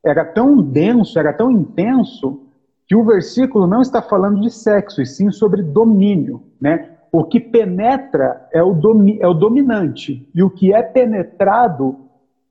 era 0.05 0.25
tão 0.25 0.61
denso, 0.61 1.17
era 1.17 1.31
tão 1.31 1.49
intenso, 1.49 2.42
que 2.87 2.95
o 2.95 3.03
versículo 3.03 3.65
não 3.65 3.81
está 3.81 4.01
falando 4.01 4.41
de 4.41 4.49
sexo, 4.49 5.01
e 5.01 5.05
sim 5.05 5.31
sobre 5.31 5.61
domínio. 5.61 6.43
Né? 6.59 6.89
O 7.11 7.23
que 7.23 7.39
penetra 7.39 8.47
é 8.51 8.61
o, 8.61 8.73
domi 8.73 9.19
é 9.21 9.27
o 9.27 9.33
dominante, 9.33 10.29
e 10.33 10.43
o 10.43 10.49
que 10.49 10.73
é 10.73 10.81
penetrado 10.81 11.97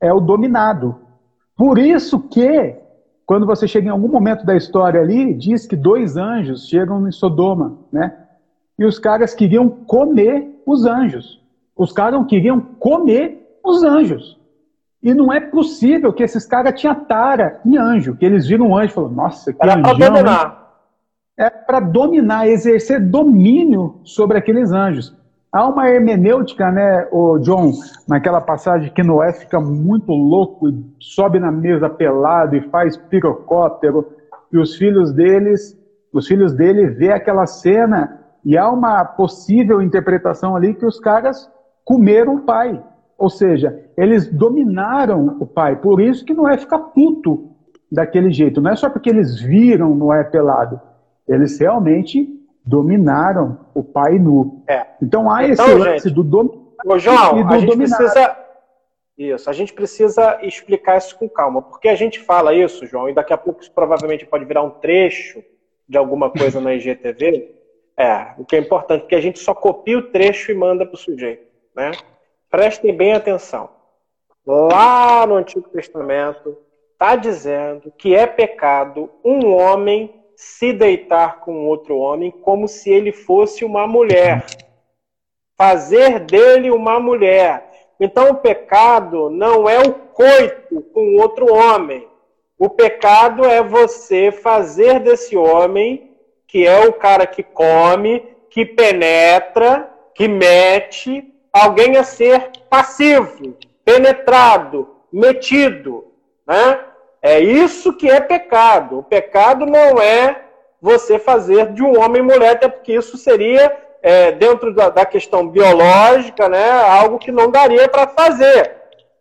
é 0.01 0.13
o 0.13 0.21
dominado. 0.21 0.97
Por 1.57 1.79
isso 1.79 2.19
que, 2.21 2.77
quando 3.27 3.47
você 3.47 3.69
chega 3.69 3.87
em 3.87 3.91
algum 3.91 4.09
momento 4.09 4.45
da 4.45 4.57
história 4.57 5.01
ali, 5.01 5.35
diz 5.35 5.67
que 5.67 5.77
dois 5.77 6.17
anjos 6.17 6.67
chegam 6.67 7.07
em 7.07 7.13
Sodoma, 7.13 7.79
né? 7.93 8.17
E 8.79 8.85
os 8.85 8.99
caras 8.99 9.35
queriam 9.35 9.69
comer 9.69 10.61
os 10.67 10.87
anjos. 10.87 11.41
Os 11.77 11.93
caras 11.93 12.25
queriam 12.27 12.61
comer 12.61 13.59
os 13.65 13.83
anjos. 13.85 14.39
E 15.03 15.13
não 15.13 15.33
é 15.33 15.41
possível 15.41 16.13
que 16.13 16.23
esses 16.23 16.47
caras 16.47 16.79
tinham 16.81 16.95
tara 16.95 17.61
em 17.67 17.77
anjo, 17.77 18.15
que 18.15 18.25
eles 18.25 18.47
viram 18.47 18.69
um 18.69 18.77
anjo 18.77 18.93
e 18.93 18.95
falaram, 18.95 19.15
nossa, 19.15 19.53
que 19.53 19.59
Era 19.61 19.81
para 19.81 19.95
dominar. 19.95 20.63
É 21.37 21.51
para 21.51 21.81
dominar, 21.81 22.47
exercer 22.47 23.01
domínio 23.01 24.01
sobre 24.05 24.39
aqueles 24.39 24.71
anjos. 24.71 25.17
Há 25.51 25.67
uma 25.67 25.89
hermenêutica, 25.89 26.71
né, 26.71 27.09
o 27.11 27.39
John, 27.39 27.73
naquela 28.09 28.41
passagem 28.41 28.93
que 28.93 29.03
Noé 29.03 29.33
fica 29.33 29.61
muito 29.61 30.13
louco 30.13 30.69
e 30.69 30.85
sobe 30.99 31.39
na 31.39 31.51
mesa 31.51 31.91
pelado 31.91 32.57
e 32.57 32.63
faz 32.71 32.97
pirocóptero, 32.97 34.07
e 34.53 34.59
os 34.59 34.77
filhos 34.77 35.13
deles, 35.13 35.77
os 36.13 36.27
filhos 36.27 36.55
dele 36.55 36.87
vê 36.87 37.13
aquela 37.13 37.47
cena 37.47 38.21
e 38.45 38.57
há 38.57 38.69
uma 38.71 39.05
possível 39.05 39.83
interpretação 39.83 40.55
ali 40.55 40.75
que 40.75 40.87
os 40.87 41.01
caras 41.01 41.51
comeram 41.85 42.37
o 42.37 42.41
pai. 42.43 42.83
Ou 43.19 43.31
seja, 43.31 43.85
eles 43.97 44.27
dominaram 44.27 45.37
o 45.41 45.47
pai. 45.47 45.77
Por 45.77 46.01
isso 46.01 46.25
que 46.25 46.35
Noé 46.35 46.57
fica 46.59 46.79
puto 46.79 47.51
daquele 47.91 48.31
jeito. 48.33 48.61
Não 48.61 48.71
é 48.71 48.77
só 48.77 48.91
porque 48.91 49.11
eles 49.11 49.41
viram 49.41 49.95
Noé 49.95 50.25
pelado. 50.25 50.81
Eles 51.29 51.59
realmente 51.59 52.29
dominaram 52.65 53.59
o 53.75 53.83
pai 53.83 54.19
nu. 54.19 54.63
É. 54.69 54.87
Então 55.01 55.31
há 55.31 55.45
esse 55.45 55.63
Então, 55.63 55.79
lance 55.79 56.05
gente, 56.05 56.15
do 56.15 56.23
dominado 56.23 56.63
Ô, 56.85 56.99
João, 56.99 57.39
e 57.41 57.45
do 57.45 57.55
a 57.55 57.59
gente 57.59 57.71
dominado. 57.71 57.97
precisa. 57.97 58.37
Isso, 59.17 59.51
a 59.51 59.53
gente 59.53 59.73
precisa 59.73 60.39
explicar 60.43 60.97
isso 60.99 61.17
com 61.17 61.29
calma, 61.29 61.61
porque 61.63 61.89
a 61.89 61.95
gente 61.95 62.19
fala 62.19 62.55
isso, 62.55 62.87
João, 62.87 63.09
e 63.09 63.15
daqui 63.15 63.33
a 63.33 63.37
pouco 63.37 63.61
isso 63.61 63.71
provavelmente 63.71 64.27
pode 64.27 64.45
virar 64.45 64.63
um 64.63 64.71
trecho 64.71 65.45
de 65.89 65.99
alguma 65.99 66.31
coisa 66.31 66.61
na 66.61 66.75
IGTV. 66.75 67.55
É, 67.97 68.33
o 68.39 68.45
que 68.45 68.57
é 68.57 68.59
importante, 68.59 69.03
porque 69.03 69.15
a 69.15 69.21
gente 69.21 69.39
só 69.39 69.55
copia 69.55 69.99
o 69.99 70.03
trecho 70.03 70.51
e 70.51 70.55
manda 70.55 70.87
para 70.87 70.95
o 70.95 70.99
sujeito. 70.99 71.45
Né? 71.77 71.91
Prestem 72.53 72.95
bem 72.95 73.15
atenção. 73.15 73.71
Lá 74.47 75.27
no 75.27 75.37
Antigo 75.37 75.71
Testamento, 75.71 76.59
está 76.93 77.17
dizendo 77.17 77.91
que 77.97 78.15
é 78.15 78.27
pecado 78.27 79.09
um 79.25 79.55
homem 79.55 80.23
se 80.37 80.71
deitar 80.71 81.41
com 81.41 81.67
outro 81.67 81.97
homem 81.97 82.31
como 82.31 82.69
se 82.69 82.91
ele 82.91 83.11
fosse 83.11 83.65
uma 83.65 83.87
mulher. 83.87 84.45
Fazer 85.57 86.21
dele 86.21 86.71
uma 86.71 87.01
mulher. 87.01 87.71
Então 87.99 88.33
o 88.33 88.37
pecado 88.37 89.31
não 89.31 89.67
é 89.67 89.79
o 89.79 89.95
coito 89.95 90.83
com 90.93 91.17
outro 91.17 91.51
homem. 91.55 92.07
O 92.59 92.69
pecado 92.69 93.47
é 93.47 93.63
você 93.63 94.31
fazer 94.31 95.01
desse 95.01 95.39
homem, 95.39 96.15
que 96.47 96.67
é 96.67 96.87
o 96.87 96.93
cara 96.93 97.27
que 97.27 97.43
come, 97.43 98.21
que 98.51 98.67
penetra, 98.67 99.91
que 100.15 100.29
mete, 100.29 101.32
alguém 101.53 101.97
a 101.97 102.05
ser 102.05 102.51
passivo, 102.71 103.57
penetrado, 103.85 104.97
metido. 105.13 106.13
Né? 106.47 106.81
É 107.21 107.39
isso 107.39 107.97
que 107.97 108.11
é 108.11 108.21
pecado. 108.21 109.01
O 109.01 109.03
pecado 109.03 109.67
não 109.67 110.01
é 110.01 110.43
você 110.81 111.19
fazer 111.19 111.73
de 111.73 111.83
um 111.83 112.01
homem 112.01 112.23
mulher, 112.23 112.53
até 112.53 112.69
porque 112.69 112.93
isso 112.93 113.17
seria, 113.17 113.77
é, 114.03 114.33
dentro 114.33 114.75
da, 114.75 114.89
da, 114.89 115.07
questão 115.07 115.47
biológica, 115.47 116.49
né, 116.49 116.71
algo 116.83 117.19
que 117.19 117.31
não 117.31 117.51
daria 117.53 117.89
para 117.89 118.09
fazer. 118.09 118.75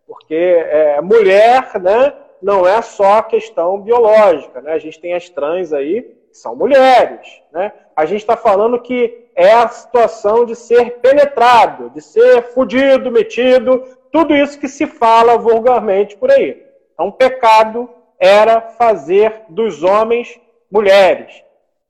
Porque 0.04 0.34
é, 0.34 1.00
mulher 1.00 1.80
né, 1.80 2.12
não 2.42 2.66
é 2.66 2.82
só 2.82 3.18
a 3.18 3.22
questão 3.22 3.80
biológica. 3.80 4.60
Né? 4.60 4.72
A 4.72 4.78
gente 4.78 5.00
tem 5.00 5.14
as 5.14 5.28
trans 5.28 5.72
aí, 5.72 6.02
que 6.02 6.36
são 6.36 6.56
mulheres. 6.56 7.40
Né? 7.52 7.72
A 7.94 8.04
gente 8.04 8.22
está 8.22 8.36
falando 8.36 8.80
que 8.80 9.21
é 9.34 9.52
a 9.52 9.68
situação 9.68 10.44
de 10.44 10.54
ser 10.54 10.98
penetrado, 11.00 11.90
de 11.90 12.00
ser 12.00 12.42
fudido, 12.54 13.10
metido, 13.10 13.82
tudo 14.10 14.34
isso 14.34 14.58
que 14.58 14.68
se 14.68 14.86
fala 14.86 15.38
vulgarmente 15.38 16.16
por 16.16 16.30
aí. 16.30 16.62
Então, 16.92 17.10
pecado 17.10 17.88
era 18.18 18.60
fazer 18.60 19.42
dos 19.48 19.82
homens 19.82 20.38
mulheres. 20.70 21.42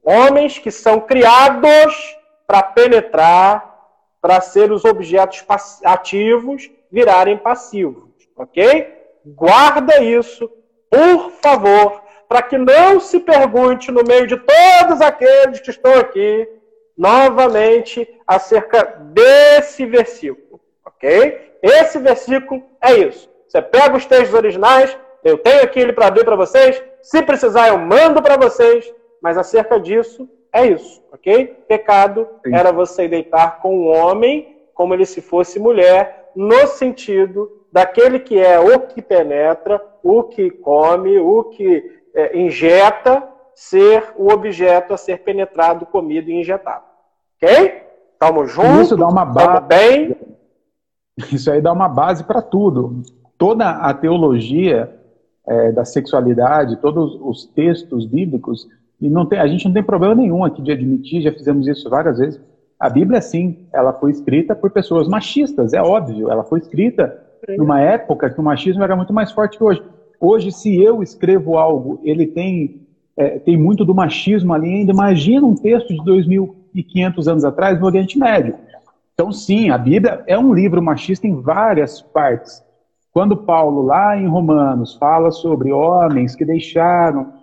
Homens 0.05 0.59
que 0.59 0.71
são 0.71 1.01
criados 1.01 2.17
para 2.47 2.63
penetrar, 2.63 3.73
para 4.21 4.41
ser 4.41 4.71
os 4.71 4.85
objetos 4.85 5.45
ativos 5.85 6.71
virarem 6.91 7.37
passivos. 7.37 8.11
Ok? 8.37 9.01
Guarda 9.25 10.03
isso, 10.03 10.51
por 10.91 11.31
favor, 11.43 12.03
para 12.29 12.43
que 12.43 12.57
não 12.57 12.99
se 12.99 13.21
pergunte 13.21 13.91
no 13.91 14.03
meio 14.03 14.27
de 14.27 14.37
todos 14.37 15.01
aqueles 15.01 15.61
que 15.61 15.71
estão 15.71 15.95
aqui, 15.95 16.49
novamente, 16.97 18.09
acerca 18.27 18.83
desse 19.13 19.87
versículo. 19.87 20.61
Ok? 20.85 21.57
Esse 21.63 21.99
versículo 21.99 22.63
é 22.81 22.95
isso. 22.95 23.31
Você 23.49 23.61
pega 23.61 23.97
os 23.97 24.07
textos 24.07 24.35
originais, 24.35 24.97
eu 25.23 25.39
tenho 25.39 25.63
aqui 25.63 25.79
ele 25.79 25.93
para 25.93 26.07
abrir 26.07 26.25
para 26.25 26.37
vocês. 26.37 26.83
Se 27.03 27.23
precisar, 27.23 27.69
eu 27.69 27.79
mando 27.79 28.23
para 28.23 28.37
vocês. 28.37 28.93
Mas 29.21 29.39
acerca 29.39 29.79
disso, 29.79 30.29
é 30.53 30.67
isso, 30.67 31.03
ok? 31.13 31.57
Pecado 31.69 32.29
Sim. 32.45 32.55
era 32.55 32.73
você 32.73 33.07
deitar 33.07 33.61
com 33.61 33.79
um 33.79 33.89
homem 33.89 34.53
como 34.75 34.95
ele 34.95 35.07
se 35.07 35.21
fosse 35.21 35.59
mulher, 35.59 36.31
no 36.35 36.67
sentido 36.67 37.63
daquele 37.71 38.19
que 38.19 38.39
é 38.39 38.59
o 38.59 38.81
que 38.81 39.01
penetra, 39.01 39.81
o 40.03 40.25
que 40.25 40.51
come, 40.51 41.19
o 41.19 41.45
que 41.45 42.01
é, 42.15 42.37
injeta, 42.37 43.27
ser 43.62 44.12
o 44.16 44.29
objeto 44.33 44.92
a 44.92 44.96
ser 44.96 45.18
penetrado, 45.18 45.87
comido 45.87 46.29
e 46.31 46.40
injetado. 46.40 46.85
Ok? 47.37 47.83
Tamo 48.18 48.46
juntos. 48.46 48.87
Isso 48.87 48.96
dá 48.96 49.09
uma 49.09 49.25
base. 49.25 49.66
bem. 49.66 50.16
Isso 51.33 51.51
aí 51.51 51.61
dá 51.61 51.72
uma 51.72 51.88
base 51.88 52.25
para 52.25 52.42
tudo. 52.42 53.03
Toda 53.38 53.70
a 53.70 53.94
teologia 53.94 54.92
é, 55.46 55.72
da 55.72 55.85
sexualidade, 55.85 56.77
todos 56.77 57.16
os 57.20 57.46
textos 57.46 58.05
bíblicos, 58.05 58.68
e 59.01 59.09
não 59.09 59.27
tem, 59.27 59.38
a 59.38 59.46
gente 59.46 59.64
não 59.64 59.72
tem 59.72 59.83
problema 59.83 60.14
nenhum 60.14 60.44
aqui 60.44 60.61
de 60.61 60.72
admitir, 60.72 61.22
já 61.22 61.33
fizemos 61.33 61.66
isso 61.66 61.88
várias 61.88 62.18
vezes. 62.18 62.40
A 62.79 62.88
Bíblia, 62.88 63.20
sim, 63.20 63.68
ela 63.72 63.92
foi 63.92 64.11
escrita 64.11 64.57
por 64.57 64.70
pessoas 64.70 65.07
machistas, 65.07 65.72
é 65.72 65.81
óbvio. 65.81 66.31
Ela 66.31 66.42
foi 66.42 66.59
escrita 66.59 67.16
numa 67.57 67.81
época 67.81 68.29
que 68.29 68.40
o 68.40 68.42
machismo 68.42 68.83
era 68.83 68.96
muito 68.96 69.12
mais 69.12 69.31
forte 69.31 69.57
que 69.57 69.64
hoje. 69.64 69.83
Hoje, 70.20 70.51
se 70.53 70.81
eu 70.81 71.03
escrevo 71.03 71.57
algo, 71.57 72.01
ele 72.05 72.27
tem, 72.27 72.82
é, 73.16 73.38
tem 73.38 73.57
muito 73.57 73.85
do 73.85 73.94
machismo 73.94 74.53
ali 74.53 74.68
ainda. 74.68 74.92
Imagina 74.92 75.46
um 75.46 75.55
texto 75.55 75.88
de 75.88 76.01
2.500 76.01 77.27
anos 77.31 77.44
atrás 77.44 77.79
no 77.79 77.87
Oriente 77.87 78.18
Médio. 78.18 78.57
Então, 79.14 79.31
sim, 79.31 79.70
a 79.70 79.79
Bíblia 79.79 80.22
é 80.27 80.38
um 80.38 80.55
livro 80.55 80.83
machista 80.83 81.27
em 81.27 81.40
várias 81.40 82.01
partes. 82.01 82.62
Quando 83.12 83.37
Paulo, 83.37 83.83
lá 83.83 84.16
em 84.16 84.27
Romanos, 84.27 84.94
fala 84.94 85.31
sobre 85.31 85.70
homens 85.70 86.35
que 86.35 86.44
deixaram 86.44 87.35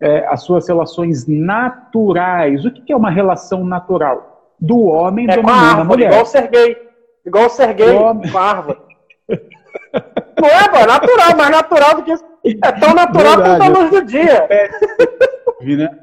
é, 0.00 0.26
as 0.26 0.42
suas 0.42 0.66
relações 0.66 1.26
naturais, 1.26 2.64
o 2.64 2.70
que 2.70 2.92
é 2.92 2.96
uma 2.96 3.10
relação 3.10 3.64
natural? 3.64 4.54
Do 4.58 4.80
homem 4.84 5.30
é 5.30 5.36
dominando 5.36 5.80
a, 5.80 5.84
mulher. 5.84 6.08
Igual 6.08 6.22
o 6.22 6.26
Serguei. 6.26 6.76
Igual 7.24 7.46
o 7.46 7.50
Serguei 7.50 7.90
Homem. 7.90 8.30
com 8.30 8.38
a 8.38 8.42
árvore. 8.42 8.78
Não 10.40 10.48
é, 10.48 10.68
pô, 10.68 10.76
é 10.76 10.86
natural, 10.86 11.36
mais 11.36 11.50
natural 11.50 11.96
do 11.96 12.02
que 12.02 12.12
isso. 12.12 12.24
É 12.44 12.72
tão 12.72 12.94
natural 12.94 13.36
Verdade. 13.36 13.58
quanto 13.58 13.62
a 13.62 13.80
luz 13.80 13.90
do 13.90 14.04
dia. 14.04 14.48
né? 15.76 15.98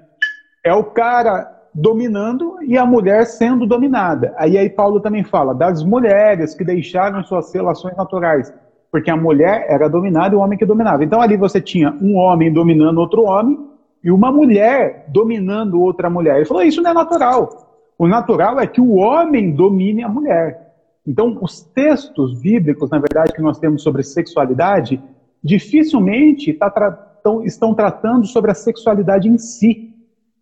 É 0.63 0.73
o 0.73 0.83
cara 0.83 1.51
dominando 1.73 2.57
e 2.61 2.77
a 2.77 2.85
mulher 2.85 3.25
sendo 3.25 3.65
dominada. 3.65 4.33
Aí, 4.37 4.57
aí 4.57 4.69
Paulo 4.69 4.99
também 4.99 5.23
fala 5.23 5.53
das 5.53 5.83
mulheres 5.83 6.53
que 6.55 6.63
deixaram 6.63 7.23
suas 7.23 7.53
relações 7.53 7.95
naturais, 7.95 8.53
porque 8.91 9.11
a 9.11 9.17
mulher 9.17 9.65
era 9.69 9.87
dominada 9.87 10.35
e 10.35 10.37
o 10.37 10.41
homem 10.41 10.57
que 10.57 10.65
dominava. 10.65 11.03
Então 11.03 11.21
ali 11.21 11.37
você 11.37 11.61
tinha 11.61 11.95
um 12.01 12.15
homem 12.15 12.51
dominando 12.51 12.97
outro 12.97 13.23
homem 13.23 13.59
e 14.03 14.11
uma 14.11 14.31
mulher 14.31 15.05
dominando 15.09 15.81
outra 15.81 16.09
mulher. 16.09 16.37
Ele 16.37 16.45
falou: 16.45 16.63
isso 16.63 16.81
não 16.81 16.91
é 16.91 16.93
natural. 16.93 17.67
O 17.97 18.07
natural 18.07 18.59
é 18.59 18.67
que 18.67 18.79
o 18.79 18.95
homem 18.95 19.51
domine 19.51 20.03
a 20.03 20.09
mulher. 20.09 20.67
Então, 21.05 21.37
os 21.41 21.61
textos 21.61 22.39
bíblicos, 22.39 22.89
na 22.89 22.99
verdade, 22.99 23.33
que 23.33 23.41
nós 23.41 23.57
temos 23.57 23.81
sobre 23.81 24.03
sexualidade, 24.03 25.01
dificilmente 25.43 26.53
tá 26.53 26.69
tra 26.69 26.91
tão, 26.91 27.43
estão 27.43 27.73
tratando 27.73 28.25
sobre 28.25 28.51
a 28.51 28.55
sexualidade 28.55 29.27
em 29.27 29.37
si. 29.37 29.93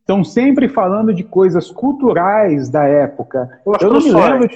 Estão 0.01 0.23
sempre 0.23 0.69
falando 0.69 1.13
de 1.13 1.23
coisas 1.23 1.71
culturais 1.71 2.69
da 2.69 2.83
época. 2.85 3.59
Eu 3.81 3.91
não 3.91 3.99
me 3.99 4.11
lembro. 4.11 4.47
De, 4.47 4.55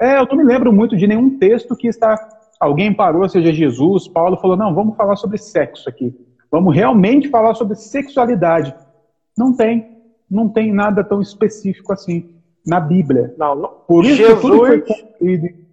é, 0.00 0.18
eu 0.18 0.26
não 0.26 0.36
me 0.36 0.44
lembro 0.44 0.72
muito 0.72 0.96
de 0.96 1.06
nenhum 1.06 1.36
texto 1.36 1.76
que 1.76 1.88
está. 1.88 2.16
Alguém 2.60 2.94
parou, 2.94 3.28
seja 3.28 3.52
Jesus, 3.52 4.06
Paulo, 4.06 4.36
falou: 4.36 4.56
não, 4.56 4.72
vamos 4.72 4.96
falar 4.96 5.16
sobre 5.16 5.36
sexo 5.38 5.88
aqui. 5.88 6.14
Vamos 6.50 6.74
realmente 6.74 7.28
falar 7.28 7.54
sobre 7.54 7.74
sexualidade. 7.74 8.74
Não 9.36 9.52
tem. 9.52 9.98
Não 10.30 10.48
tem 10.48 10.72
nada 10.72 11.02
tão 11.02 11.20
específico 11.20 11.92
assim 11.92 12.36
na 12.64 12.78
Bíblia. 12.78 13.34
Não, 13.36 13.54
não. 13.54 13.68
Por 13.88 14.04
isso 14.04 14.16
Jesus... 14.16 14.34
que 14.34 14.40
tudo 14.40 14.58
foi 14.58 14.80
construído. 14.82 15.67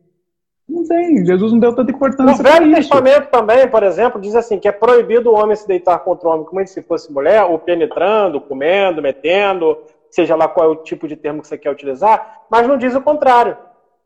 Tem. 0.88 1.26
Jesus 1.26 1.52
não 1.52 1.60
deu 1.60 1.76
tanta 1.76 1.92
importância 1.92 2.38
No 2.38 2.44
para 2.44 2.60
Velho. 2.60 2.76
Testamento 2.76 3.30
também, 3.30 3.68
por 3.68 3.84
exemplo, 3.84 4.22
diz 4.22 4.36
assim 4.36 4.60
que 4.60 4.68
é 4.68 4.72
proibido 4.72 5.32
o 5.32 5.36
homem 5.36 5.56
se 5.56 5.68
deitar 5.68 6.00
contra 6.00 6.28
o 6.28 6.32
homem 6.32 6.46
como 6.46 6.66
se 6.68 6.82
fosse 6.82 7.12
mulher, 7.12 7.44
ou 7.44 7.60
penetrando, 7.60 8.42
comendo, 8.42 9.02
metendo, 9.02 9.78
seja 10.10 10.36
lá 10.36 10.48
qual 10.48 10.68
é 10.68 10.70
o 10.70 10.76
tipo 10.78 11.08
de 11.08 11.16
termo 11.16 11.42
que 11.42 11.48
você 11.48 11.58
quer 11.58 11.72
utilizar, 11.72 12.44
mas 12.50 12.68
não 12.68 12.78
diz 12.78 12.96
o 12.96 13.02
contrário. 13.02 13.58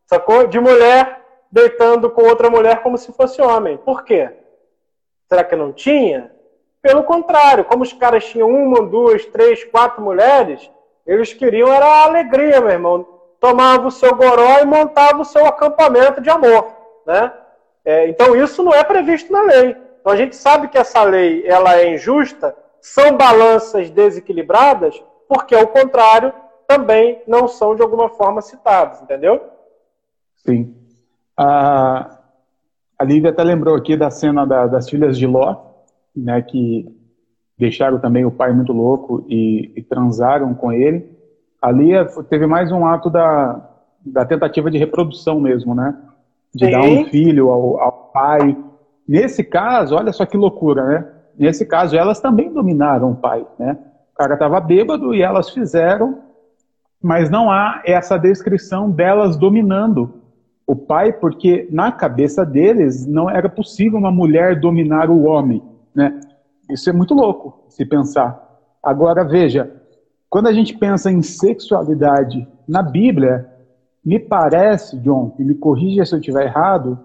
Sacou? 0.06 0.48
De 0.48 0.60
mulher 0.60 1.22
deitando 1.52 2.10
com 2.10 2.24
outra 2.24 2.50
mulher 2.50 2.82
como 2.82 2.98
se 2.98 3.12
fosse 3.14 3.42
homem. 3.42 3.78
Por 3.78 4.04
quê? 4.04 4.30
Será 5.28 5.44
que 5.44 5.56
não 5.56 5.72
tinha? 5.72 6.32
Pelo 6.82 7.04
contrário, 7.04 7.66
como 7.66 7.84
os 7.84 7.94
caras 7.94 8.26
tinham 8.26 8.50
uma, 8.50 8.82
duas, 8.86 9.26
três, 9.26 9.64
quatro 9.66 10.02
mulheres, 10.02 10.72
eles 11.06 11.34
queriam 11.34 11.72
era 11.72 11.86
a 11.86 12.04
alegria, 12.06 12.62
meu 12.62 12.70
irmão. 12.70 13.19
Tomava 13.40 13.88
o 13.88 13.92
seu 13.92 14.14
goró 14.16 14.60
e 14.60 14.66
montava 14.66 15.22
o 15.22 15.26
seu 15.26 15.46
acampamento 15.46 16.22
de 16.22 16.30
amor, 16.30 16.68
né? 17.06 17.32
É, 17.86 18.10
então 18.10 18.36
isso 18.36 18.62
não 18.64 18.74
é 18.74 18.84
previsto 18.84 19.32
na 19.32 19.42
lei. 19.42 19.76
Então 20.02 20.12
a 20.12 20.16
gente 20.16 20.36
sabe 20.36 20.68
que 20.68 20.78
essa 20.78 21.04
lei 21.04 21.44
ela 21.46 21.76
é 21.78 21.94
injusta, 21.94 22.56
são 22.82 23.16
balanças 23.18 23.90
desequilibradas, 23.90 25.02
porque 25.28 25.56
ao 25.56 25.68
contrário 25.68 26.34
também 26.68 27.22
não 27.28 27.48
são 27.48 27.76
de 27.76 27.82
alguma 27.82 28.10
forma 28.10 28.42
citados, 28.42 29.02
entendeu? 29.02 29.42
Sim. 30.46 30.76
Ah, 31.36 32.20
A 32.98 33.04
Lívia 33.04 33.32
até 33.32 33.44
lembrou 33.44 33.76
aqui 33.76 33.96
da 33.96 34.12
cena 34.12 34.46
da, 34.46 34.68
das 34.68 34.90
filhas 34.90 35.18
de 35.18 35.26
Ló, 35.26 35.56
né, 36.16 36.42
que 36.42 36.94
deixaram 37.58 38.00
também 38.00 38.26
o 38.26 38.32
pai 38.32 38.52
muito 38.54 38.72
louco 38.72 39.26
e, 39.28 39.74
e 39.76 39.82
transaram 39.82 40.54
com 40.54 40.72
ele. 40.72 41.18
Ali 41.62 41.94
é, 41.94 42.06
teve 42.30 42.48
mais 42.48 42.72
um 42.72 42.86
ato 42.86 43.10
da, 43.10 43.70
da 44.06 44.26
tentativa 44.26 44.72
de 44.72 44.78
reprodução 44.78 45.40
mesmo, 45.40 45.76
né? 45.76 45.96
De 46.54 46.66
Sim. 46.66 46.72
dar 46.72 46.82
um 46.82 47.06
filho 47.06 47.50
ao, 47.50 47.80
ao 47.80 47.92
pai. 48.14 48.58
Nesse 49.08 49.44
caso, 49.44 49.96
olha 49.96 50.14
só 50.14 50.26
que 50.26 50.38
loucura, 50.38 50.86
né? 50.86 51.08
Nesse 51.38 51.66
caso, 51.66 51.96
elas 51.96 52.20
também 52.20 52.52
dominaram 52.52 53.12
o 53.12 53.16
pai, 53.16 53.46
né? 53.58 53.78
O 54.14 54.18
cara 54.18 54.34
estava 54.34 54.60
bêbado 54.60 55.14
e 55.14 55.22
elas 55.22 55.50
fizeram, 55.50 56.20
mas 57.02 57.30
não 57.30 57.50
há 57.50 57.82
essa 57.86 58.18
descrição 58.18 58.90
delas 58.90 59.38
dominando 59.38 60.20
o 60.68 60.76
pai, 60.76 61.14
porque 61.14 61.68
na 61.72 61.92
cabeça 61.92 62.46
deles 62.46 63.06
não 63.08 63.30
era 63.30 63.50
possível 63.50 63.98
uma 63.98 64.12
mulher 64.12 64.60
dominar 64.60 65.10
o 65.10 65.24
homem, 65.24 65.64
né? 65.96 66.20
Isso 66.70 66.90
é 66.90 66.94
muito 66.94 67.14
louco 67.14 67.64
se 67.70 67.84
pensar. 67.86 68.48
Agora 68.84 69.24
veja, 69.24 69.79
quando 70.30 70.48
a 70.48 70.54
gente 70.54 70.78
pensa 70.78 71.12
em 71.12 71.22
sexualidade 71.22 72.48
na 72.68 72.84
Bíblia, 72.84 73.50
me 74.06 74.20
parece, 74.20 74.98
John, 75.00 75.36
e 75.40 75.44
me 75.44 75.56
corrija 75.56 76.06
se 76.06 76.14
eu 76.14 76.20
estiver 76.20 76.46
errado, 76.46 77.00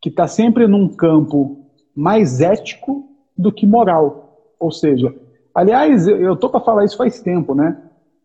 que 0.00 0.08
está 0.08 0.26
sempre 0.26 0.66
num 0.66 0.88
campo 0.88 1.64
mais 1.94 2.40
ético 2.40 3.08
do 3.36 3.50
que 3.50 3.66
moral. 3.66 4.54
Ou 4.58 4.70
seja, 4.70 5.14
aliás, 5.54 6.06
eu 6.06 6.34
estou 6.34 6.50
para 6.50 6.60
falar 6.60 6.84
isso 6.84 6.96
faz 6.96 7.20
tempo, 7.20 7.54
né? 7.54 7.76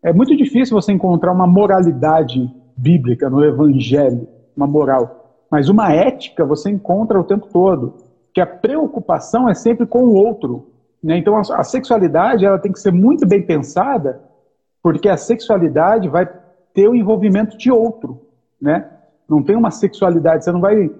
É 0.04 0.14
muito 0.14 0.36
difícil 0.36 0.80
você 0.80 0.92
encontrar 0.92 1.32
uma 1.32 1.48
moralidade 1.48 2.54
bíblica 2.78 3.30
no 3.30 3.44
Evangelho, 3.44 4.28
uma 4.56 4.68
moral. 4.68 5.44
Mas 5.50 5.70
uma 5.70 5.92
ética 5.94 6.46
você 6.46 6.70
encontra 6.70 7.20
o 7.20 7.24
tempo 7.24 7.48
todo. 7.52 7.96
Que 8.34 8.42
a 8.42 8.46
preocupação 8.46 9.50
é 9.50 9.54
sempre 9.54 9.86
com 9.86 10.04
o 10.04 10.14
outro. 10.14 10.68
Né? 11.02 11.18
Então 11.18 11.38
a, 11.38 11.64
sexualidade 11.64 12.46
ela 12.46 12.60
tem 12.60 12.72
que 12.72 12.80
ser 12.80 12.92
muito 12.92 13.28
bem 13.28 13.42
pensada, 13.42 14.22
porque 14.86 15.10
a 15.10 15.18
sexualidade 15.18 16.08
vai 16.08 16.32
ter 16.72 16.88
o 16.88 16.94
envolvimento 16.94 17.58
de 17.58 17.72
outro. 17.72 18.22
Né? 18.62 18.88
Não 19.28 19.42
tem 19.42 19.56
uma 19.56 19.72
sexualidade, 19.72 20.44
você 20.44 20.52
não 20.52 20.62
vai 20.62 20.92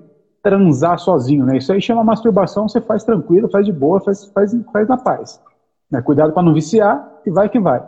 transar 0.42 0.98
sozinho, 0.98 1.46
né? 1.46 1.58
Isso 1.58 1.72
aí 1.72 1.80
chama 1.80 2.04
masturbação, 2.04 2.68
você 2.68 2.82
faz 2.82 3.04
tranquilo, 3.04 3.48
faz 3.48 3.64
de 3.64 3.72
boa, 3.72 4.02
faz, 4.02 4.26
faz, 4.26 4.58
faz 4.74 4.88
na 4.88 4.98
paz. 4.98 5.40
Né? 5.92 6.02
Cuidado 6.02 6.34
para 6.34 6.42
não 6.42 6.52
viciar 6.52 7.22
e 7.28 7.30
vai 7.30 7.48
que 7.48 7.60
vai. 7.60 7.86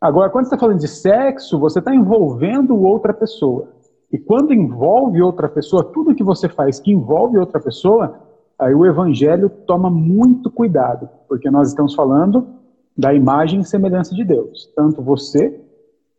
Agora, 0.00 0.30
quando 0.30 0.46
você 0.46 0.54
está 0.54 0.58
falando 0.58 0.80
de 0.80 0.88
sexo, 0.88 1.58
você 1.58 1.78
está 1.78 1.94
envolvendo 1.94 2.80
outra 2.82 3.12
pessoa. 3.12 3.68
E 4.10 4.16
quando 4.16 4.54
envolve 4.54 5.20
outra 5.20 5.46
pessoa, 5.46 5.84
tudo 5.84 6.14
que 6.14 6.24
você 6.24 6.48
faz 6.48 6.80
que 6.80 6.90
envolve 6.90 7.36
outra 7.36 7.60
pessoa, 7.60 8.18
aí 8.58 8.74
o 8.74 8.86
evangelho 8.86 9.50
toma 9.50 9.90
muito 9.90 10.50
cuidado, 10.50 11.06
porque 11.28 11.50
nós 11.50 11.68
estamos 11.68 11.94
falando 11.94 12.63
da 12.96 13.12
imagem 13.12 13.60
e 13.60 13.64
semelhança 13.64 14.14
de 14.14 14.24
Deus, 14.24 14.70
tanto 14.74 15.02
você 15.02 15.60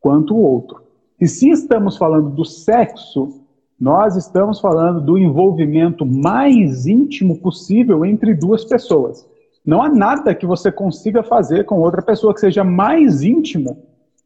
quanto 0.01 0.35
o 0.35 0.41
outro. 0.41 0.81
E 1.19 1.27
se 1.27 1.49
estamos 1.49 1.97
falando 1.97 2.29
do 2.29 2.43
sexo, 2.43 3.41
nós 3.79 4.15
estamos 4.15 4.59
falando 4.59 5.01
do 5.01 5.17
envolvimento 5.17 6.05
mais 6.05 6.85
íntimo 6.85 7.39
possível 7.39 8.05
entre 8.05 8.33
duas 8.33 8.65
pessoas. 8.65 9.25
Não 9.65 9.81
há 9.81 9.89
nada 9.89 10.35
que 10.35 10.45
você 10.45 10.71
consiga 10.71 11.23
fazer 11.23 11.65
com 11.65 11.79
outra 11.79 12.01
pessoa 12.01 12.33
que 12.33 12.39
seja 12.39 12.63
mais 12.63 13.23
íntimo 13.23 13.77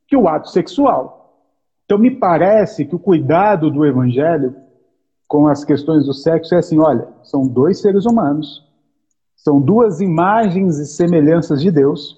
que 0.08 0.18
o 0.18 0.28
ato 0.28 0.50
sexual. 0.50 1.20
Então, 1.86 1.98
me 1.98 2.12
parece 2.12 2.86
que 2.86 2.96
o 2.96 3.00
cuidado 3.00 3.72
do 3.72 3.86
evangelho 3.86 4.56
com 5.28 5.48
as 5.48 5.64
questões 5.64 6.06
do 6.06 6.14
sexo 6.14 6.54
é 6.56 6.58
assim: 6.58 6.80
olha, 6.80 7.08
são 7.24 7.48
dois 7.48 7.80
seres 7.80 8.06
humanos, 8.06 8.68
são 9.36 9.62
duas 9.62 10.02
imagens 10.02 10.78
e 10.78 10.86
semelhanças 10.86 11.62
de 11.62 11.72
Deus, 11.72 12.16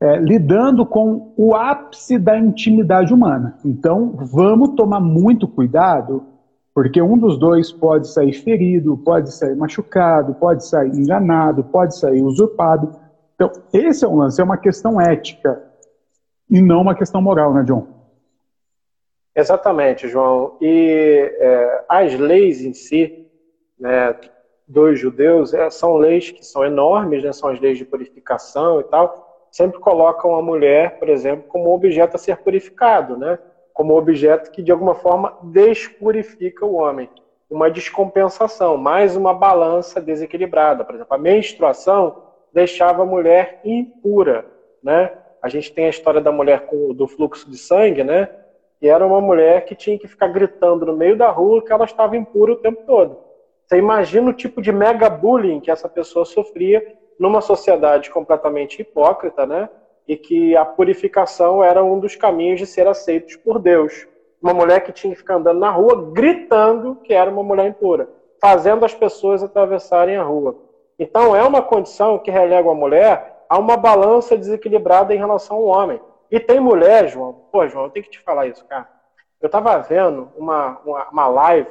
é, 0.00 0.16
lidando 0.16 0.84
com 0.84 1.32
o 1.36 1.54
ápice 1.54 2.18
da 2.18 2.38
intimidade 2.38 3.12
humana. 3.12 3.58
Então, 3.64 4.12
vamos 4.16 4.70
tomar 4.70 5.00
muito 5.00 5.48
cuidado 5.48 6.24
porque 6.76 7.00
um 7.00 7.16
dos 7.16 7.38
dois 7.38 7.72
pode 7.72 8.06
sair 8.06 8.34
ferido, 8.34 8.98
pode 8.98 9.32
sair 9.32 9.56
machucado, 9.56 10.34
pode 10.34 10.66
sair 10.66 10.90
enganado, 10.90 11.64
pode 11.64 11.96
sair 11.96 12.20
usurpado. 12.20 12.94
Então, 13.34 13.50
esse 13.72 14.04
é 14.04 14.08
um 14.08 14.16
lance, 14.16 14.38
é 14.42 14.44
uma 14.44 14.58
questão 14.58 15.00
ética 15.00 15.62
e 16.50 16.60
não 16.60 16.82
uma 16.82 16.94
questão 16.94 17.22
moral, 17.22 17.54
né, 17.54 17.62
John? 17.62 17.86
Exatamente, 19.34 20.06
João. 20.06 20.58
E 20.60 21.34
é, 21.38 21.84
as 21.88 22.14
leis 22.18 22.60
em 22.60 22.74
si, 22.74 23.26
né, 23.78 24.14
dos 24.68 25.00
judeus, 25.00 25.54
é, 25.54 25.70
são 25.70 25.96
leis 25.96 26.30
que 26.30 26.44
são 26.44 26.62
enormes, 26.62 27.24
né, 27.24 27.32
são 27.32 27.48
as 27.48 27.58
leis 27.58 27.78
de 27.78 27.86
purificação 27.86 28.80
e 28.80 28.84
tal, 28.84 29.25
sempre 29.56 29.80
colocam 29.80 30.36
a 30.36 30.42
mulher, 30.42 30.98
por 30.98 31.08
exemplo, 31.08 31.46
como 31.48 31.74
objeto 31.74 32.16
a 32.16 32.18
ser 32.18 32.36
purificado, 32.36 33.16
né? 33.16 33.38
como 33.72 33.96
objeto 33.96 34.50
que 34.50 34.62
de 34.62 34.70
alguma 34.70 34.94
forma 34.94 35.34
despurifica 35.44 36.66
o 36.66 36.74
homem. 36.74 37.08
Uma 37.48 37.70
descompensação, 37.70 38.76
mais 38.76 39.16
uma 39.16 39.32
balança 39.32 39.98
desequilibrada. 39.98 40.84
Por 40.84 40.94
exemplo, 40.94 41.14
a 41.14 41.18
menstruação 41.18 42.22
deixava 42.52 43.02
a 43.02 43.06
mulher 43.06 43.60
impura, 43.64 44.44
né? 44.82 45.12
A 45.40 45.48
gente 45.48 45.72
tem 45.72 45.86
a 45.86 45.90
história 45.90 46.20
da 46.20 46.32
mulher 46.32 46.66
com, 46.66 46.92
do 46.92 47.06
fluxo 47.06 47.50
de 47.50 47.56
sangue, 47.56 48.04
né? 48.04 48.28
Que 48.78 48.88
era 48.88 49.06
uma 49.06 49.22
mulher 49.22 49.64
que 49.64 49.74
tinha 49.74 49.98
que 49.98 50.08
ficar 50.08 50.28
gritando 50.28 50.84
no 50.84 50.94
meio 50.94 51.16
da 51.16 51.30
rua 51.30 51.64
que 51.64 51.72
ela 51.72 51.84
estava 51.86 52.14
impura 52.14 52.52
o 52.52 52.56
tempo 52.56 52.82
todo. 52.86 53.18
Você 53.66 53.78
imagina 53.78 54.28
o 54.28 54.34
tipo 54.34 54.60
de 54.60 54.70
mega 54.70 55.08
bullying 55.08 55.60
que 55.60 55.70
essa 55.70 55.88
pessoa 55.88 56.26
sofria 56.26 56.96
numa 57.18 57.40
sociedade 57.40 58.10
completamente 58.10 58.82
hipócrita, 58.82 59.46
né? 59.46 59.68
e 60.08 60.16
que 60.16 60.56
a 60.56 60.64
purificação 60.64 61.62
era 61.62 61.82
um 61.82 61.98
dos 61.98 62.14
caminhos 62.14 62.60
de 62.60 62.66
ser 62.66 62.86
aceitos 62.86 63.36
por 63.36 63.58
Deus. 63.58 64.06
Uma 64.40 64.54
mulher 64.54 64.80
que 64.80 64.92
tinha 64.92 65.12
que 65.12 65.18
ficar 65.18 65.36
andando 65.36 65.58
na 65.58 65.70
rua 65.70 66.10
gritando 66.12 66.96
que 66.96 67.12
era 67.12 67.30
uma 67.30 67.42
mulher 67.42 67.66
impura, 67.66 68.08
fazendo 68.40 68.84
as 68.84 68.94
pessoas 68.94 69.42
atravessarem 69.42 70.16
a 70.16 70.22
rua. 70.22 70.56
Então 70.98 71.34
é 71.34 71.42
uma 71.42 71.62
condição 71.62 72.18
que 72.18 72.30
relega 72.30 72.70
a 72.70 72.74
mulher 72.74 73.44
a 73.48 73.58
uma 73.58 73.76
balança 73.76 74.36
desequilibrada 74.36 75.14
em 75.14 75.18
relação 75.18 75.56
ao 75.56 75.64
homem. 75.64 76.00
E 76.30 76.38
tem 76.38 76.60
mulher, 76.60 77.08
João, 77.08 77.32
pô, 77.52 77.66
João, 77.68 77.84
eu 77.84 77.90
tenho 77.90 78.04
que 78.04 78.10
te 78.10 78.20
falar 78.20 78.46
isso, 78.46 78.64
cara. 78.64 78.88
Eu 79.40 79.46
estava 79.46 79.78
vendo 79.78 80.30
uma, 80.36 80.80
uma, 80.84 81.08
uma 81.10 81.26
live 81.28 81.70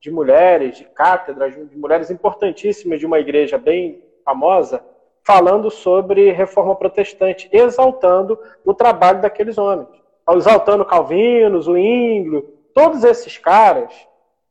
de 0.00 0.10
mulheres, 0.10 0.76
de 0.76 0.84
cátedras, 0.84 1.54
de 1.54 1.78
mulheres 1.78 2.10
importantíssimas 2.10 3.00
de 3.00 3.06
uma 3.06 3.18
igreja 3.18 3.56
bem 3.56 4.02
famosa, 4.24 4.84
falando 5.22 5.70
sobre 5.70 6.32
reforma 6.32 6.74
protestante, 6.76 7.48
exaltando 7.52 8.38
o 8.64 8.74
trabalho 8.74 9.20
daqueles 9.20 9.58
homens. 9.58 9.88
Exaltando 10.28 10.84
Calvinos, 10.84 11.68
o 11.68 11.76
Ínglio, 11.76 12.42
todos 12.74 13.04
esses 13.04 13.38
caras 13.38 13.92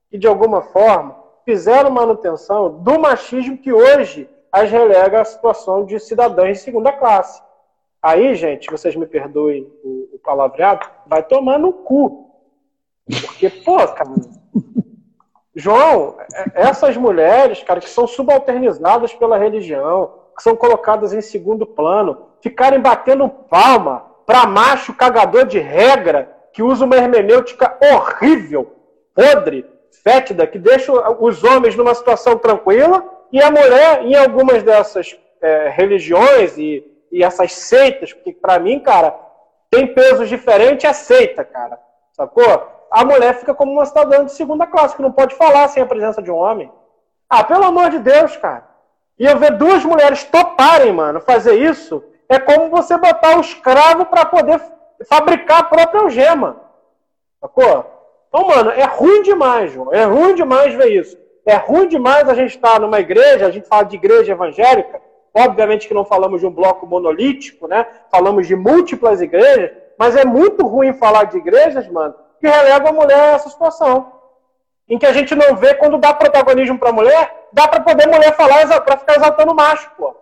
que, 0.10 0.18
de 0.18 0.28
alguma 0.28 0.62
forma, 0.62 1.16
fizeram 1.46 1.90
manutenção 1.90 2.80
do 2.80 3.00
machismo 3.00 3.58
que 3.58 3.74
hoje 3.74 4.30
as 4.52 4.70
relega 4.70 5.22
à 5.22 5.26
situação 5.26 5.86
de 5.86 6.00
cidadãs 6.00 6.58
de 6.58 6.64
segunda 6.64 6.92
classe. 6.92 7.42
Aí, 8.02 8.36
gente, 8.36 8.70
vocês 8.70 8.96
me 8.96 9.08
perdoem 9.08 9.68
o, 9.84 10.10
o 10.14 10.20
palavreado, 10.20 10.88
vai 11.08 11.24
tomar 11.24 11.58
no 11.58 11.74
cu. 11.74 12.30
Porque, 13.26 13.50
pô, 13.50 13.78
cara, 13.88 14.10
João, 15.56 16.18
é, 16.34 16.52
essas 16.56 16.98
mulheres, 16.98 17.62
cara, 17.63 17.80
que 17.80 17.89
são 17.89 18.08
subalternizadas 18.08 19.13
pela 19.13 19.38
religião, 19.38 20.13
que 20.36 20.42
são 20.42 20.56
colocadas 20.56 21.13
em 21.13 21.22
segundo 21.22 21.66
plano, 21.66 22.30
ficarem 22.42 22.80
batendo 22.80 23.30
palma 23.30 24.06
para 24.26 24.48
macho 24.48 24.94
cagador 24.94 25.46
de 25.46 25.60
regra 25.60 26.32
que 26.52 26.63
usa 26.63 26.86
uma 26.86 26.96
hermenêutica 26.96 27.78
horrível, 27.82 28.76
podre, 29.13 29.66
fétida, 30.04 30.48
que 30.48 30.60
deixa 30.60 30.92
os 31.20 31.44
homens 31.44 31.76
numa 31.76 31.94
situação 31.94 32.38
tranquila 32.38 33.04
e 33.32 33.42
a 33.42 33.50
mulher, 33.50 34.04
em 34.04 34.16
algumas 34.16 34.62
dessas 34.63 35.18
é, 35.42 35.70
religiões 35.70 36.58
e, 36.58 36.84
e 37.12 37.24
essas 37.24 37.54
seitas, 37.54 38.13
porque 38.13 38.32
para 38.34 38.60
mim, 38.60 38.80
cara, 38.80 39.16
tem 39.70 39.88
pesos 39.88 40.30
diferentes, 40.30 40.86
aceita, 40.86 41.44
cara, 41.44 41.80
sacou? 42.12 42.72
A 42.94 43.04
mulher 43.04 43.34
fica 43.40 43.56
como 43.56 43.72
uma 43.72 43.88
cidadã 43.88 44.24
de 44.24 44.32
segunda 44.34 44.68
classe, 44.68 44.96
que 44.96 45.02
não 45.02 45.12
pode 45.12 45.34
falar 45.34 45.68
sem 45.68 45.82
a 45.82 45.86
presença 45.86 46.22
de 46.22 46.30
um 46.30 46.36
homem. 46.36 46.72
Ah, 47.28 47.44
pelo 47.44 47.66
amor 47.66 47.90
de 47.90 47.98
Deus, 47.98 48.38
cara. 48.38 48.68
E 49.18 49.26
eu 49.26 49.36
ver 49.36 49.58
duas 49.58 49.84
mulheres 49.84 50.24
toparem, 50.26 50.94
mano, 50.94 51.20
fazer 51.20 51.56
isso, 51.56 52.04
é 52.30 52.38
como 52.38 52.70
você 52.70 52.96
botar 52.96 53.36
um 53.36 53.42
escravo 53.42 54.06
para 54.06 54.26
poder 54.26 54.62
fabricar 55.10 55.62
a 55.62 55.64
própria 55.64 56.02
algema. 56.02 56.62
Sacou? 57.42 57.84
Então, 58.30 58.46
mano, 58.46 58.70
é 58.70 58.86
ruim 58.86 59.24
demais, 59.24 59.72
João. 59.72 59.92
É 59.92 60.04
ruim 60.04 60.36
demais 60.36 60.76
ver 60.76 60.90
isso. 60.90 61.18
É 61.48 61.56
ruim 61.56 61.88
demais 61.88 62.30
a 62.30 62.36
gente 62.36 62.56
estar 62.56 62.74
tá 62.74 62.80
numa 62.80 63.00
igreja, 63.00 63.48
a 63.48 63.52
gente 63.52 63.68
fala 63.68 63.86
de 63.86 63.96
igreja 63.96 64.34
evangélica, 64.34 65.02
obviamente 65.34 65.88
que 65.88 65.96
não 65.96 66.06
falamos 66.06 66.42
de 66.42 66.46
um 66.46 66.52
bloco 66.52 66.86
monolítico, 66.86 67.68
né? 67.68 67.88
Falamos 68.12 68.46
de 68.46 68.56
múltiplas 68.56 69.20
igrejas, 69.20 69.72
mas 69.98 70.16
é 70.16 70.24
muito 70.24 70.64
ruim 70.68 70.94
falar 70.94 71.24
de 71.24 71.38
igrejas, 71.38 71.88
mano, 71.90 72.14
que 72.44 72.50
relegam 72.50 72.90
a 72.90 72.92
mulher 72.92 73.20
a 73.20 73.32
essa 73.36 73.50
situação. 73.50 74.12
em 74.90 75.00
que 75.00 75.06
a 75.06 75.14
gente 75.14 75.34
não 75.34 75.56
vê 75.56 75.74
quando 75.76 75.98
dá 75.98 76.14
protagonismo 76.14 76.78
para 76.78 76.90
a 76.90 76.94
mulher, 76.94 77.48
dá 77.54 77.70
para 77.70 77.80
poder 77.80 78.06
mulher 78.06 78.36
falar 78.36 78.68
para 78.82 78.98
ficar 78.98 79.16
exaltando 79.16 79.54
o 79.54 79.56
macho, 79.56 79.90
pô. 79.96 80.14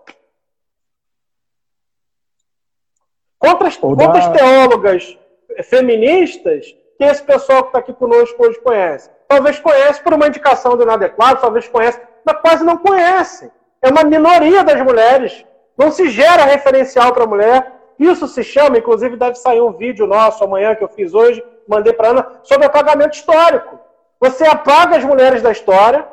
Quantas, 3.40 3.76
quantas 3.76 4.28
teólogas 4.28 5.18
feministas 5.64 6.76
que 6.96 7.04
esse 7.04 7.24
pessoal 7.24 7.64
que 7.64 7.70
está 7.70 7.80
aqui 7.80 7.92
conosco 7.92 8.46
hoje 8.46 8.62
conhece? 8.62 9.10
Talvez 9.28 9.60
conhece 9.60 10.00
por 10.04 10.14
uma 10.14 10.28
indicação 10.28 10.78
do 10.78 10.84
inadequado, 10.84 11.42
talvez 11.42 11.68
conhece, 11.68 12.00
mas 12.24 12.40
quase 12.40 12.64
não 12.64 12.78
conhece. 12.78 13.52
É 13.82 13.90
uma 13.90 14.04
minoria 14.04 14.64
das 14.64 14.80
mulheres. 14.84 15.44
Não 15.76 15.92
se 15.92 16.08
gera 16.08 16.46
referencial 16.46 17.12
para 17.14 17.24
a 17.24 17.28
mulher. 17.28 17.74
Isso 17.98 18.28
se 18.28 18.44
chama, 18.44 18.78
inclusive 18.78 19.18
deve 19.18 19.36
sair 19.36 19.62
um 19.62 19.72
vídeo 19.72 20.06
nosso 20.06 20.44
amanhã 20.44 20.76
que 20.76 20.84
eu 20.84 20.88
fiz 20.88 21.16
hoje, 21.16 21.44
mandei 21.68 21.94
para 21.94 22.10
Ana, 22.10 22.40
sobre 22.44 22.66
apagamento 22.66 23.16
histórico. 23.16 23.80
Você 24.20 24.46
apaga 24.46 24.98
as 24.98 25.04
mulheres 25.04 25.42
da 25.42 25.52
história. 25.52 26.08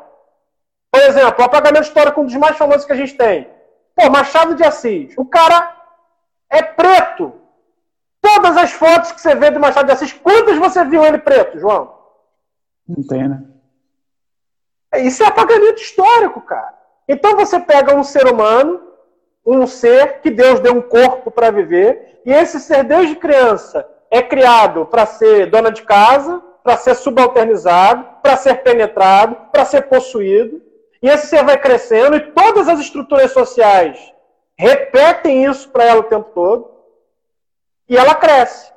Por 0.90 1.00
exemplo, 1.02 1.42
o 1.42 1.44
apagamento 1.44 1.87
histórico, 1.87 2.20
um 2.20 2.24
dos 2.24 2.34
mais 2.37 2.56
famosos 2.56 2.87
que 2.87 2.92
a 2.92 2.96
gente 2.96 3.16
tem. 3.16 3.50
Pô, 3.94 4.08
Machado 4.11 4.54
de 4.54 4.64
Assis. 4.64 5.14
O 5.16 5.24
cara 5.24 5.76
é 6.48 6.62
preto. 6.62 7.34
Todas 8.20 8.56
as 8.56 8.72
fotos 8.72 9.12
que 9.12 9.20
você 9.20 9.34
vê 9.34 9.50
do 9.50 9.61
Machado 9.61 9.87
de 9.87 9.92
Assis, 9.92 10.12
quantas 10.12 10.56
você 10.56 10.84
viu 10.84 11.04
ele 11.04 11.18
preto, 11.18 11.58
João? 11.58 11.94
Não 12.87 13.06
tem, 13.06 13.28
né? 13.28 13.42
Isso 14.96 15.22
é 15.22 15.26
apagamento 15.26 15.80
histórico, 15.82 16.40
cara. 16.40 16.74
Então 17.06 17.37
você 17.37 17.61
pega 17.61 17.94
um 17.94 18.02
ser 18.02 18.26
humano, 18.26 18.80
um 19.44 19.66
ser 19.66 20.20
que 20.20 20.30
Deus 20.30 20.61
deu 20.61 20.74
um 20.74 20.82
corpo 20.82 21.30
para 21.30 21.50
viver, 21.50 22.20
e 22.24 22.32
esse 22.32 22.61
ser, 22.61 22.84
desde 22.84 23.16
criança, 23.16 23.88
é 24.11 24.23
criado 24.23 24.87
para 24.87 25.07
ser 25.07 25.47
dona 25.47 25.71
de 25.71 25.83
casa, 25.83 26.42
para 26.62 26.77
ser 26.77 26.94
subalternizado, 26.94 28.07
para 28.23 28.37
ser 28.37 28.62
penetrado, 28.62 29.37
para 29.53 29.64
ser 29.64 29.83
possuído. 29.83 30.62
E 31.03 31.09
esse 31.09 31.29
ser 31.29 31.44
vai 31.44 31.59
crescendo 31.59 32.16
e 32.16 32.33
todas 32.33 32.68
as 32.68 32.81
estruturas 32.81 33.33
sociais 33.33 33.99
repetem 34.57 35.44
isso 35.44 35.68
para 35.68 35.85
ela 35.85 36.01
o 36.01 36.05
tempo 36.05 36.31
todo. 36.35 36.71
E 37.88 37.97
ela 37.97 38.14
cresce. 38.14 38.71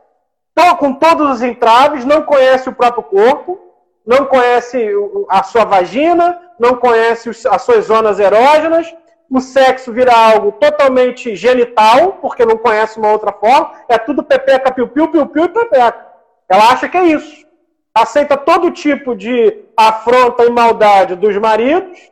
Então, 0.51 0.75
com 0.75 0.93
todos 0.93 1.31
os 1.31 1.41
entraves, 1.41 2.05
não 2.05 2.21
conhece 2.21 2.69
o 2.69 2.73
próprio 2.75 3.03
corpo, 3.03 3.59
não 4.05 4.25
conhece 4.25 4.89
a 5.29 5.43
sua 5.43 5.65
vagina, 5.65 6.39
não 6.59 6.75
conhece 6.75 7.29
as 7.29 7.61
suas 7.61 7.85
zonas 7.85 8.19
erógenas, 8.19 8.93
o 9.31 9.39
sexo 9.39 9.93
vira 9.93 10.13
algo 10.13 10.51
totalmente 10.51 11.37
genital, 11.37 12.17
porque 12.21 12.45
não 12.45 12.57
conhece 12.57 12.99
uma 12.99 13.13
outra 13.13 13.31
forma, 13.31 13.71
é 13.87 13.97
tudo 13.97 14.21
pepeca, 14.21 14.73
piu-piu, 14.73 15.09
piu-piu 15.09 15.45
e 15.45 15.49
pepeca. 15.49 16.05
Ela 16.49 16.69
acha 16.69 16.89
que 16.89 16.97
é 16.97 17.05
isso. 17.05 17.47
Aceita 17.95 18.35
todo 18.35 18.71
tipo 18.71 19.15
de 19.15 19.63
afronta 19.75 20.43
e 20.43 20.49
maldade 20.49 21.15
dos 21.15 21.37
maridos, 21.37 22.11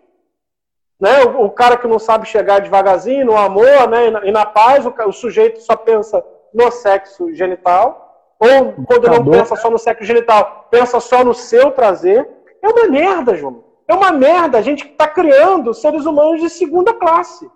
né? 0.97 1.25
o, 1.25 1.45
o 1.45 1.49
cara 1.49 1.75
que 1.75 1.87
não 1.87 1.99
sabe 1.99 2.25
chegar 2.25 2.61
devagarzinho, 2.61 3.25
no 3.25 3.37
amor 3.37 3.89
né? 3.89 4.07
e, 4.07 4.11
na, 4.11 4.25
e 4.27 4.31
na 4.31 4.45
paz, 4.45 4.85
o, 4.85 4.93
o 5.05 5.11
sujeito 5.11 5.61
só 5.61 5.75
pensa 5.75 6.23
no 6.53 6.71
sexo 6.71 7.33
genital. 7.33 8.05
Ou 8.39 8.85
quando 8.85 9.09
não 9.09 9.25
pensa 9.25 9.57
só 9.57 9.69
no 9.69 9.77
sexo 9.77 10.05
genital, 10.05 10.67
pensa 10.71 11.01
só 11.01 11.21
no 11.21 11.33
seu 11.33 11.71
prazer. 11.71 12.29
É 12.61 12.69
uma 12.69 12.87
merda, 12.87 13.35
João. 13.35 13.68
É 13.89 13.93
uma 13.93 14.11
merda. 14.11 14.59
A 14.59 14.61
gente 14.61 14.85
está 14.85 15.07
criando 15.07 15.73
seres 15.73 16.05
humanos 16.05 16.39
de 16.39 16.49
segunda 16.49 16.93
classe. 16.93 17.49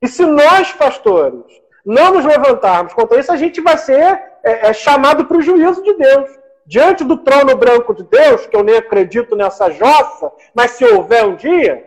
E 0.00 0.08
se 0.08 0.24
nós, 0.24 0.72
pastores, 0.72 1.44
não 1.84 2.14
nos 2.14 2.24
levantarmos 2.24 2.94
contra 2.94 3.20
isso, 3.20 3.30
a 3.30 3.36
gente 3.36 3.60
vai 3.60 3.76
ser 3.76 4.22
é, 4.42 4.68
é, 4.68 4.72
chamado 4.72 5.26
para 5.26 5.36
o 5.36 5.42
juízo 5.42 5.82
de 5.82 5.92
Deus. 5.92 6.30
Diante 6.66 7.04
do 7.04 7.18
trono 7.18 7.54
branco 7.54 7.94
de 7.94 8.02
Deus, 8.04 8.46
que 8.46 8.56
eu 8.56 8.64
nem 8.64 8.76
acredito 8.76 9.36
nessa 9.36 9.70
jossa, 9.70 10.32
mas 10.54 10.70
se 10.70 10.84
houver 10.86 11.22
um 11.26 11.36
dia, 11.36 11.86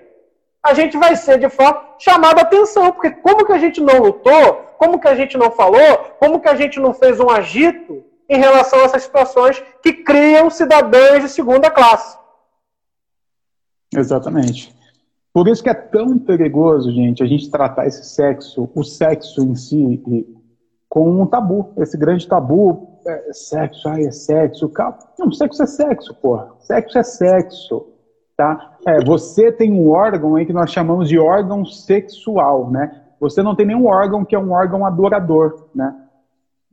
a 0.62 0.76
gente 0.76 0.96
vai 0.96 1.16
ser, 1.16 1.40
de 1.40 1.50
fato, 1.50 1.96
chamado 1.98 2.38
a 2.38 2.44
atenção. 2.44 2.92
Porque 2.92 3.10
como 3.10 3.44
que 3.44 3.54
a 3.54 3.58
gente 3.58 3.82
não 3.82 3.98
lutou? 3.98 4.68
Como 4.78 5.00
que 5.00 5.08
a 5.08 5.16
gente 5.16 5.36
não 5.36 5.50
falou? 5.50 5.98
Como 6.20 6.40
que 6.40 6.48
a 6.48 6.56
gente 6.56 6.80
não 6.80 6.94
fez 6.94 7.20
um 7.20 7.32
agito 7.32 8.06
em 8.30 8.38
relação 8.38 8.80
a 8.80 8.84
essas 8.84 9.04
situações 9.04 9.64
que 9.82 9.92
criam 9.92 10.50
cidadãos 10.50 11.22
de 11.22 11.30
segunda 11.30 11.72
classe. 11.72 12.18
Exatamente. 13.96 14.76
Por 15.34 15.48
isso 15.48 15.62
que 15.62 15.70
é 15.70 15.74
tão 15.74 16.18
perigoso, 16.18 16.92
gente, 16.92 17.22
a 17.22 17.28
gente 17.28 17.50
tratar 17.50 17.86
esse 17.86 18.04
sexo, 18.04 18.70
o 18.74 18.84
sexo 18.84 19.44
em 19.44 19.56
si, 19.56 20.02
com 20.90 21.22
um 21.22 21.26
tabu. 21.26 21.70
Esse 21.78 21.98
grande 21.98 22.28
tabu, 22.28 23.00
é 23.06 23.34
sexo, 23.34 23.88
ai, 23.88 24.06
é 24.06 24.12
sexo. 24.12 24.72
Não, 25.20 25.32
sexo 25.32 25.64
é 25.64 25.66
sexo, 25.66 26.14
porra. 26.16 26.50
Sexo 26.60 26.98
é 26.98 27.04
sexo. 27.04 27.86
Tá? 28.36 28.78
É, 28.86 29.04
você 29.04 29.52
tem 29.52 29.72
um 29.72 29.90
órgão 29.90 30.36
aí 30.36 30.46
que 30.46 30.54
nós 30.54 30.72
chamamos 30.72 31.10
de 31.10 31.18
órgão 31.18 31.66
sexual, 31.66 32.70
né? 32.70 33.04
Você 33.20 33.42
não 33.42 33.56
tem 33.56 33.66
nenhum 33.66 33.88
órgão 33.88 34.24
que 34.24 34.36
é 34.36 34.40
um 34.40 34.52
órgão 34.52 34.86
adorador, 34.86 35.68
né? 35.74 35.96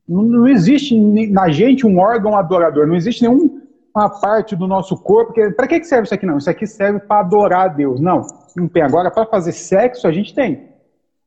Não, 0.07 0.47
existe 0.47 0.99
na 1.31 1.49
gente 1.49 1.87
um 1.87 1.99
órgão 1.99 2.37
adorador, 2.37 2.87
não 2.87 2.95
existe 2.95 3.23
nenhuma 3.95 4.21
parte 4.21 4.57
do 4.57 4.67
nosso 4.67 4.97
corpo. 4.97 5.33
Para 5.57 5.69
que 5.69 5.85
serve 5.85 6.05
isso 6.05 6.15
aqui? 6.15 6.27
Não, 6.27 6.39
isso 6.39 6.51
aqui 6.51 6.67
serve 6.67 6.99
para 7.01 7.21
adorar 7.21 7.67
a 7.67 7.69
Deus. 7.69 8.01
Não, 8.01 8.23
não 8.57 8.69
tem. 8.69 8.83
Agora, 8.83 9.11
para 9.11 9.27
fazer 9.27 9.53
sexo, 9.53 10.09
a 10.09 10.13
gente 10.13 10.35
tem. 10.35 10.69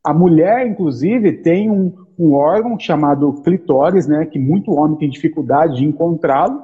A 0.04 0.14
mulher, 0.14 0.68
inclusive, 0.68 1.42
tem 1.42 1.70
um, 1.72 1.94
um 2.20 2.34
órgão 2.34 2.78
chamado 2.78 3.42
clitóris, 3.42 4.08
né, 4.08 4.26
que 4.26 4.38
muito 4.38 4.72
homem 4.72 4.98
tem 4.98 5.10
dificuldade 5.10 5.78
de 5.78 5.86
encontrá-lo, 5.86 6.62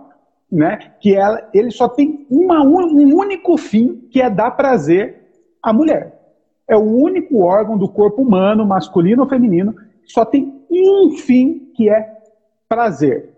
né, 0.51 0.77
que 0.99 1.15
ela, 1.15 1.49
ele 1.53 1.71
só 1.71 1.89
tem 1.89 2.25
uma, 2.29 2.63
um 2.63 3.17
único 3.17 3.57
fim, 3.57 4.07
que 4.11 4.21
é 4.21 4.29
dar 4.29 4.51
prazer 4.51 5.27
à 5.61 5.73
mulher. 5.73 6.19
É 6.69 6.77
o 6.77 6.83
único 6.83 7.41
órgão 7.41 7.77
do 7.77 7.89
corpo 7.89 8.21
humano, 8.21 8.65
masculino 8.65 9.23
ou 9.23 9.29
feminino, 9.29 9.73
que 9.73 10.11
só 10.13 10.23
tem 10.23 10.63
um 10.71 11.17
fim 11.17 11.71
que 11.75 11.89
é 11.89 12.07
prazer. 12.69 13.32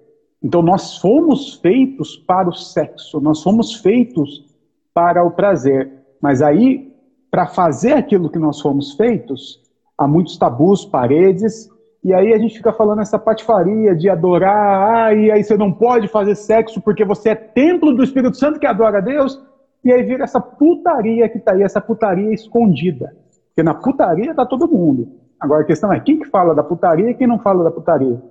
Então 0.46 0.62
nós 0.62 1.00
fomos 1.00 1.56
feitos 1.56 2.16
para 2.18 2.48
o 2.48 2.54
sexo, 2.54 3.20
nós 3.20 3.42
fomos 3.42 3.74
feitos 3.74 4.46
para 4.94 5.24
o 5.24 5.32
prazer. 5.32 5.92
Mas 6.22 6.40
aí, 6.40 6.94
para 7.32 7.48
fazer 7.48 7.94
aquilo 7.94 8.30
que 8.30 8.38
nós 8.38 8.62
fomos 8.62 8.94
feitos, 8.94 9.60
há 9.98 10.08
muitos 10.08 10.38
tabus, 10.38 10.86
paredes, 10.86 11.68
e 12.04 12.14
aí 12.14 12.32
a 12.32 12.38
gente 12.38 12.58
fica 12.58 12.72
falando 12.72 13.02
essa 13.02 13.18
patifaria 13.18 13.96
de 13.96 14.08
adorar, 14.08 15.08
ah, 15.08 15.14
e 15.16 15.32
aí 15.32 15.44
você 15.44 15.58
não 15.58 15.72
pode 15.72 16.08
fazer 16.10 16.36
sexo 16.36 16.80
porque 16.80 17.04
você 17.04 17.30
é 17.30 17.36
templo 17.36 17.92
do 17.96 18.04
Espírito 18.04 18.38
Santo 18.38 18.60
que 18.60 18.68
adora 18.68 19.00
a 19.00 19.02
Deus, 19.02 19.42
e 19.84 19.92
aí 19.92 20.04
vira 20.04 20.26
essa 20.26 20.40
putaria 20.40 21.28
que 21.28 21.40
está 21.40 21.54
aí, 21.54 21.64
essa 21.64 21.82
putaria 21.82 22.32
escondida. 22.32 23.16
Porque 23.48 23.64
na 23.64 23.74
putaria 23.74 24.30
está 24.30 24.46
todo 24.46 24.68
mundo. 24.68 25.08
Agora 25.40 25.64
a 25.64 25.66
questão 25.66 25.92
é 25.92 26.00
quem 26.00 26.20
que 26.20 26.30
fala 26.30 26.54
da 26.54 26.64
putaria 26.64 27.10
e 27.10 27.16
quem 27.16 27.26
não 27.26 27.40
fala 27.40 27.64
da 27.64 27.72
putaria. 27.72 28.22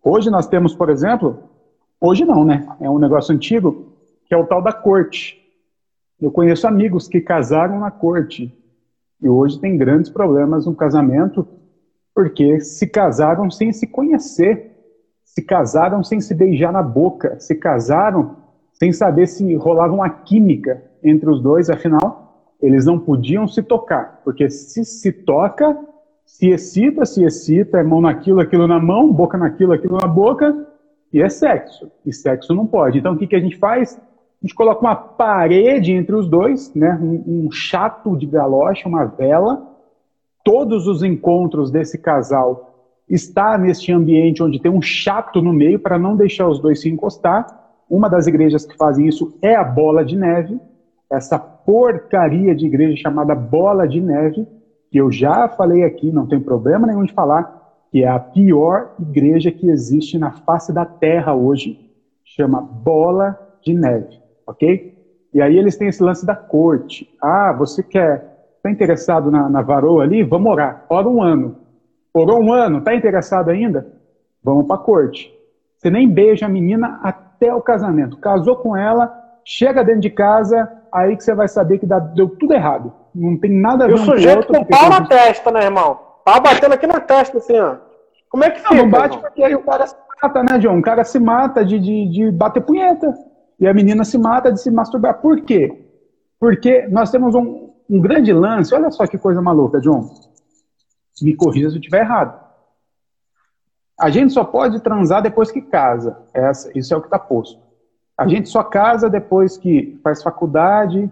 Hoje 0.00 0.30
nós 0.30 0.46
temos, 0.46 0.72
por 0.72 0.90
exemplo, 0.90 1.55
hoje 2.00 2.24
não, 2.24 2.44
né? 2.44 2.66
É 2.80 2.88
um 2.88 2.98
negócio 2.98 3.34
antigo, 3.34 3.92
que 4.26 4.34
é 4.34 4.36
o 4.36 4.46
tal 4.46 4.62
da 4.62 4.72
corte. 4.72 5.42
Eu 6.20 6.30
conheço 6.30 6.66
amigos 6.66 7.08
que 7.08 7.20
casaram 7.20 7.78
na 7.78 7.90
corte 7.90 8.52
e 9.20 9.28
hoje 9.28 9.60
tem 9.60 9.76
grandes 9.76 10.10
problemas 10.10 10.66
no 10.66 10.74
casamento 10.74 11.46
porque 12.14 12.60
se 12.60 12.86
casaram 12.86 13.50
sem 13.50 13.72
se 13.72 13.86
conhecer, 13.86 14.74
se 15.22 15.42
casaram 15.42 16.02
sem 16.02 16.18
se 16.20 16.34
beijar 16.34 16.72
na 16.72 16.82
boca, 16.82 17.38
se 17.38 17.54
casaram 17.54 18.36
sem 18.72 18.92
saber 18.92 19.26
se 19.26 19.54
rolava 19.54 19.92
uma 19.92 20.08
química 20.08 20.82
entre 21.02 21.28
os 21.28 21.40
dois, 21.40 21.68
afinal, 21.68 22.54
eles 22.60 22.84
não 22.84 22.98
podiam 22.98 23.46
se 23.46 23.62
tocar, 23.62 24.20
porque 24.24 24.48
se 24.50 24.84
se 24.84 25.12
toca, 25.12 25.78
se 26.24 26.48
excita, 26.48 27.04
se 27.04 27.22
excita, 27.22 27.78
é 27.78 27.82
mão 27.82 28.00
naquilo, 28.00 28.40
aquilo 28.40 28.66
na 28.66 28.80
mão, 28.80 29.12
boca 29.12 29.36
naquilo, 29.36 29.72
aquilo 29.72 29.98
na 29.98 30.08
boca, 30.08 30.66
é 31.22 31.28
sexo. 31.28 31.90
E 32.04 32.12
sexo 32.12 32.54
não 32.54 32.66
pode. 32.66 32.98
Então 32.98 33.14
o 33.14 33.18
que, 33.18 33.26
que 33.26 33.36
a 33.36 33.40
gente 33.40 33.56
faz? 33.56 33.96
A 33.96 34.46
gente 34.46 34.54
coloca 34.54 34.80
uma 34.80 34.94
parede 34.94 35.92
entre 35.92 36.14
os 36.14 36.28
dois, 36.28 36.72
né? 36.74 36.98
um, 37.00 37.46
um 37.46 37.50
chato 37.50 38.16
de 38.16 38.26
galocha, 38.26 38.88
uma 38.88 39.04
vela. 39.04 39.66
Todos 40.44 40.86
os 40.86 41.02
encontros 41.02 41.70
desse 41.70 41.98
casal 41.98 42.74
está 43.08 43.56
neste 43.56 43.92
ambiente 43.92 44.42
onde 44.42 44.60
tem 44.60 44.70
um 44.70 44.82
chato 44.82 45.40
no 45.40 45.52
meio 45.52 45.78
para 45.78 45.98
não 45.98 46.16
deixar 46.16 46.48
os 46.48 46.60
dois 46.60 46.80
se 46.80 46.88
encostar. 46.88 47.46
Uma 47.88 48.08
das 48.08 48.26
igrejas 48.26 48.66
que 48.66 48.76
fazem 48.76 49.06
isso 49.06 49.38
é 49.40 49.54
a 49.54 49.62
Bola 49.64 50.04
de 50.04 50.16
Neve, 50.16 50.60
essa 51.10 51.38
porcaria 51.38 52.54
de 52.54 52.66
igreja 52.66 52.96
chamada 52.96 53.34
Bola 53.34 53.86
de 53.86 54.00
Neve, 54.00 54.46
que 54.90 54.98
eu 54.98 55.10
já 55.10 55.48
falei 55.48 55.84
aqui, 55.84 56.10
não 56.10 56.26
tem 56.26 56.40
problema 56.40 56.86
nenhum 56.86 57.04
de 57.04 57.12
falar, 57.12 57.55
que 57.96 58.04
é 58.04 58.08
a 58.08 58.18
pior 58.18 58.90
igreja 59.00 59.50
que 59.50 59.70
existe 59.70 60.18
na 60.18 60.30
face 60.30 60.70
da 60.70 60.84
terra 60.84 61.34
hoje. 61.34 61.80
Chama 62.22 62.60
Bola 62.60 63.40
de 63.62 63.72
Neve, 63.72 64.20
ok? 64.46 64.94
E 65.32 65.40
aí 65.40 65.56
eles 65.56 65.78
têm 65.78 65.88
esse 65.88 66.02
lance 66.02 66.26
da 66.26 66.36
corte. 66.36 67.08
Ah, 67.22 67.54
você 67.54 67.82
quer, 67.82 68.50
está 68.58 68.70
interessado 68.70 69.30
na, 69.30 69.48
na 69.48 69.62
varoa 69.62 70.02
ali? 70.02 70.22
Vamos 70.22 70.52
orar. 70.52 70.84
Ora 70.90 71.08
um 71.08 71.22
ano. 71.22 71.56
Orou 72.12 72.38
um 72.38 72.52
ano, 72.52 72.80
está 72.80 72.94
interessado 72.94 73.48
ainda? 73.48 73.86
Vamos 74.44 74.66
para 74.66 74.76
a 74.76 74.84
corte. 74.84 75.32
Você 75.78 75.88
nem 75.88 76.06
beija 76.06 76.44
a 76.44 76.50
menina 76.50 77.00
até 77.02 77.54
o 77.54 77.62
casamento. 77.62 78.18
Casou 78.18 78.56
com 78.56 78.76
ela, 78.76 79.10
chega 79.42 79.82
dentro 79.82 80.02
de 80.02 80.10
casa, 80.10 80.70
aí 80.92 81.16
que 81.16 81.24
você 81.24 81.34
vai 81.34 81.48
saber 81.48 81.78
que 81.78 81.86
dá, 81.86 81.98
deu 81.98 82.28
tudo 82.28 82.52
errado. 82.52 82.92
Não 83.14 83.38
tem 83.38 83.58
nada 83.58 83.84
a 83.84 83.86
ver 83.86 83.94
E 83.94 83.98
o 83.98 84.02
um 84.02 84.04
sujeito 84.04 84.48
com 84.48 84.58
o 84.58 84.66
com 84.66 84.66
pau 84.66 84.90
na 84.90 85.06
testa, 85.06 85.50
né, 85.50 85.64
irmão? 85.64 85.98
Pau 86.26 86.42
batendo 86.42 86.74
aqui 86.74 86.86
na 86.86 87.00
testa, 87.00 87.38
assim, 87.38 87.58
ó. 87.58 87.85
Como 88.28 88.44
é 88.44 88.50
que 88.50 88.60
Não, 88.62 88.70
fica? 88.70 88.82
não 88.82 88.90
bate 88.90 89.18
porque 89.18 89.42
aí 89.42 89.54
o 89.54 89.62
cara 89.62 89.86
se 89.86 89.96
mata, 90.22 90.42
né, 90.42 90.58
John? 90.58 90.78
O 90.78 90.82
cara 90.82 91.04
se 91.04 91.18
mata 91.18 91.64
de, 91.64 91.78
de, 91.78 92.08
de 92.08 92.30
bater 92.30 92.62
punheta. 92.62 93.14
E 93.58 93.66
a 93.66 93.72
menina 93.72 94.04
se 94.04 94.18
mata 94.18 94.52
de 94.52 94.60
se 94.60 94.70
masturbar. 94.70 95.20
Por 95.20 95.40
quê? 95.40 95.86
Porque 96.38 96.86
nós 96.88 97.10
temos 97.10 97.34
um, 97.34 97.70
um 97.88 98.00
grande 98.00 98.32
lance. 98.32 98.74
Olha 98.74 98.90
só 98.90 99.06
que 99.06 99.16
coisa 99.16 99.40
maluca, 99.40 99.80
John. 99.80 100.10
Me 101.22 101.34
corrija 101.34 101.70
se 101.70 101.76
eu 101.76 101.80
estiver 101.80 102.00
errado. 102.00 102.44
A 103.98 104.10
gente 104.10 104.32
só 104.32 104.44
pode 104.44 104.80
transar 104.80 105.22
depois 105.22 105.50
que 105.50 105.62
casa. 105.62 106.18
Essa, 106.34 106.70
isso 106.78 106.92
é 106.92 106.96
o 106.96 107.00
que 107.00 107.06
está 107.06 107.18
posto. 107.18 107.58
A 108.18 108.26
gente 108.28 108.48
só 108.48 108.62
casa 108.62 109.08
depois 109.08 109.56
que 109.56 109.98
faz 110.02 110.22
faculdade, 110.22 111.10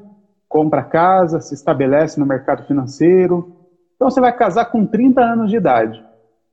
compra 0.48 0.82
casa, 0.82 1.40
se 1.40 1.54
estabelece 1.54 2.20
no 2.20 2.26
mercado 2.26 2.64
financeiro. 2.64 3.56
Então 3.96 4.10
você 4.10 4.20
vai 4.20 4.32
casar 4.36 4.66
com 4.66 4.84
30 4.86 5.20
anos 5.20 5.50
de 5.50 5.56
idade. 5.56 6.04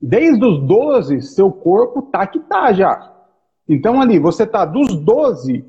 Desde 0.01 0.43
os 0.43 0.59
12, 0.63 1.21
seu 1.21 1.51
corpo 1.51 2.01
tá 2.01 2.25
que 2.25 2.39
tá 2.39 2.73
já. 2.73 3.11
Então 3.69 4.01
ali, 4.01 4.17
você 4.17 4.47
tá 4.47 4.65
dos 4.65 4.95
12 4.95 5.63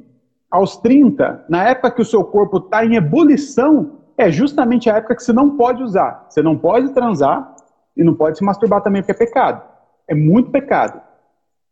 aos 0.50 0.76
30, 0.78 1.44
na 1.48 1.68
época 1.68 1.90
que 1.90 2.02
o 2.02 2.04
seu 2.04 2.24
corpo 2.24 2.58
está 2.58 2.84
em 2.84 2.96
ebulição, 2.96 3.98
é 4.16 4.30
justamente 4.30 4.88
a 4.88 4.96
época 4.96 5.16
que 5.16 5.22
você 5.22 5.32
não 5.32 5.56
pode 5.56 5.82
usar. 5.82 6.26
Você 6.28 6.42
não 6.42 6.56
pode 6.56 6.92
transar 6.94 7.54
e 7.96 8.02
não 8.02 8.14
pode 8.14 8.38
se 8.38 8.44
masturbar 8.44 8.82
também, 8.82 9.02
porque 9.02 9.12
é 9.12 9.26
pecado. 9.26 9.62
É 10.08 10.14
muito 10.14 10.50
pecado. 10.50 11.00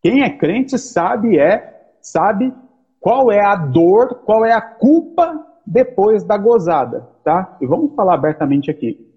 Quem 0.02 0.22
é 0.22 0.30
crente 0.30 0.78
sabe 0.78 1.38
é, 1.38 1.92
sabe 2.00 2.52
qual 3.00 3.32
é 3.32 3.44
a 3.44 3.54
dor, 3.54 4.22
qual 4.24 4.44
é 4.44 4.52
a 4.52 4.61
culpa 4.61 5.46
depois 5.66 6.24
da 6.24 6.36
gozada, 6.36 7.08
tá? 7.22 7.56
E 7.61 7.66
vamos 7.66 7.94
falar 7.94 8.14
abertamente 8.14 8.70
aqui. 8.70 9.09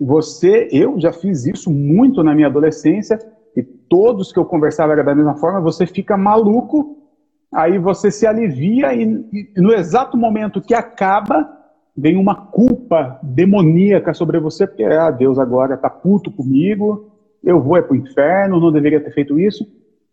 Você, 0.00 0.68
eu 0.72 0.98
já 0.98 1.12
fiz 1.12 1.44
isso 1.44 1.70
muito 1.70 2.22
na 2.22 2.34
minha 2.34 2.46
adolescência, 2.46 3.18
e 3.54 3.62
todos 3.62 4.32
que 4.32 4.38
eu 4.38 4.46
conversava 4.46 4.92
era 4.92 5.04
da 5.04 5.14
mesma 5.14 5.34
forma, 5.34 5.60
você 5.60 5.86
fica 5.86 6.16
maluco, 6.16 6.96
aí 7.52 7.78
você 7.78 8.10
se 8.10 8.26
alivia 8.26 8.94
e, 8.94 9.02
e 9.32 9.60
no 9.60 9.72
exato 9.72 10.16
momento 10.16 10.62
que 10.62 10.72
acaba, 10.72 11.46
vem 11.94 12.16
uma 12.16 12.34
culpa 12.34 13.18
demoníaca 13.22 14.14
sobre 14.14 14.40
você, 14.40 14.66
porque, 14.66 14.84
ah, 14.84 15.10
Deus 15.10 15.38
agora 15.38 15.76
tá 15.76 15.90
puto 15.90 16.30
comigo, 16.30 17.10
eu 17.44 17.60
vou 17.60 17.76
é 17.76 17.82
pro 17.82 17.96
inferno, 17.96 18.60
não 18.60 18.72
deveria 18.72 19.02
ter 19.02 19.12
feito 19.12 19.38
isso. 19.38 19.66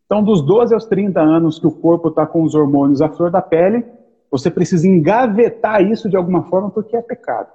Então, 0.06 0.24
dos 0.24 0.42
12 0.42 0.74
aos 0.74 0.86
30 0.86 1.20
anos 1.22 1.60
que 1.60 1.68
o 1.68 1.72
corpo 1.72 2.10
está 2.10 2.26
com 2.26 2.44
os 2.44 2.56
hormônios 2.56 3.02
à 3.02 3.10
flor 3.10 3.30
da 3.30 3.42
pele, 3.42 3.86
você 4.32 4.50
precisa 4.50 4.88
engavetar 4.88 5.82
isso 5.82 6.10
de 6.10 6.18
alguma 6.18 6.44
forma 6.44 6.70
porque 6.70 6.96
é 6.96 7.02
pecado. 7.02 7.50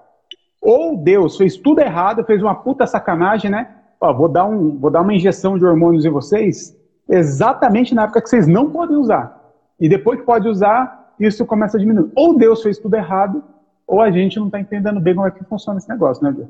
Ou 0.62 0.96
Deus 0.96 1.36
fez 1.36 1.56
tudo 1.56 1.80
errado, 1.80 2.24
fez 2.24 2.40
uma 2.40 2.54
puta 2.54 2.86
sacanagem, 2.86 3.50
né? 3.50 3.68
Ó, 4.00 4.12
vou, 4.12 4.28
dar 4.28 4.46
um, 4.46 4.78
vou 4.78 4.90
dar 4.90 5.02
uma 5.02 5.12
injeção 5.12 5.58
de 5.58 5.64
hormônios 5.66 6.04
em 6.04 6.10
vocês 6.10 6.80
exatamente 7.08 7.94
na 7.94 8.04
época 8.04 8.22
que 8.22 8.28
vocês 8.28 8.46
não 8.46 8.70
podem 8.70 8.96
usar. 8.96 9.40
E 9.78 9.88
depois 9.88 10.20
que 10.20 10.26
pode 10.26 10.48
usar, 10.48 11.14
isso 11.18 11.44
começa 11.44 11.76
a 11.76 11.80
diminuir. 11.80 12.10
Ou 12.14 12.36
Deus 12.36 12.62
fez 12.62 12.78
tudo 12.78 12.94
errado, 12.94 13.42
ou 13.86 14.00
a 14.00 14.10
gente 14.10 14.38
não 14.38 14.46
está 14.46 14.60
entendendo 14.60 15.00
bem 15.00 15.14
como 15.14 15.26
é 15.26 15.30
que 15.30 15.44
funciona 15.44 15.78
esse 15.78 15.88
negócio, 15.88 16.22
né, 16.22 16.32
Deus? 16.32 16.48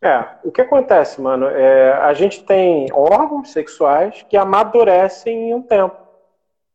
É, 0.00 0.24
o 0.44 0.52
que 0.52 0.60
acontece, 0.60 1.20
mano? 1.20 1.46
É, 1.46 1.92
a 1.92 2.12
gente 2.12 2.44
tem 2.44 2.86
órgãos 2.92 3.50
sexuais 3.50 4.24
que 4.28 4.36
amadurecem 4.36 5.50
em 5.50 5.54
um 5.54 5.62
tempo. 5.62 5.96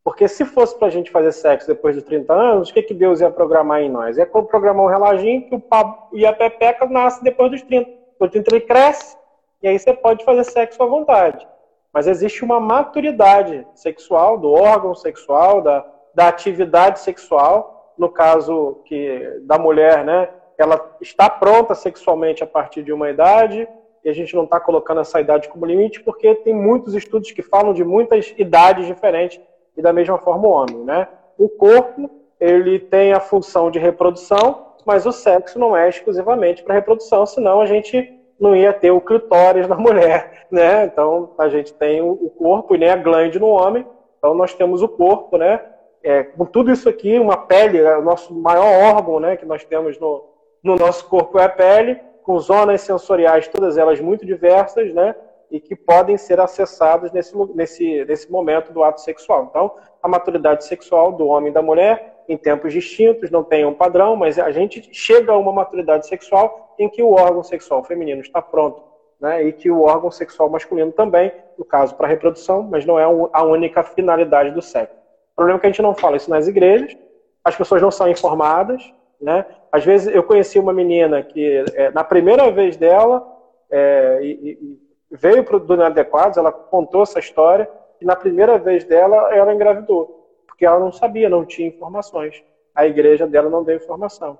Porque 0.02 0.26
se 0.26 0.44
fosse 0.44 0.78
pra 0.78 0.88
gente 0.88 1.10
fazer 1.10 1.32
sexo 1.32 1.66
depois 1.68 1.94
de 1.94 2.02
30 2.02 2.32
anos, 2.32 2.70
o 2.70 2.74
que, 2.74 2.82
que 2.82 2.94
Deus 2.94 3.20
ia 3.20 3.30
programar 3.30 3.82
em 3.82 3.90
nós? 3.90 4.16
Ia 4.16 4.26
programar 4.26 4.84
um 4.84 4.88
reloginho 4.88 5.46
que 5.46 5.54
o 5.54 5.60
pau 5.60 6.08
e 6.12 6.24
a 6.24 6.32
pepeca 6.32 6.86
nasce 6.86 7.22
depois 7.22 7.50
dos 7.50 7.62
30. 7.62 7.90
Depois 8.12 8.30
dos 8.30 8.42
30 8.42 8.54
ele 8.54 8.60
cresce, 8.66 9.16
e 9.62 9.68
aí 9.68 9.78
você 9.78 9.92
pode 9.92 10.24
fazer 10.24 10.44
sexo 10.44 10.82
à 10.82 10.86
vontade. 10.86 11.46
Mas 11.92 12.06
existe 12.06 12.44
uma 12.44 12.58
maturidade 12.60 13.66
sexual, 13.74 14.38
do 14.38 14.50
órgão 14.52 14.94
sexual, 14.94 15.60
da, 15.60 15.84
da 16.14 16.28
atividade 16.28 17.00
sexual, 17.00 17.94
no 17.98 18.08
caso 18.08 18.80
que 18.86 19.40
da 19.42 19.58
mulher, 19.58 20.04
né? 20.04 20.30
Ela 20.56 20.96
está 21.00 21.28
pronta 21.28 21.74
sexualmente 21.74 22.42
a 22.44 22.46
partir 22.46 22.82
de 22.82 22.92
uma 22.92 23.10
idade, 23.10 23.68
e 24.04 24.08
a 24.08 24.14
gente 24.14 24.34
não 24.34 24.44
está 24.44 24.58
colocando 24.58 25.00
essa 25.00 25.20
idade 25.20 25.48
como 25.48 25.66
limite, 25.66 26.00
porque 26.02 26.34
tem 26.36 26.54
muitos 26.54 26.94
estudos 26.94 27.30
que 27.32 27.42
falam 27.42 27.74
de 27.74 27.84
muitas 27.84 28.32
idades 28.38 28.86
diferentes, 28.86 29.40
e 29.76 29.82
da 29.82 29.92
mesma 29.92 30.18
forma 30.18 30.46
o 30.46 30.50
homem, 30.50 30.78
né? 30.84 31.08
O 31.38 31.48
corpo, 31.48 32.10
ele 32.38 32.78
tem 32.78 33.12
a 33.12 33.20
função 33.20 33.70
de 33.70 33.78
reprodução, 33.78 34.66
mas 34.84 35.06
o 35.06 35.12
sexo 35.12 35.58
não 35.58 35.76
é 35.76 35.88
exclusivamente 35.88 36.62
para 36.62 36.74
reprodução, 36.74 37.24
senão 37.26 37.60
a 37.60 37.66
gente 37.66 38.18
não 38.38 38.56
ia 38.56 38.72
ter 38.72 38.90
o 38.90 39.00
clitóris 39.00 39.66
na 39.68 39.76
mulher, 39.76 40.46
né? 40.50 40.84
Então 40.84 41.30
a 41.38 41.48
gente 41.48 41.72
tem 41.74 42.00
o 42.00 42.30
corpo 42.30 42.74
e 42.74 42.78
nem 42.78 42.90
a 42.90 42.96
glande 42.96 43.38
no 43.38 43.48
homem, 43.48 43.86
então 44.18 44.34
nós 44.34 44.54
temos 44.54 44.82
o 44.82 44.88
corpo, 44.88 45.36
né? 45.36 45.60
É, 46.02 46.22
com 46.22 46.46
tudo 46.46 46.70
isso 46.70 46.88
aqui, 46.88 47.18
uma 47.18 47.36
pele, 47.36 47.78
é 47.78 47.96
o 47.96 48.02
nosso 48.02 48.34
maior 48.34 48.96
órgão, 48.96 49.20
né? 49.20 49.36
Que 49.36 49.44
nós 49.44 49.64
temos 49.64 49.98
no, 49.98 50.24
no 50.62 50.76
nosso 50.76 51.06
corpo 51.08 51.38
é 51.38 51.44
a 51.44 51.48
pele, 51.48 52.00
com 52.22 52.38
zonas 52.38 52.80
sensoriais, 52.82 53.48
todas 53.48 53.76
elas 53.76 54.00
muito 54.00 54.24
diversas, 54.24 54.92
né? 54.94 55.14
E 55.50 55.60
que 55.60 55.74
podem 55.74 56.16
ser 56.16 56.40
acessadas 56.40 57.10
nesse, 57.12 57.34
nesse, 57.54 58.04
nesse 58.04 58.30
momento 58.30 58.72
do 58.72 58.84
ato 58.84 59.00
sexual. 59.00 59.48
Então, 59.50 59.72
a 60.02 60.08
maturidade 60.08 60.64
sexual 60.64 61.12
do 61.12 61.26
homem 61.26 61.50
e 61.50 61.54
da 61.54 61.60
mulher, 61.62 62.22
em 62.28 62.36
tempos 62.36 62.72
distintos, 62.72 63.30
não 63.30 63.42
tem 63.42 63.64
um 63.64 63.74
padrão, 63.74 64.14
mas 64.16 64.38
a 64.38 64.50
gente 64.52 64.88
chega 64.92 65.32
a 65.32 65.36
uma 65.36 65.52
maturidade 65.52 66.06
sexual 66.06 66.74
em 66.78 66.88
que 66.88 67.02
o 67.02 67.12
órgão 67.12 67.42
sexual 67.42 67.82
feminino 67.84 68.20
está 68.20 68.40
pronto, 68.40 68.82
né? 69.20 69.42
E 69.42 69.52
que 69.52 69.70
o 69.70 69.82
órgão 69.82 70.10
sexual 70.10 70.48
masculino 70.48 70.92
também, 70.92 71.32
no 71.58 71.64
caso 71.64 71.94
para 71.96 72.06
reprodução, 72.06 72.62
mas 72.62 72.86
não 72.86 72.98
é 72.98 73.04
a 73.04 73.42
única 73.42 73.82
finalidade 73.82 74.52
do 74.52 74.62
sexo. 74.62 74.94
O 75.32 75.36
problema 75.36 75.58
é 75.58 75.60
que 75.60 75.66
a 75.66 75.70
gente 75.70 75.82
não 75.82 75.94
fala 75.94 76.16
isso 76.16 76.30
nas 76.30 76.46
igrejas, 76.46 76.96
as 77.44 77.56
pessoas 77.56 77.82
não 77.82 77.90
são 77.90 78.08
informadas, 78.08 78.82
né? 79.20 79.44
Às 79.70 79.84
vezes 79.84 80.14
eu 80.14 80.22
conheci 80.22 80.58
uma 80.58 80.72
menina 80.72 81.22
que, 81.22 81.64
é, 81.74 81.90
na 81.90 82.02
primeira 82.02 82.50
vez 82.50 82.76
dela, 82.76 83.26
é, 83.70 84.18
e, 84.22 84.58
e 84.60 84.80
veio 85.10 85.44
para 85.44 85.56
o 85.56 85.74
Inadequados, 85.74 86.38
ela 86.38 86.52
contou 86.52 87.02
essa 87.02 87.18
história, 87.18 87.68
e 88.00 88.04
na 88.04 88.16
primeira 88.16 88.58
vez 88.58 88.84
dela, 88.84 89.34
ela 89.34 89.52
engravidou, 89.52 90.28
porque 90.46 90.64
ela 90.64 90.78
não 90.78 90.92
sabia, 90.92 91.28
não 91.28 91.44
tinha 91.44 91.68
informações. 91.68 92.42
A 92.74 92.86
igreja 92.86 93.26
dela 93.26 93.50
não 93.50 93.64
deu 93.64 93.76
informação. 93.76 94.38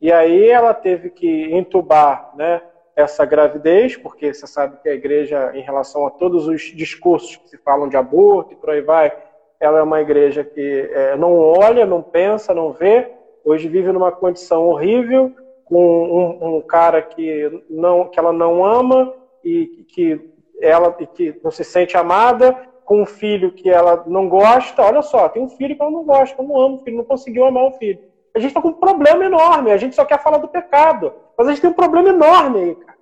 E 0.00 0.12
aí 0.12 0.48
ela 0.48 0.74
teve 0.74 1.10
que 1.10 1.52
entubar 1.54 2.32
né, 2.36 2.62
essa 2.94 3.24
gravidez, 3.24 3.96
porque 3.96 4.32
você 4.32 4.46
sabe 4.46 4.76
que 4.82 4.88
a 4.88 4.94
igreja, 4.94 5.52
em 5.54 5.62
relação 5.62 6.06
a 6.06 6.10
todos 6.10 6.46
os 6.46 6.62
discursos 6.62 7.36
que 7.36 7.48
se 7.48 7.58
falam 7.58 7.88
de 7.88 7.96
aborto 7.96 8.52
e 8.52 8.56
por 8.56 8.70
aí 8.70 8.80
vai, 8.80 9.12
ela 9.60 9.78
é 9.78 9.82
uma 9.82 10.00
igreja 10.00 10.44
que 10.44 10.90
é, 10.92 11.16
não 11.16 11.36
olha, 11.36 11.84
não 11.84 12.02
pensa, 12.02 12.54
não 12.54 12.72
vê, 12.72 13.10
hoje 13.44 13.68
vive 13.68 13.90
numa 13.90 14.12
condição 14.12 14.66
horrível, 14.66 15.32
com 15.64 15.84
um, 15.84 16.56
um, 16.56 16.60
cara 16.62 17.02
que, 17.02 17.62
não, 17.68 18.06
que 18.06 18.18
ela 18.18 18.32
não 18.32 18.64
ama 18.64 19.12
e 19.44 19.84
que 19.88 20.32
ela 20.60 20.92
que 20.92 21.38
não 21.42 21.50
se 21.50 21.64
sente 21.64 21.96
amada, 21.96 22.68
com 22.84 23.02
um 23.02 23.06
filho 23.06 23.52
que 23.52 23.68
ela 23.68 24.04
não 24.06 24.28
gosta. 24.28 24.82
Olha 24.82 25.02
só, 25.02 25.28
tem 25.28 25.42
um 25.42 25.48
filho 25.48 25.76
que 25.76 25.82
ela 25.82 25.90
não 25.90 26.04
gosta, 26.04 26.36
ela 26.38 26.48
não 26.48 26.60
ama 26.60 26.74
o 26.76 26.78
filho, 26.78 26.96
não 26.96 27.04
conseguiu 27.04 27.44
amar 27.44 27.64
o 27.64 27.72
filho. 27.72 28.00
A 28.34 28.38
gente 28.38 28.48
está 28.48 28.60
com 28.60 28.68
um 28.68 28.74
problema 28.74 29.24
enorme, 29.24 29.70
a 29.70 29.76
gente 29.76 29.94
só 29.94 30.04
quer 30.04 30.22
falar 30.22 30.38
do 30.38 30.48
pecado, 30.48 31.12
mas 31.36 31.46
a 31.46 31.50
gente 31.50 31.60
tem 31.60 31.70
um 31.70 31.74
problema 31.74 32.08
enorme 32.08 32.60
aí, 32.60 32.74
cara. 32.74 32.98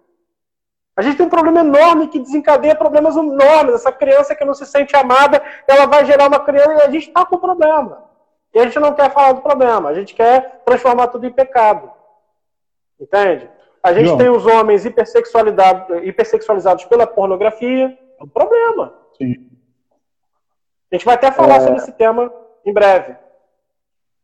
A 0.97 1.03
gente 1.03 1.19
tem 1.19 1.27
um 1.27 1.31
problema 1.31 1.61
enorme 1.61 2.09
que 2.09 2.19
desencadeia 2.19 2.75
problemas 2.75 3.17
enormes. 3.17 3.75
Essa 3.75 3.93
criança 3.93 4.35
que 4.35 4.47
não 4.47 4.55
se 4.55 4.65
sente 4.65 4.97
amada, 4.97 5.43
ela 5.69 5.85
vai 5.85 6.07
gerar 6.07 6.27
uma 6.27 6.41
criança 6.41 6.73
e 6.73 6.81
a 6.81 6.91
gente 6.91 7.09
está 7.09 7.25
com 7.27 7.37
problema. 7.37 8.03
E 8.55 8.59
a 8.59 8.65
gente 8.65 8.79
não 8.81 8.95
quer 8.95 9.13
falar 9.13 9.33
do 9.33 9.43
problema, 9.43 9.91
a 9.91 9.95
gente 9.95 10.15
quer 10.15 10.63
transformar 10.65 11.09
tudo 11.09 11.27
em 11.27 11.31
pecado. 11.31 11.93
Entende? 12.99 13.51
A 13.87 13.93
gente 13.93 14.07
João. 14.07 14.19
tem 14.19 14.29
os 14.29 14.45
homens 14.45 14.85
hipersexualizados, 14.85 16.03
hipersexualizados 16.03 16.85
pela 16.87 17.07
pornografia, 17.07 17.97
é 18.19 18.25
um 18.25 18.27
problema. 18.27 18.93
Sim. 19.17 19.47
A 20.91 20.97
gente 20.97 21.05
vai 21.05 21.15
até 21.15 21.31
falar 21.31 21.59
é... 21.59 21.61
sobre 21.61 21.77
esse 21.77 21.93
tema 21.93 22.33
em 22.65 22.73
breve. 22.73 23.15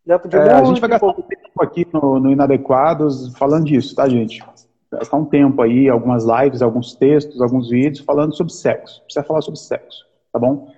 Dentro 0.04 0.28
de 0.28 0.36
é, 0.36 0.52
a 0.52 0.64
gente 0.64 0.80
vai 0.80 0.90
gastar 0.90 1.06
pouco 1.06 1.22
tempo 1.22 1.62
aqui 1.62 1.86
no, 1.92 2.18
no 2.18 2.32
Inadequados 2.32 3.32
falando 3.38 3.66
disso, 3.66 3.94
tá, 3.94 4.08
gente? 4.08 4.44
Gastar 4.90 5.16
um 5.16 5.26
tempo 5.26 5.62
aí, 5.62 5.88
algumas 5.88 6.24
lives, 6.24 6.60
alguns 6.60 6.96
textos, 6.96 7.40
alguns 7.40 7.70
vídeos 7.70 8.04
falando 8.04 8.34
sobre 8.34 8.52
sexo. 8.52 9.00
Precisa 9.04 9.24
falar 9.24 9.42
sobre 9.42 9.60
sexo, 9.60 10.04
tá 10.32 10.40
bom? 10.40 10.72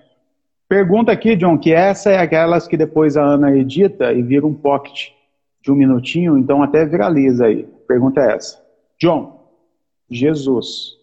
Pergunta 0.69 1.11
aqui, 1.11 1.35
John, 1.37 1.57
que 1.57 1.73
essa 1.73 2.11
é 2.11 2.19
aquelas 2.19 2.69
que 2.69 2.77
depois 2.77 3.17
a 3.17 3.23
Ana 3.23 3.57
edita 3.57 4.13
e 4.13 4.23
vira 4.23 4.47
um 4.47 4.53
pocket 4.53 5.13
de 5.63 5.73
um 5.73 5.75
minutinho, 5.75 6.37
então 6.37 6.63
até 6.63 6.85
viraliza 6.85 7.47
aí. 7.47 7.67
Pergunta 7.89 8.21
é 8.21 8.35
essa. 8.35 8.64
John, 9.01 9.51
Jesus 10.11 10.97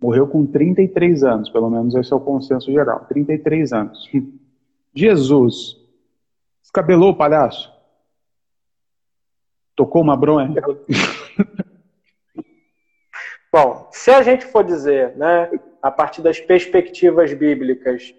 morreu 0.00 0.26
com 0.26 0.46
33 0.46 1.24
anos, 1.24 1.50
pelo 1.50 1.70
menos 1.70 1.94
esse 1.94 2.12
é 2.12 2.16
o 2.16 2.20
consenso 2.20 2.70
geral. 2.72 3.04
33 3.08 3.72
anos. 3.72 4.08
Jesus 4.94 5.78
Descabelou 6.68 7.10
o 7.12 7.16
palhaço? 7.16 7.72
Tocou 9.74 10.02
uma 10.02 10.14
bronha? 10.14 10.54
Bom, 13.50 13.88
se 13.90 14.10
a 14.10 14.20
gente 14.20 14.44
for 14.44 14.62
dizer, 14.62 15.16
né, 15.16 15.50
a 15.80 15.90
partir 15.90 16.20
das 16.20 16.38
perspectivas 16.38 17.32
bíblicas, 17.32 18.14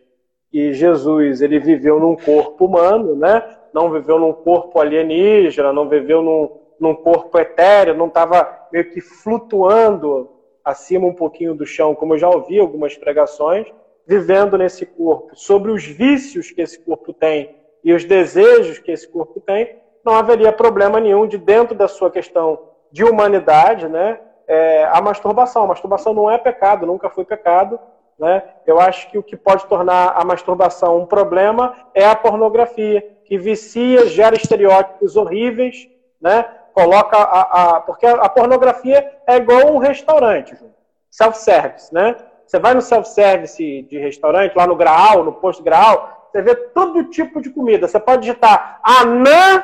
que 0.50 0.74
Jesus 0.74 1.44
ele 1.44 1.60
viveu 1.60 2.00
num 2.00 2.16
corpo 2.16 2.66
humano, 2.66 3.16
né? 3.16 3.56
Não 3.72 3.92
viveu 3.92 4.18
num 4.18 4.34
corpo 4.34 4.80
alienígena, 4.80 5.72
não 5.72 5.88
viveu 5.88 6.24
num, 6.24 6.60
num 6.80 6.96
corpo 6.96 7.38
etéreo, 7.38 7.96
não 7.96 8.08
estava 8.08 8.68
meio 8.72 8.90
que 8.92 9.02
flutuando 9.02 10.30
acima 10.64 11.08
um 11.08 11.14
pouquinho 11.14 11.54
do 11.54 11.66
chão, 11.66 11.96
como 11.96 12.14
eu 12.14 12.18
já 12.20 12.30
ouvi 12.30 12.60
algumas 12.60 12.96
pregações, 12.96 13.68
vivendo 14.06 14.58
nesse 14.58 14.86
corpo, 14.86 15.36
sobre 15.36 15.72
os 15.72 15.86
vícios 15.86 16.52
que 16.52 16.62
esse 16.62 16.80
corpo 16.80 17.14
tem 17.14 17.56
e 17.84 17.94
os 17.94 18.04
desejos 18.04 18.80
que 18.80 18.92
esse 18.92 19.08
corpo 19.08 19.40
tem, 19.40 19.78
não 20.04 20.16
haveria 20.16 20.52
problema 20.52 21.00
nenhum 21.00 21.28
de 21.28 21.38
dentro 21.38 21.76
da 21.76 21.88
sua 21.88 22.10
questão 22.10 22.60
de 22.92 23.04
humanidade, 23.04 23.88
né? 23.88 24.20
É, 24.48 24.86
a 24.86 25.00
masturbação. 25.00 25.64
A 25.64 25.68
masturbação 25.68 26.14
não 26.14 26.30
é 26.30 26.38
pecado, 26.38 26.86
nunca 26.86 27.10
foi 27.10 27.24
pecado. 27.24 27.80
Né? 28.18 28.44
Eu 28.66 28.80
acho 28.80 29.10
que 29.10 29.18
o 29.18 29.24
que 29.24 29.38
pode 29.38 29.66
tornar 29.68 30.14
a 30.16 30.26
masturbação 30.26 31.00
um 31.00 31.06
problema 31.06 31.76
é 31.94 32.06
a 32.06 32.16
pornografia, 32.16 33.02
que 33.24 33.38
vicia, 33.38 34.08
gera 34.08 34.36
estereótipos 34.36 35.16
horríveis, 35.16 35.88
né? 36.20 36.46
Coloca 36.74 37.18
a, 37.18 37.42
a 37.78 37.80
porque 37.82 38.06
a, 38.06 38.30
pornografia 38.30 39.12
é 39.28 39.38
igual 39.38 39.74
um 39.74 39.78
restaurante, 39.78 40.56
self-service, 41.10 41.94
né? 41.94 42.16
Você 42.46 42.60
vai 42.60 42.74
no 42.74 42.82
self-service 42.82 43.84
de 43.84 43.98
restaurante, 43.98 44.56
lá 44.56 44.66
no 44.66 44.76
Graal, 44.76 45.24
no 45.24 45.34
posto 45.34 45.62
Graal, 45.62 46.30
você 46.32 46.42
vê 46.42 46.56
todo 46.56 47.06
tipo 47.06 47.42
de 47.42 47.50
comida. 47.50 47.88
Você 47.88 48.00
pode 48.00 48.22
digitar 48.22 48.80
anã 48.84 49.64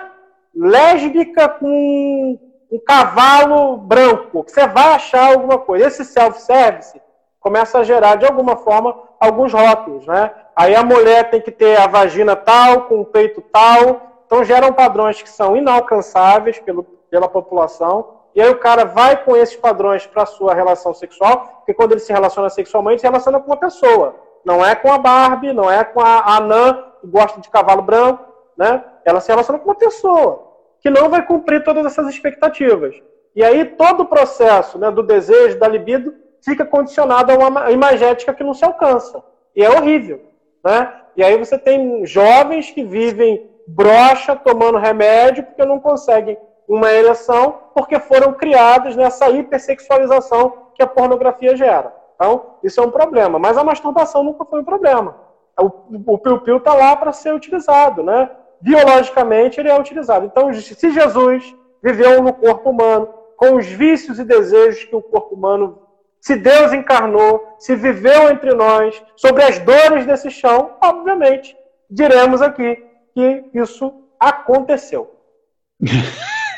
lésbica 0.54 1.50
com 1.50 2.40
um 2.72 2.80
cavalo 2.86 3.78
branco, 3.78 4.44
você 4.48 4.68
vai 4.68 4.94
achar 4.94 5.34
alguma 5.34 5.58
coisa. 5.58 5.88
Esse 5.88 6.06
self-service 6.06 7.00
começa 7.40 7.80
a 7.80 7.84
gerar, 7.84 8.16
de 8.16 8.26
alguma 8.26 8.58
forma, 8.58 8.98
alguns 9.20 9.54
rótulos, 9.54 10.08
né? 10.08 10.32
Aí 10.56 10.76
a 10.76 10.84
mulher 10.84 11.30
tem 11.30 11.42
que 11.42 11.52
ter 11.52 11.78
a 11.78 11.88
vagina 11.88 12.36
tal, 12.36 12.84
com 12.84 13.02
o 13.02 13.06
peito 13.06 13.42
tal, 13.42 14.15
então 14.26 14.44
geram 14.44 14.74
padrões 14.74 15.22
que 15.22 15.30
são 15.30 15.56
inalcançáveis 15.56 16.60
pelo, 16.60 16.84
pela 16.84 17.28
população, 17.28 18.16
e 18.36 18.42
aí 18.42 18.50
o 18.50 18.60
cara 18.60 18.84
vai 18.84 19.24
com 19.24 19.36
esses 19.36 19.56
padrões 19.56 20.06
para 20.06 20.24
a 20.24 20.26
sua 20.26 20.54
relação 20.54 20.94
sexual, 20.94 21.56
porque 21.58 21.74
quando 21.74 21.94
ele 21.94 22.02
se 22.02 22.12
relaciona 22.12 22.50
sexualmente, 22.50 23.02
se 23.02 23.08
relaciona 23.08 23.40
com 23.40 23.48
uma 23.48 23.58
pessoa. 23.58 24.16
Não 24.44 24.64
é 24.64 24.76
com 24.76 24.92
a 24.92 24.98
Barbie, 24.98 25.54
não 25.54 25.72
é 25.72 25.84
com 25.84 26.02
a 26.02 26.36
Anã, 26.36 26.84
que 27.00 27.08
gosta 27.08 27.40
de 27.40 27.50
cavalo 27.50 27.82
branco, 27.82 28.26
né? 28.58 28.84
Ela 29.06 29.22
se 29.22 29.30
relaciona 29.30 29.58
com 29.58 29.70
uma 29.70 29.76
pessoa 29.76 30.52
que 30.82 30.90
não 30.90 31.10
vai 31.10 31.26
cumprir 31.26 31.64
todas 31.64 31.86
essas 31.86 32.08
expectativas. 32.10 32.96
E 33.36 33.44
aí 33.44 33.66
todo 33.66 34.02
o 34.02 34.06
processo 34.06 34.78
né, 34.78 34.92
do 34.92 35.02
desejo, 35.02 35.58
da 35.58 35.68
libido, 35.68 36.14
fica 36.44 36.64
condicionado 36.64 37.32
a 37.32 37.36
uma 37.36 37.72
imagética 37.72 38.34
que 38.34 38.44
não 38.44 38.54
se 38.54 38.64
alcança. 38.64 39.24
E 39.56 39.64
é 39.64 39.70
horrível. 39.70 40.22
Né? 40.64 40.94
E 41.18 41.24
aí 41.24 41.38
você 41.38 41.58
tem 41.58 42.06
jovens 42.06 42.70
que 42.70 42.84
vivem 42.84 43.50
broxa, 43.68 44.36
tomando 44.36 44.78
remédio, 44.78 45.44
porque 45.44 45.66
não 45.66 45.80
conseguem 45.80 46.38
uma 46.68 46.92
ereção, 46.92 47.60
porque 47.74 48.00
foram 48.00 48.34
criados 48.34 48.96
nessa 48.96 49.30
hipersexualização 49.30 50.70
que 50.74 50.84
a 50.84 50.88
pornografia 50.88 51.56
gera. 51.56 51.96
Então, 52.16 52.58
isso 52.64 52.80
é 52.80 52.84
um 52.84 52.92
problema. 52.92 53.38
Mas 53.38 53.58
a 53.58 53.64
masturbação 53.64 54.24
nunca 54.24 54.46
foi 54.46 54.62
um 54.62 54.66
problema. 54.66 55.16
O 55.58 56.18
piu-piu 56.18 56.58
está 56.58 56.74
lá 56.74 56.96
para 56.96 57.12
ser 57.12 57.34
utilizado, 57.34 58.04
né? 58.04 58.30
biologicamente 58.66 59.60
ele 59.60 59.70
é 59.70 59.80
utilizado. 59.80 60.26
Então, 60.26 60.52
se 60.54 60.92
Jesus 60.92 61.56
viveu 61.84 62.22
no 62.22 62.34
corpo 62.34 62.72
humano, 62.72 63.08
com 63.38 63.56
os 63.56 63.68
vícios 63.68 64.18
e 64.18 64.24
desejos 64.24 64.86
que 64.86 64.96
o 64.96 65.02
corpo 65.02 65.36
humano, 65.36 65.84
se 66.20 66.36
Deus 66.36 66.74
encarnou, 66.74 67.56
se 67.60 67.76
viveu 67.76 68.32
entre 68.32 68.54
nós, 68.54 69.02
sobre 69.16 69.44
as 69.44 69.60
dores 69.60 70.06
desse 70.06 70.32
chão, 70.32 70.78
obviamente, 70.84 71.56
diremos 71.90 72.42
aqui 72.42 72.84
que 73.16 73.46
isso 73.54 73.94
aconteceu. 74.20 75.10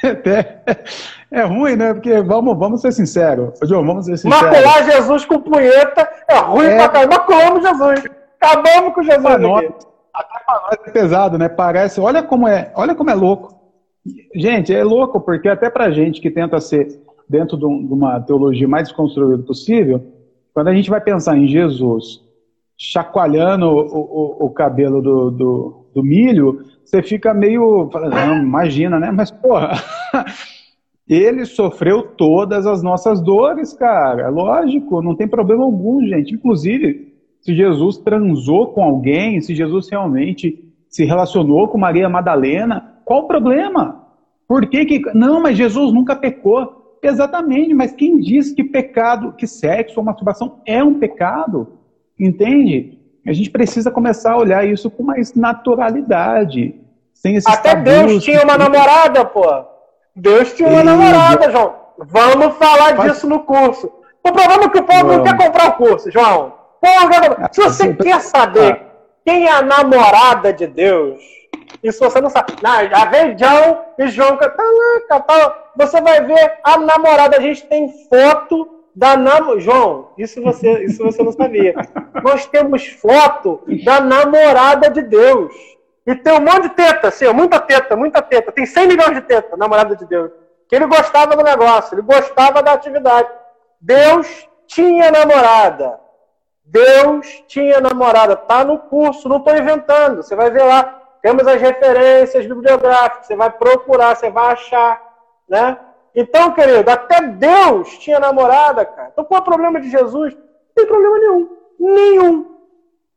Até 0.03 0.63
é 1.31 1.43
ruim, 1.43 1.75
né? 1.75 1.93
Porque 1.93 2.21
vamos, 2.21 2.57
vamos 2.57 2.81
ser 2.81 2.91
sinceros. 2.91 3.59
João, 3.63 3.85
vamos 3.85 4.05
ser 4.05 4.17
sinceros. 4.17 4.43
Macular 4.43 4.83
Jesus 4.83 5.25
com 5.25 5.39
punheta 5.39 6.09
é 6.27 6.37
ruim 6.39 6.65
é... 6.65 6.75
pra 6.75 6.89
caramba. 6.89 7.15
Maculamos 7.15 7.61
Jesus. 7.61 8.03
Acabamos 8.41 8.93
com 8.93 9.03
Jesus. 9.03 9.25
Aqui. 9.25 9.87
Até 10.13 10.39
para 10.45 10.61
nós 10.61 10.77
é 10.83 10.91
pesado, 10.91 11.37
né? 11.37 11.47
Parece, 11.47 11.99
olha 11.99 12.23
como 12.23 12.47
é, 12.47 12.71
olha 12.75 12.95
como 12.95 13.11
é 13.11 13.13
louco. 13.13 13.55
Gente, 14.33 14.73
é 14.73 14.83
louco 14.83 15.21
porque 15.21 15.47
até 15.47 15.69
para 15.69 15.91
gente 15.91 16.19
que 16.19 16.31
tenta 16.31 16.59
ser 16.59 17.01
dentro 17.29 17.57
de 17.57 17.65
uma 17.65 18.19
teologia 18.21 18.67
mais 18.67 18.87
desconstruída 18.87 19.43
possível, 19.43 20.01
quando 20.53 20.69
a 20.69 20.73
gente 20.73 20.89
vai 20.89 21.01
pensar 21.01 21.37
em 21.37 21.47
Jesus 21.47 22.25
chacoalhando 22.77 23.67
o, 23.67 23.79
o, 23.79 24.45
o 24.45 24.49
cabelo 24.51 25.01
do, 25.01 25.31
do, 25.31 25.85
do, 25.97 26.03
milho, 26.03 26.63
você 26.83 27.01
fica 27.01 27.33
meio, 27.33 27.89
não, 27.93 28.37
imagina, 28.37 28.99
né? 28.99 29.11
Mas 29.11 29.31
porra, 29.31 29.71
ele 31.09 31.45
sofreu 31.45 32.03
todas 32.03 32.65
as 32.67 32.83
nossas 32.83 33.19
dores, 33.19 33.73
cara. 33.73 34.29
Lógico, 34.29 35.01
não 35.01 35.15
tem 35.15 35.27
problema 35.27 35.63
algum, 35.63 36.05
gente. 36.05 36.35
Inclusive, 36.35 37.13
se 37.41 37.55
Jesus 37.55 37.97
transou 37.97 38.67
com 38.67 38.83
alguém, 38.83 39.41
se 39.41 39.55
Jesus 39.55 39.89
realmente 39.89 40.63
se 40.89 41.03
relacionou 41.03 41.67
com 41.67 41.77
Maria 41.77 42.07
Madalena, 42.07 42.99
qual 43.03 43.21
o 43.23 43.27
problema? 43.27 44.03
Por 44.47 44.67
que 44.67 44.85
que... 44.85 45.01
Não, 45.13 45.41
mas 45.41 45.57
Jesus 45.57 45.91
nunca 45.93 46.15
pecou. 46.15 46.97
Exatamente, 47.01 47.73
mas 47.73 47.91
quem 47.91 48.19
diz 48.19 48.51
que 48.51 48.63
pecado, 48.63 49.33
que 49.33 49.45
sexo 49.45 49.99
ou 49.99 50.05
masturbação 50.05 50.61
é 50.65 50.83
um 50.83 50.95
pecado? 50.95 51.67
Entende? 52.19 52.96
A 53.27 53.33
gente 53.33 53.49
precisa 53.49 53.91
começar 53.91 54.31
a 54.31 54.37
olhar 54.37 54.65
isso 54.65 54.89
com 54.89 55.03
mais 55.03 55.33
naturalidade. 55.35 56.75
Sem 57.13 57.35
esses 57.35 57.53
Até 57.53 57.75
Deus 57.75 58.23
tinha 58.23 58.41
uma 58.41 58.57
namorada, 58.57 59.25
pô. 59.25 59.45
Deus 60.15 60.53
tinha 60.53 60.69
uma 60.69 60.79
e... 60.79 60.83
namorada, 60.83 61.51
João. 61.51 61.75
Vamos 61.97 62.55
falar 62.55 62.95
Faz... 62.95 63.11
disso 63.11 63.27
no 63.27 63.41
curso. 63.41 63.91
O 64.23 64.31
problema 64.31 64.63
é 64.63 64.69
que 64.69 64.79
o 64.79 64.83
povo 64.83 64.99
Vamos. 64.99 65.17
não 65.17 65.23
quer 65.23 65.37
comprar 65.37 65.69
o 65.69 65.73
curso, 65.73 66.09
João. 66.09 66.53
Porra, 66.79 67.49
se 67.51 67.61
você 67.61 67.93
quer 67.93 68.21
saber 68.21 68.81
quem 69.25 69.45
é 69.45 69.51
a 69.51 69.61
namorada 69.61 70.53
de 70.53 70.65
Deus, 70.65 71.21
e 71.83 71.91
se 71.91 71.99
você 71.99 72.21
não 72.21 72.29
sabe, 72.29 72.53
não, 72.61 72.89
já 72.89 73.05
vem 73.05 73.37
João 73.37 73.81
e 73.99 74.07
João, 74.07 74.37
você 75.75 75.99
vai 75.99 76.23
ver 76.23 76.59
a 76.63 76.77
namorada, 76.77 77.37
a 77.37 77.41
gente 77.41 77.65
tem 77.65 77.89
foto 78.07 78.76
da 78.97 79.15
nam... 79.15 79.59
João, 79.59 80.09
isso 80.17 80.41
você, 80.41 80.83
isso 80.85 81.03
você 81.03 81.21
não 81.21 81.31
sabia. 81.31 81.75
Nós 82.23 82.47
temos 82.47 82.87
foto 82.87 83.61
da 83.85 84.01
namorada 84.01 84.89
de 84.89 85.03
Deus. 85.03 85.53
E 86.03 86.15
tem 86.15 86.33
um 86.33 86.41
monte 86.41 86.63
de 86.63 86.69
teta, 86.69 87.09
assim, 87.09 87.31
muita 87.31 87.59
teta, 87.59 87.95
muita 87.95 88.23
teta. 88.23 88.51
Tem 88.51 88.65
100 88.65 88.87
milhões 88.87 89.13
de 89.13 89.21
teta, 89.21 89.55
namorada 89.55 89.95
de 89.95 90.03
Deus. 90.03 90.31
Que 90.67 90.75
ele 90.75 90.87
gostava 90.87 91.35
do 91.35 91.43
negócio, 91.43 91.93
ele 91.93 92.01
gostava 92.01 92.63
da 92.63 92.73
atividade. 92.73 93.29
Deus 93.79 94.49
tinha 94.65 95.11
namorada. 95.11 95.99
Deus 96.65 97.43
tinha 97.47 97.79
namorada. 97.79 98.33
Está 98.33 98.65
no 98.65 98.79
curso, 98.79 99.29
não 99.29 99.37
estou 99.37 99.55
inventando. 99.55 100.23
Você 100.23 100.35
vai 100.35 100.49
ver 100.49 100.63
lá. 100.63 101.03
Temos 101.21 101.45
as 101.45 101.61
referências 101.61 102.47
bibliográficas. 102.47 103.27
Você 103.27 103.35
vai 103.35 103.51
procurar, 103.51 104.15
você 104.15 104.31
vai 104.31 104.53
achar. 104.53 104.99
Né? 105.47 105.77
Então, 106.19 106.51
querido, 106.51 106.89
até 106.89 107.21
Deus 107.21 107.95
tinha 107.99 108.19
namorada, 108.19 108.83
cara. 108.83 109.09
Então, 109.13 109.23
qual 109.23 109.37
é 109.37 109.41
o 109.41 109.45
problema 109.45 109.79
de 109.79 109.87
Jesus? 109.91 110.33
Não 110.33 110.73
tem 110.73 110.87
problema 110.87 111.19
nenhum. 111.19 111.57
Nenhum. 111.79 112.55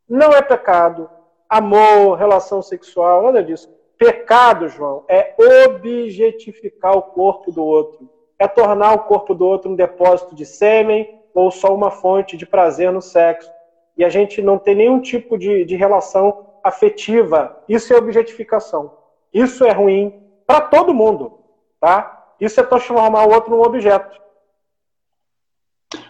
Não 0.06 0.34
é 0.34 0.42
pecado. 0.42 1.08
Amor, 1.48 2.18
relação 2.18 2.60
sexual, 2.60 3.22
nada 3.22 3.42
disso. 3.42 3.74
Pecado, 3.96 4.68
João, 4.68 5.06
é 5.08 5.34
objetificar 5.66 6.94
o 6.94 7.00
corpo 7.00 7.50
do 7.50 7.64
outro. 7.64 8.06
É 8.38 8.46
tornar 8.46 8.92
o 8.92 9.04
corpo 9.04 9.34
do 9.34 9.46
outro 9.46 9.70
um 9.70 9.74
depósito 9.74 10.34
de 10.34 10.44
sêmen, 10.44 11.22
ou 11.32 11.50
só 11.50 11.74
uma 11.74 11.90
fonte 11.90 12.36
de 12.36 12.44
prazer 12.44 12.92
no 12.92 13.00
sexo. 13.00 13.50
E 13.96 14.04
a 14.04 14.10
gente 14.10 14.42
não 14.42 14.58
tem 14.58 14.74
nenhum 14.74 15.00
tipo 15.00 15.38
de, 15.38 15.64
de 15.64 15.74
relação 15.74 16.48
afetiva. 16.62 17.62
Isso 17.66 17.94
é 17.94 17.96
objetificação. 17.96 18.92
Isso 19.32 19.64
é 19.64 19.72
ruim 19.72 20.22
para 20.46 20.60
todo 20.60 20.92
mundo. 20.92 21.38
Tá? 21.80 22.19
Isso 22.40 22.60
é 22.60 22.62
transformar 22.62 23.26
o 23.26 23.32
outro 23.32 23.50
num 23.50 23.62
objeto. 23.62 24.18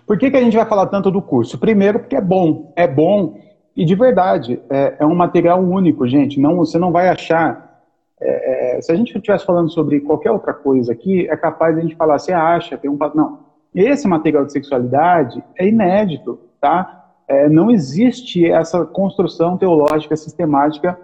Por 0.06 0.18
que, 0.18 0.30
que 0.30 0.36
a 0.36 0.42
gente 0.42 0.56
vai 0.56 0.66
falar 0.66 0.86
tanto 0.86 1.10
do 1.10 1.22
curso? 1.22 1.58
Primeiro, 1.58 2.00
porque 2.00 2.16
é 2.16 2.20
bom. 2.20 2.72
É 2.76 2.86
bom 2.86 3.38
e 3.76 3.84
de 3.84 3.94
verdade. 3.94 4.60
É, 4.68 4.96
é 5.00 5.06
um 5.06 5.14
material 5.14 5.60
único, 5.60 6.06
gente. 6.06 6.40
Não, 6.40 6.56
você 6.56 6.78
não 6.78 6.92
vai 6.92 7.08
achar. 7.08 7.82
É, 8.20 8.76
é 8.76 8.82
se 8.82 8.92
a 8.92 8.94
gente 8.94 9.16
estivesse 9.16 9.44
falando 9.44 9.70
sobre 9.70 10.00
qualquer 10.00 10.30
outra 10.30 10.52
coisa 10.52 10.92
aqui, 10.92 11.28
é 11.28 11.36
capaz 11.36 11.74
de 11.74 11.80
a 11.80 11.82
gente 11.82 11.96
falar, 11.96 12.18
você 12.18 12.32
acha, 12.32 12.76
tem 12.76 12.90
um. 12.90 12.98
Não. 13.14 13.50
Esse 13.74 14.08
material 14.08 14.44
de 14.44 14.52
sexualidade 14.52 15.42
é 15.56 15.66
inédito, 15.66 16.40
tá? 16.60 17.12
É, 17.28 17.48
não 17.48 17.70
existe 17.70 18.44
essa 18.50 18.84
construção 18.84 19.56
teológica 19.56 20.16
sistemática 20.16 20.98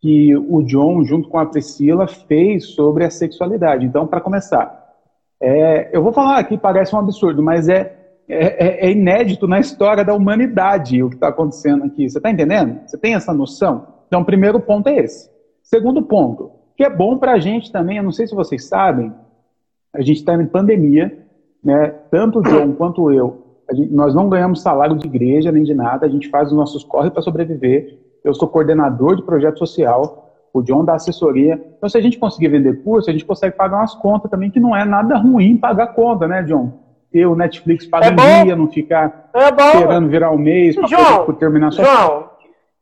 que 0.00 0.36
o 0.36 0.62
John, 0.62 1.04
junto 1.04 1.28
com 1.28 1.38
a 1.38 1.46
Priscila, 1.46 2.06
fez 2.06 2.74
sobre 2.74 3.04
a 3.04 3.10
sexualidade. 3.10 3.84
Então, 3.84 4.06
para 4.06 4.20
começar, 4.20 4.94
é, 5.40 5.90
eu 5.92 6.02
vou 6.02 6.12
falar 6.12 6.38
aqui, 6.38 6.56
parece 6.56 6.94
um 6.94 6.98
absurdo, 6.98 7.42
mas 7.42 7.68
é, 7.68 7.96
é, 8.28 8.86
é 8.86 8.90
inédito 8.90 9.46
na 9.46 9.58
história 9.58 10.04
da 10.04 10.14
humanidade 10.14 11.02
o 11.02 11.08
que 11.08 11.16
está 11.16 11.28
acontecendo 11.28 11.84
aqui. 11.84 12.08
Você 12.08 12.18
está 12.18 12.30
entendendo? 12.30 12.80
Você 12.86 12.98
tem 12.98 13.14
essa 13.14 13.32
noção? 13.32 13.86
Então, 14.06 14.24
primeiro 14.24 14.60
ponto 14.60 14.88
é 14.88 14.98
esse. 14.98 15.30
Segundo 15.62 16.02
ponto, 16.02 16.52
que 16.76 16.84
é 16.84 16.90
bom 16.90 17.18
para 17.18 17.32
a 17.32 17.38
gente 17.38 17.72
também, 17.72 17.96
eu 17.96 18.02
não 18.02 18.12
sei 18.12 18.26
se 18.26 18.34
vocês 18.34 18.66
sabem, 18.66 19.12
a 19.92 20.00
gente 20.00 20.18
está 20.18 20.34
em 20.34 20.46
pandemia, 20.46 21.26
né? 21.64 21.88
tanto 22.10 22.38
o 22.38 22.42
John 22.42 22.72
quanto 22.74 23.10
eu, 23.10 23.46
gente, 23.72 23.92
nós 23.92 24.14
não 24.14 24.28
ganhamos 24.28 24.62
salário 24.62 24.96
de 24.96 25.06
igreja 25.06 25.50
nem 25.50 25.64
de 25.64 25.74
nada, 25.74 26.06
a 26.06 26.08
gente 26.08 26.28
faz 26.28 26.48
os 26.48 26.56
nossos 26.56 26.84
corre 26.84 27.10
para 27.10 27.22
sobreviver. 27.22 27.98
Eu 28.26 28.34
sou 28.34 28.48
coordenador 28.48 29.14
de 29.14 29.22
projeto 29.22 29.60
social, 29.60 30.32
o 30.52 30.60
John 30.60 30.84
dá 30.84 30.94
assessoria. 30.94 31.54
Então, 31.76 31.88
se 31.88 31.96
a 31.96 32.00
gente 32.00 32.18
conseguir 32.18 32.48
vender 32.48 32.82
curso, 32.82 33.08
a 33.08 33.12
gente 33.12 33.24
consegue 33.24 33.54
pagar 33.56 33.76
umas 33.76 33.94
contas 33.94 34.28
também, 34.28 34.50
que 34.50 34.58
não 34.58 34.74
é 34.74 34.84
nada 34.84 35.16
ruim 35.16 35.56
pagar 35.56 35.88
conta, 35.88 36.26
né, 36.26 36.42
John? 36.42 36.72
Ter 37.12 37.24
o 37.24 37.36
Netflix 37.36 37.86
paga 37.86 38.08
é 38.08 38.42
dia, 38.42 38.56
não 38.56 38.68
ficar 38.68 39.30
é 39.32 39.48
esperando 39.48 40.08
virar 40.08 40.32
o 40.32 40.34
um 40.34 40.38
mês 40.38 40.74
para 40.74 41.34
terminar 41.34 41.70
sua 41.70 41.84
João, 41.84 42.30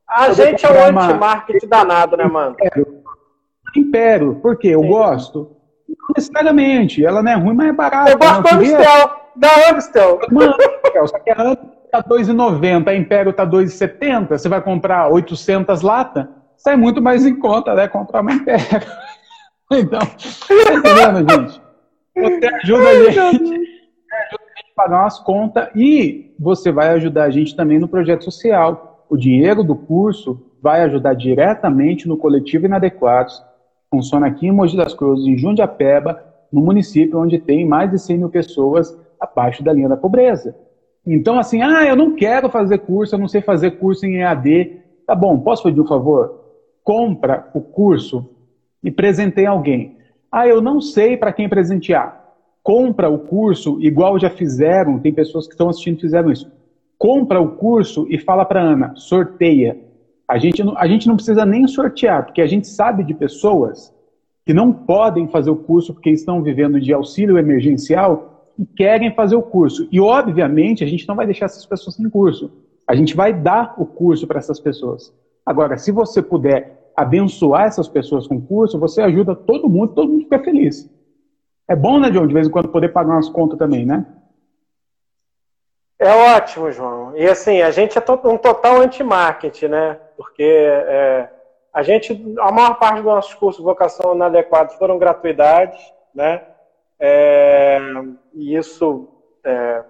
a 0.08 0.32
gente 0.32 0.64
é 0.64 0.86
um 0.86 0.90
uma... 0.90 1.08
anti-marketing 1.08 1.68
danado, 1.68 2.16
né, 2.16 2.24
mano? 2.24 2.56
Império. 2.58 2.86
Império. 3.76 4.34
Por 4.36 4.56
quê? 4.56 4.68
Eu 4.68 4.80
Sim. 4.80 4.88
gosto? 4.88 5.50
Não 5.86 6.08
necessariamente. 6.16 7.04
Ela 7.04 7.22
não 7.22 7.32
é 7.32 7.34
ruim, 7.34 7.54
mas 7.54 7.68
é 7.68 7.72
barata. 7.72 8.10
Eu 8.12 8.18
gosto 8.18 8.42
do 8.42 8.48
Amstel. 8.48 9.10
Da 9.36 9.70
Amstel. 9.70 10.20
Mano, 10.30 10.54
só 11.06 11.18
que 11.18 11.30
a 11.30 11.42
Amstel 11.42 11.74
tá 12.02 12.02
2,90, 12.02 12.88
a 12.88 12.94
Império 12.94 13.32
tá 13.32 13.46
2,70. 13.46 14.28
Você 14.30 14.48
vai 14.48 14.60
comprar 14.60 15.08
800 15.08 15.82
latas? 15.82 16.26
Sai 16.56 16.76
muito 16.76 17.00
mais 17.00 17.24
em 17.24 17.38
conta, 17.38 17.74
né? 17.74 17.86
Comprar 17.86 18.20
uma 18.22 18.32
Império. 18.32 18.64
Então, 19.72 19.98
tá 19.98 20.74
entendendo, 20.74 21.30
gente? 21.32 21.62
Você 22.14 22.46
ajuda 22.46 22.86
a 22.86 22.94
gente. 22.94 23.18
ajuda 23.18 23.28
a 23.28 23.32
gente 23.32 23.68
a 24.12 24.76
pagar 24.76 25.00
umas 25.00 25.18
contas 25.18 25.68
e 25.74 26.34
você 26.38 26.70
vai 26.70 26.90
ajudar 26.90 27.24
a 27.24 27.30
gente 27.30 27.56
também 27.56 27.78
no 27.78 27.88
projeto 27.88 28.24
social 28.24 29.06
o 29.08 29.16
dinheiro 29.16 29.64
do 29.64 29.74
curso 29.74 30.40
vai 30.60 30.82
ajudar 30.82 31.14
diretamente 31.14 32.06
no 32.06 32.16
coletivo 32.16 32.66
Inadequados. 32.66 33.42
Funciona 33.90 34.26
aqui 34.26 34.46
em 34.46 34.52
Mogi 34.52 34.76
das 34.76 34.92
Cruzes, 34.92 35.26
em 35.26 35.38
Jundiapeba, 35.38 36.22
no 36.52 36.60
município 36.60 37.18
onde 37.18 37.38
tem 37.38 37.66
mais 37.66 37.90
de 37.90 37.98
100 37.98 38.18
mil 38.18 38.28
pessoas 38.28 38.96
abaixo 39.18 39.64
da 39.64 39.72
linha 39.72 39.88
da 39.88 39.96
pobreza. 39.96 40.54
Então, 41.06 41.38
assim, 41.38 41.62
ah, 41.62 41.84
eu 41.84 41.96
não 41.96 42.14
quero 42.14 42.48
fazer 42.48 42.78
curso, 42.78 43.14
eu 43.14 43.18
não 43.18 43.28
sei 43.28 43.40
fazer 43.40 43.72
curso 43.72 44.06
em 44.06 44.16
EAD. 44.16 44.80
Tá 45.06 45.14
bom, 45.14 45.38
posso 45.38 45.62
pedir 45.62 45.80
um 45.80 45.86
favor? 45.86 46.40
Compra 46.82 47.50
o 47.54 47.60
curso 47.60 48.28
e 48.82 48.90
presenteie 48.90 49.46
alguém. 49.46 49.98
Ah, 50.30 50.46
eu 50.48 50.60
não 50.60 50.80
sei 50.80 51.16
para 51.16 51.32
quem 51.32 51.48
presentear. 51.48 52.22
Compra 52.62 53.10
o 53.10 53.18
curso, 53.18 53.78
igual 53.80 54.18
já 54.18 54.30
fizeram, 54.30 54.98
tem 54.98 55.12
pessoas 55.12 55.46
que 55.46 55.52
estão 55.52 55.68
assistindo 55.68 56.00
fizeram 56.00 56.30
isso 56.30 56.50
compra 57.04 57.38
o 57.38 57.50
curso 57.50 58.06
e 58.08 58.18
fala 58.18 58.46
para 58.46 58.62
Ana, 58.62 58.94
sorteia. 58.96 59.78
A 60.26 60.38
gente, 60.38 60.64
não, 60.64 60.74
a 60.78 60.86
gente 60.86 61.06
não 61.06 61.16
precisa 61.16 61.44
nem 61.44 61.66
sortear, 61.66 62.24
porque 62.24 62.40
a 62.40 62.46
gente 62.46 62.66
sabe 62.66 63.04
de 63.04 63.12
pessoas 63.12 63.92
que 64.46 64.54
não 64.54 64.72
podem 64.72 65.28
fazer 65.28 65.50
o 65.50 65.56
curso 65.56 65.92
porque 65.92 66.08
estão 66.08 66.42
vivendo 66.42 66.80
de 66.80 66.94
auxílio 66.94 67.36
emergencial 67.36 68.33
e 68.58 68.64
querem 68.64 69.14
fazer 69.14 69.36
o 69.36 69.42
curso. 69.42 69.88
E, 69.90 70.00
obviamente, 70.00 70.84
a 70.84 70.86
gente 70.86 71.06
não 71.08 71.16
vai 71.16 71.26
deixar 71.26 71.46
essas 71.46 71.66
pessoas 71.66 71.96
sem 71.96 72.08
curso. 72.08 72.50
A 72.86 72.94
gente 72.94 73.16
vai 73.16 73.32
dar 73.32 73.74
o 73.78 73.86
curso 73.86 74.26
para 74.26 74.38
essas 74.38 74.60
pessoas. 74.60 75.12
Agora, 75.44 75.76
se 75.76 75.90
você 75.90 76.22
puder 76.22 76.90
abençoar 76.96 77.64
essas 77.64 77.88
pessoas 77.88 78.26
com 78.26 78.36
o 78.36 78.42
curso, 78.42 78.78
você 78.78 79.02
ajuda 79.02 79.34
todo 79.34 79.68
mundo, 79.68 79.94
todo 79.94 80.08
mundo 80.08 80.24
fica 80.24 80.38
feliz. 80.38 80.88
É 81.66 81.74
bom, 81.74 81.98
né, 81.98 82.10
John, 82.10 82.26
de 82.26 82.34
vez 82.34 82.46
em 82.46 82.50
quando 82.50 82.68
poder 82.68 82.90
pagar 82.90 83.14
umas 83.14 83.28
contas 83.28 83.58
também, 83.58 83.84
né? 83.84 84.06
É 85.98 86.34
ótimo, 86.36 86.70
João. 86.70 87.16
E 87.16 87.26
assim, 87.26 87.62
a 87.62 87.70
gente 87.70 87.96
é 87.96 88.00
um 88.00 88.36
total 88.36 88.80
anti-marketing, 88.80 89.68
né? 89.68 89.98
Porque 90.16 90.42
é, 90.42 91.30
a 91.72 91.82
gente, 91.82 92.34
a 92.38 92.52
maior 92.52 92.78
parte 92.78 92.96
dos 92.96 93.04
nossos 93.04 93.34
cursos 93.34 93.62
de 93.62 93.64
vocação 93.64 94.14
inadequados 94.14 94.74
foram 94.76 94.98
gratuidades, 94.98 95.80
né? 96.14 96.42
É, 96.98 97.78
e 98.32 98.56
isso 98.56 99.08
é, 99.44 99.84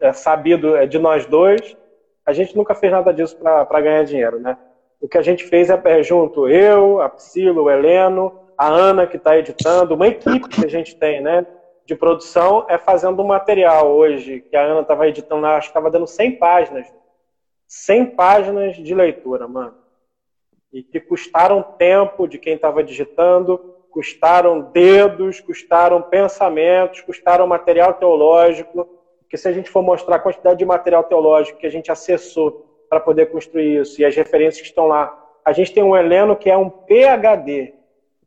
é, 0.00 0.12
sabido 0.12 0.76
é 0.76 0.86
de 0.86 0.98
nós 0.98 1.26
dois. 1.26 1.76
A 2.24 2.32
gente 2.32 2.56
nunca 2.56 2.74
fez 2.74 2.92
nada 2.92 3.12
disso 3.12 3.36
para 3.36 3.80
ganhar 3.80 4.04
dinheiro, 4.04 4.40
né? 4.40 4.58
O 5.00 5.08
que 5.08 5.18
a 5.18 5.22
gente 5.22 5.44
fez 5.44 5.70
é, 5.70 5.80
é 5.84 6.02
junto 6.02 6.48
eu, 6.48 7.00
a 7.00 7.08
Priscila, 7.08 7.62
o 7.62 7.70
Heleno, 7.70 8.40
a 8.56 8.68
Ana 8.68 9.06
que 9.06 9.16
está 9.16 9.36
editando, 9.36 9.94
uma 9.94 10.08
equipe 10.08 10.48
que 10.48 10.64
a 10.64 10.68
gente 10.68 10.96
tem, 10.96 11.20
né? 11.20 11.46
de 11.86 11.94
produção 11.94 12.66
é 12.68 12.76
fazendo 12.76 13.22
um 13.22 13.26
material 13.26 13.88
hoje, 13.88 14.40
que 14.40 14.56
a 14.56 14.62
Ana 14.62 14.80
estava 14.80 15.06
editando, 15.06 15.46
acho 15.46 15.68
que 15.68 15.70
estava 15.70 15.90
dando 15.90 16.06
100 16.06 16.32
páginas. 16.36 16.92
100 17.68 18.06
páginas 18.16 18.76
de 18.76 18.94
leitura, 18.94 19.46
mano. 19.46 19.74
E 20.72 20.82
que 20.82 20.98
custaram 20.98 21.62
tempo 21.62 22.26
de 22.26 22.38
quem 22.38 22.54
estava 22.54 22.82
digitando, 22.82 23.75
custaram 23.96 24.60
dedos, 24.60 25.40
custaram 25.40 26.02
pensamentos, 26.02 27.00
custaram 27.00 27.46
material 27.46 27.94
teológico. 27.94 28.86
Que 29.26 29.38
se 29.38 29.48
a 29.48 29.52
gente 29.52 29.70
for 29.70 29.82
mostrar 29.82 30.16
a 30.16 30.18
quantidade 30.18 30.58
de 30.58 30.66
material 30.66 31.02
teológico 31.02 31.58
que 31.58 31.66
a 31.66 31.70
gente 31.70 31.90
acessou 31.90 32.84
para 32.90 33.00
poder 33.00 33.30
construir 33.30 33.80
isso 33.80 33.98
e 33.98 34.04
as 34.04 34.14
referências 34.14 34.60
que 34.60 34.68
estão 34.68 34.86
lá, 34.86 35.18
a 35.42 35.50
gente 35.50 35.72
tem 35.72 35.82
um 35.82 35.96
Heleno 35.96 36.36
que 36.36 36.50
é 36.50 36.56
um 36.58 36.68
PhD. 36.68 37.72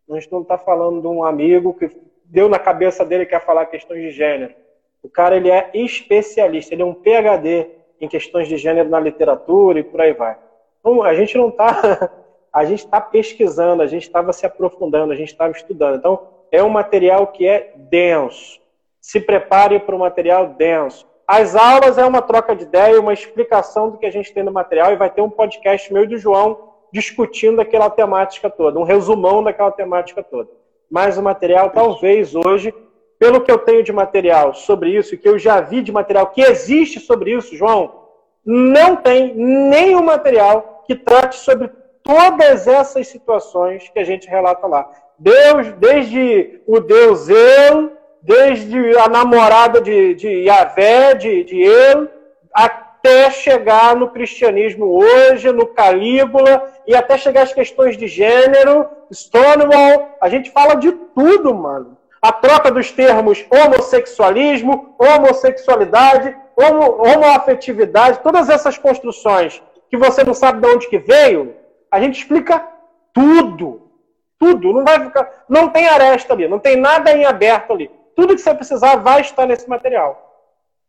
A 0.09 0.15
gente 0.15 0.31
não 0.31 0.41
está 0.41 0.57
falando 0.57 1.01
de 1.01 1.07
um 1.07 1.23
amigo 1.23 1.75
que 1.75 1.87
deu 2.25 2.49
na 2.49 2.57
cabeça 2.57 3.05
dele 3.05 3.27
que 3.27 3.35
ia 3.35 3.39
falar 3.39 3.67
questões 3.67 4.01
de 4.01 4.09
gênero. 4.09 4.55
O 5.03 5.07
cara 5.07 5.37
ele 5.37 5.51
é 5.51 5.69
especialista, 5.71 6.73
ele 6.73 6.81
é 6.81 6.85
um 6.85 6.95
PhD 6.95 7.67
em 8.01 8.07
questões 8.07 8.47
de 8.47 8.57
gênero 8.57 8.89
na 8.89 8.99
literatura 8.99 9.79
e 9.79 9.83
por 9.83 10.01
aí 10.01 10.13
vai. 10.13 10.35
Então, 10.79 11.03
a 11.03 11.13
gente 11.13 11.37
não 11.37 11.49
está, 11.49 12.09
a 12.59 12.65
gente 12.65 12.85
está 12.85 12.99
pesquisando, 12.99 13.81
a 13.81 13.87
gente 13.87 14.03
estava 14.03 14.33
se 14.33 14.45
aprofundando, 14.45 15.13
a 15.13 15.15
gente 15.15 15.29
estava 15.29 15.51
estudando. 15.51 15.97
Então, 15.97 16.27
é 16.51 16.63
um 16.63 16.69
material 16.69 17.27
que 17.27 17.47
é 17.47 17.73
denso. 17.75 18.59
Se 19.01 19.19
prepare 19.19 19.79
para 19.79 19.95
o 19.95 19.99
material 19.99 20.47
denso. 20.47 21.07
As 21.27 21.55
aulas 21.55 21.97
é 21.97 22.05
uma 22.05 22.21
troca 22.21 22.55
de 22.55 22.63
ideia, 22.63 22.99
uma 22.99 23.13
explicação 23.13 23.91
do 23.91 23.97
que 23.97 24.05
a 24.05 24.11
gente 24.11 24.33
tem 24.33 24.43
no 24.43 24.51
material 24.51 24.91
e 24.91 24.95
vai 24.95 25.09
ter 25.09 25.21
um 25.21 25.29
podcast 25.29 25.93
meu 25.93 26.03
e 26.03 26.07
do 26.07 26.17
João 26.17 26.69
discutindo 26.91 27.61
aquela 27.61 27.89
temática 27.89 28.49
toda, 28.49 28.79
um 28.79 28.83
resumão 28.83 29.43
daquela 29.43 29.71
temática 29.71 30.23
toda 30.23 30.49
mais 30.89 31.17
o 31.17 31.21
material, 31.21 31.69
talvez 31.69 32.33
hoje, 32.33 32.73
pelo 33.19 33.41
que 33.41 33.51
eu 33.51 33.59
tenho 33.59 33.83
de 33.83 33.91
material 33.91 34.53
sobre 34.53 34.95
isso, 34.95 35.17
que 35.17 35.27
eu 35.27 35.37
já 35.37 35.61
vi 35.61 35.81
de 35.81 35.91
material 35.91 36.27
que 36.27 36.41
existe 36.41 36.99
sobre 36.99 37.35
isso, 37.35 37.55
João, 37.55 38.07
não 38.43 38.95
tem 38.95 39.35
nenhum 39.35 40.03
material 40.03 40.83
que 40.87 40.95
trate 40.95 41.35
sobre 41.35 41.69
todas 42.09 42.67
essas 42.67 43.07
situações 43.07 43.87
que 43.87 43.99
a 43.99 44.03
gente 44.03 44.27
relata 44.27 44.65
lá. 44.65 44.89
Deus, 45.19 45.67
desde 45.73 46.59
o 46.65 46.79
Deus 46.79 47.29
eu, 47.29 47.91
desde 48.19 48.97
a 48.97 49.07
namorada 49.07 49.79
de, 49.79 50.15
de 50.15 50.27
Yahvé, 50.45 51.13
de, 51.13 51.43
de 51.43 51.61
El, 51.61 52.07
até 52.51 53.29
chegar 53.29 53.95
no 53.95 54.09
cristianismo 54.09 54.87
hoje, 54.87 55.51
no 55.51 55.67
Calígula, 55.67 56.73
e 56.87 56.95
até 56.95 57.15
chegar 57.15 57.43
às 57.43 57.53
questões 57.53 57.95
de 57.95 58.07
gênero, 58.07 58.87
Stonewall, 59.13 60.17
a 60.19 60.29
gente 60.29 60.49
fala 60.49 60.73
de 60.73 60.91
tudo, 60.91 61.53
mano. 61.53 61.95
A 62.19 62.31
troca 62.31 62.71
dos 62.71 62.91
termos 62.91 63.45
homossexualismo, 63.51 64.95
homossexualidade, 64.97 66.35
homo, 66.57 67.03
homoafetividade, 67.03 68.21
todas 68.23 68.49
essas 68.49 68.79
construções 68.79 69.61
que 69.91 69.95
você 69.97 70.23
não 70.23 70.33
sabe 70.33 70.59
de 70.59 70.73
onde 70.73 70.89
que 70.89 70.97
veio, 70.97 71.59
a 71.91 71.99
gente 71.99 72.19
explica 72.19 72.65
tudo. 73.13 73.89
Tudo. 74.37 74.73
Não 74.73 74.85
vai 74.85 75.03
ficar. 75.03 75.45
Não 75.49 75.69
tem 75.69 75.87
aresta 75.87 76.33
ali, 76.33 76.47
não 76.47 76.59
tem 76.59 76.77
nada 76.77 77.11
em 77.11 77.25
aberto 77.25 77.73
ali. 77.73 77.91
Tudo 78.15 78.35
que 78.35 78.41
você 78.41 78.53
precisar 78.53 78.97
vai 78.97 79.21
estar 79.21 79.45
nesse 79.45 79.69
material. 79.69 80.29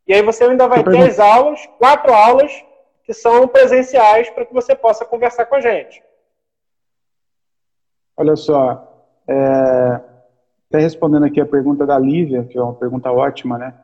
E 0.07 0.13
aí 0.13 0.23
você 0.23 0.45
ainda 0.45 0.67
vai 0.67 0.83
ter 0.83 1.09
as 1.09 1.19
aulas, 1.19 1.65
quatro 1.79 2.13
aulas, 2.13 2.53
que 3.05 3.13
são 3.13 3.47
presenciais 3.47 4.29
para 4.31 4.45
que 4.45 4.55
você 4.55 4.75
possa 4.75 5.05
conversar 5.05 5.47
com 5.47 5.57
a 5.57 5.61
gente. 5.61 6.03
Olha 8.17 8.37
só, 8.37 9.05
é, 9.27 10.01
até 10.69 10.79
respondendo 10.79 11.25
aqui 11.25 11.41
a 11.41 11.47
pergunta 11.47 11.87
da 11.87 11.99
Lívia, 11.99 12.45
que 12.45 12.59
é 12.59 12.63
uma 12.63 12.75
pergunta 12.75 13.11
ótima, 13.11 13.57
né? 13.57 13.75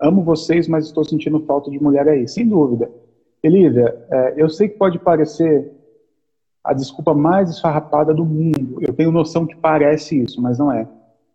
Amo 0.00 0.22
vocês, 0.22 0.68
mas 0.68 0.84
estou 0.84 1.04
sentindo 1.04 1.44
falta 1.46 1.70
de 1.70 1.82
mulher 1.82 2.06
aí. 2.08 2.28
Sem 2.28 2.48
dúvida. 2.48 2.90
E, 3.42 3.48
Lívia, 3.48 4.06
é, 4.10 4.34
eu 4.36 4.48
sei 4.48 4.68
que 4.68 4.76
pode 4.76 4.98
parecer 4.98 5.72
a 6.66 6.74
desculpa 6.74 7.14
mais 7.14 7.50
esfarrapada 7.50 8.12
do 8.12 8.24
mundo. 8.24 8.78
Eu 8.80 8.92
tenho 8.92 9.12
noção 9.12 9.46
que 9.46 9.56
parece 9.56 10.20
isso, 10.22 10.42
mas 10.42 10.58
não 10.58 10.70
é. 10.70 10.88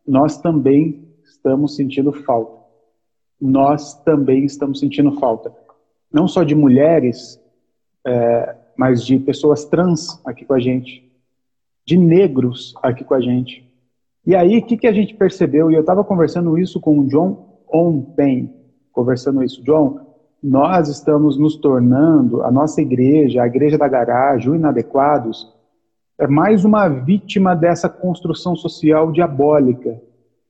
Nós 0.05 0.37
também 0.37 1.07
estamos 1.23 1.75
sentindo 1.75 2.11
falta. 2.11 2.61
Nós 3.39 3.95
também 4.03 4.45
estamos 4.45 4.79
sentindo 4.79 5.13
falta. 5.13 5.51
Não 6.11 6.27
só 6.27 6.43
de 6.43 6.53
mulheres, 6.53 7.41
é, 8.05 8.55
mas 8.77 9.03
de 9.05 9.17
pessoas 9.17 9.65
trans 9.65 10.19
aqui 10.25 10.45
com 10.45 10.53
a 10.53 10.59
gente 10.59 11.11
de 11.85 11.97
negros 11.97 12.73
aqui 12.81 13.03
com 13.03 13.13
a 13.13 13.21
gente. 13.21 13.69
E 14.25 14.35
aí, 14.35 14.59
o 14.59 14.65
que, 14.65 14.77
que 14.77 14.87
a 14.87 14.93
gente 14.93 15.15
percebeu? 15.15 15.71
E 15.71 15.73
eu 15.73 15.81
estava 15.81 16.03
conversando 16.03 16.57
isso 16.57 16.79
com 16.79 16.99
o 16.99 17.07
John 17.07 17.59
ontem, 17.67 18.53
conversando 18.91 19.43
isso. 19.43 19.63
John, 19.63 20.10
nós 20.43 20.87
estamos 20.87 21.37
nos 21.37 21.55
tornando, 21.55 22.41
a 22.41 22.49
nossa 22.49 22.81
igreja, 22.81 23.43
a 23.43 23.47
igreja 23.47 23.77
da 23.77 23.87
garagem, 23.87 24.49
o 24.49 24.55
Inadequados, 24.55 25.53
é 26.17 26.25
mais 26.27 26.65
uma 26.65 26.87
vítima 26.87 27.55
dessa 27.55 27.87
construção 27.87 28.55
social 28.55 29.11
diabólica, 29.11 30.01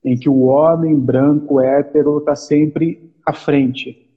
em 0.02 0.16
que 0.16 0.28
o 0.28 0.44
homem 0.44 0.98
branco 0.98 1.60
hétero 1.60 2.18
está 2.18 2.34
sempre 2.34 3.12
à 3.26 3.32
frente. 3.34 4.10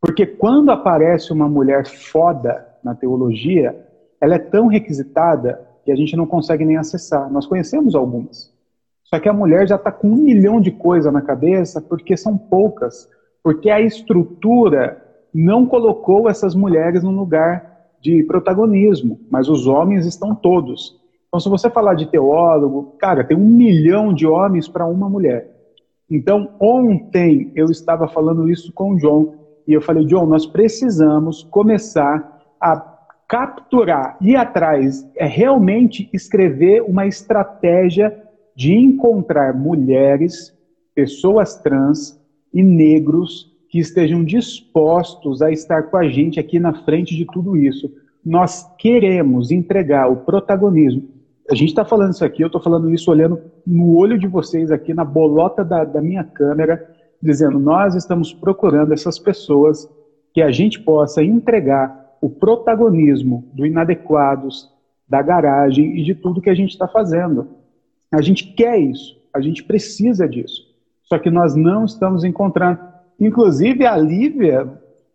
Porque 0.00 0.24
quando 0.26 0.70
aparece 0.70 1.32
uma 1.32 1.48
mulher 1.48 1.86
foda 1.86 2.66
na 2.82 2.94
teologia, 2.94 3.86
ela 4.20 4.36
é 4.36 4.38
tão 4.38 4.66
requisitada 4.66 5.60
que 5.84 5.92
a 5.92 5.96
gente 5.96 6.16
não 6.16 6.26
consegue 6.26 6.64
nem 6.64 6.76
acessar. 6.76 7.30
Nós 7.30 7.46
conhecemos 7.46 7.94
algumas. 7.94 8.52
Só 9.04 9.18
que 9.18 9.28
a 9.28 9.32
mulher 9.32 9.66
já 9.66 9.76
está 9.76 9.90
com 9.90 10.08
um 10.08 10.16
milhão 10.16 10.60
de 10.60 10.70
coisas 10.70 11.12
na 11.12 11.22
cabeça, 11.22 11.80
porque 11.80 12.16
são 12.16 12.36
poucas. 12.36 13.08
Porque 13.42 13.70
a 13.70 13.80
estrutura 13.80 15.07
não 15.32 15.66
colocou 15.66 16.28
essas 16.28 16.54
mulheres 16.54 17.02
num 17.02 17.16
lugar 17.16 17.68
de 18.00 18.22
protagonismo, 18.24 19.20
mas 19.30 19.48
os 19.48 19.66
homens 19.66 20.06
estão 20.06 20.34
todos. 20.34 20.98
Então, 21.28 21.40
se 21.40 21.48
você 21.48 21.68
falar 21.68 21.94
de 21.94 22.06
teólogo, 22.06 22.94
cara, 22.98 23.24
tem 23.24 23.36
um 23.36 23.44
milhão 23.44 24.14
de 24.14 24.26
homens 24.26 24.66
para 24.66 24.86
uma 24.86 25.08
mulher. 25.08 25.50
Então, 26.10 26.50
ontem 26.58 27.52
eu 27.54 27.66
estava 27.66 28.08
falando 28.08 28.48
isso 28.48 28.72
com 28.72 28.92
o 28.92 28.96
John, 28.96 29.34
e 29.66 29.74
eu 29.74 29.82
falei, 29.82 30.06
John, 30.06 30.24
nós 30.26 30.46
precisamos 30.46 31.42
começar 31.44 32.40
a 32.58 32.96
capturar, 33.28 34.16
ir 34.22 34.36
atrás, 34.36 35.06
é 35.14 35.26
realmente 35.26 36.08
escrever 36.14 36.80
uma 36.80 37.06
estratégia 37.06 38.22
de 38.56 38.74
encontrar 38.74 39.54
mulheres, 39.54 40.56
pessoas 40.94 41.56
trans 41.56 42.18
e 42.54 42.62
negros 42.62 43.54
que 43.68 43.78
estejam 43.78 44.24
dispostos 44.24 45.42
a 45.42 45.50
estar 45.50 45.84
com 45.84 45.96
a 45.96 46.08
gente 46.08 46.40
aqui 46.40 46.58
na 46.58 46.72
frente 46.84 47.14
de 47.14 47.26
tudo 47.26 47.56
isso. 47.56 47.92
Nós 48.24 48.66
queremos 48.78 49.50
entregar 49.50 50.10
o 50.10 50.16
protagonismo. 50.16 51.08
A 51.50 51.54
gente 51.54 51.70
está 51.70 51.84
falando 51.84 52.12
isso 52.12 52.24
aqui, 52.24 52.42
eu 52.42 52.46
estou 52.46 52.60
falando 52.60 52.92
isso 52.92 53.10
olhando 53.10 53.40
no 53.66 53.96
olho 53.96 54.18
de 54.18 54.26
vocês 54.26 54.70
aqui, 54.70 54.92
na 54.92 55.04
bolota 55.04 55.64
da, 55.64 55.84
da 55.84 56.00
minha 56.00 56.24
câmera, 56.24 56.86
dizendo: 57.22 57.58
nós 57.58 57.94
estamos 57.94 58.32
procurando 58.32 58.92
essas 58.92 59.18
pessoas 59.18 59.88
que 60.32 60.42
a 60.42 60.50
gente 60.50 60.80
possa 60.80 61.22
entregar 61.22 62.16
o 62.20 62.28
protagonismo 62.28 63.48
do 63.52 63.64
inadequados, 63.64 64.68
da 65.08 65.22
garagem 65.22 65.98
e 65.98 66.04
de 66.04 66.14
tudo 66.14 66.40
que 66.40 66.50
a 66.50 66.54
gente 66.54 66.70
está 66.70 66.86
fazendo. 66.86 67.48
A 68.12 68.20
gente 68.20 68.52
quer 68.52 68.78
isso, 68.78 69.16
a 69.32 69.40
gente 69.40 69.62
precisa 69.64 70.28
disso. 70.28 70.68
Só 71.04 71.18
que 71.18 71.30
nós 71.30 71.54
não 71.54 71.84
estamos 71.84 72.24
encontrando. 72.24 72.80
Inclusive, 73.18 73.84
a 73.84 73.96
Lívia, 73.96 74.68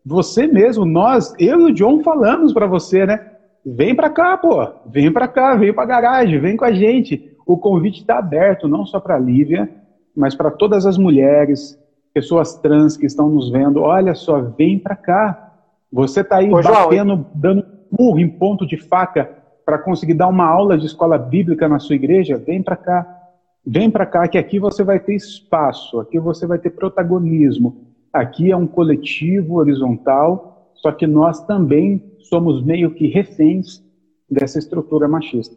você 0.05 0.45
mesmo, 0.45 0.85
nós, 0.85 1.33
eu 1.39 1.61
e 1.61 1.71
o 1.71 1.73
John 1.73 2.03
falamos 2.03 2.53
para 2.53 2.67
você, 2.67 3.05
né? 3.05 3.31
Vem 3.65 3.95
para 3.95 4.09
cá, 4.09 4.37
pô. 4.37 4.67
Vem 4.85 5.11
para 5.11 5.27
cá, 5.27 5.55
vem 5.55 5.73
para 5.73 5.83
a 5.83 5.87
garagem, 5.87 6.39
vem 6.39 6.57
com 6.57 6.65
a 6.65 6.73
gente. 6.73 7.31
O 7.45 7.57
convite 7.57 8.01
está 8.01 8.17
aberto, 8.17 8.67
não 8.67 8.85
só 8.85 8.99
para 8.99 9.15
a 9.15 9.19
Lívia, 9.19 9.69
mas 10.15 10.35
para 10.35 10.51
todas 10.51 10.85
as 10.85 10.97
mulheres, 10.97 11.79
pessoas 12.13 12.55
trans 12.55 12.97
que 12.97 13.05
estão 13.05 13.29
nos 13.29 13.49
vendo. 13.49 13.81
Olha 13.81 14.13
só, 14.13 14.41
vem 14.41 14.77
para 14.77 14.95
cá. 14.95 15.53
Você 15.91 16.21
está 16.21 16.37
aí 16.37 16.49
Ô, 16.49 16.61
batendo, 16.61 17.15
João, 17.15 17.25
dando 17.33 17.65
burro 17.89 18.19
em 18.19 18.27
ponto 18.27 18.65
de 18.67 18.77
faca 18.77 19.29
para 19.65 19.77
conseguir 19.77 20.13
dar 20.13 20.27
uma 20.27 20.45
aula 20.45 20.77
de 20.77 20.85
escola 20.85 21.17
bíblica 21.17 21.69
na 21.69 21.79
sua 21.79 21.95
igreja? 21.95 22.37
Vem 22.37 22.61
para 22.61 22.75
cá. 22.75 23.19
Vem 23.65 23.89
para 23.89 24.05
cá 24.05 24.27
que 24.27 24.37
aqui 24.37 24.59
você 24.59 24.83
vai 24.83 24.99
ter 24.99 25.15
espaço, 25.15 25.99
aqui 26.01 26.19
você 26.19 26.45
vai 26.45 26.59
ter 26.59 26.71
protagonismo. 26.71 27.92
Aqui 28.13 28.51
é 28.51 28.55
um 28.55 28.67
coletivo 28.67 29.55
horizontal, 29.55 30.71
só 30.75 30.91
que 30.91 31.07
nós 31.07 31.43
também 31.47 32.15
somos 32.19 32.63
meio 32.63 32.93
que 32.93 33.07
reféns 33.07 33.83
dessa 34.29 34.59
estrutura 34.59 35.07
machista. 35.07 35.55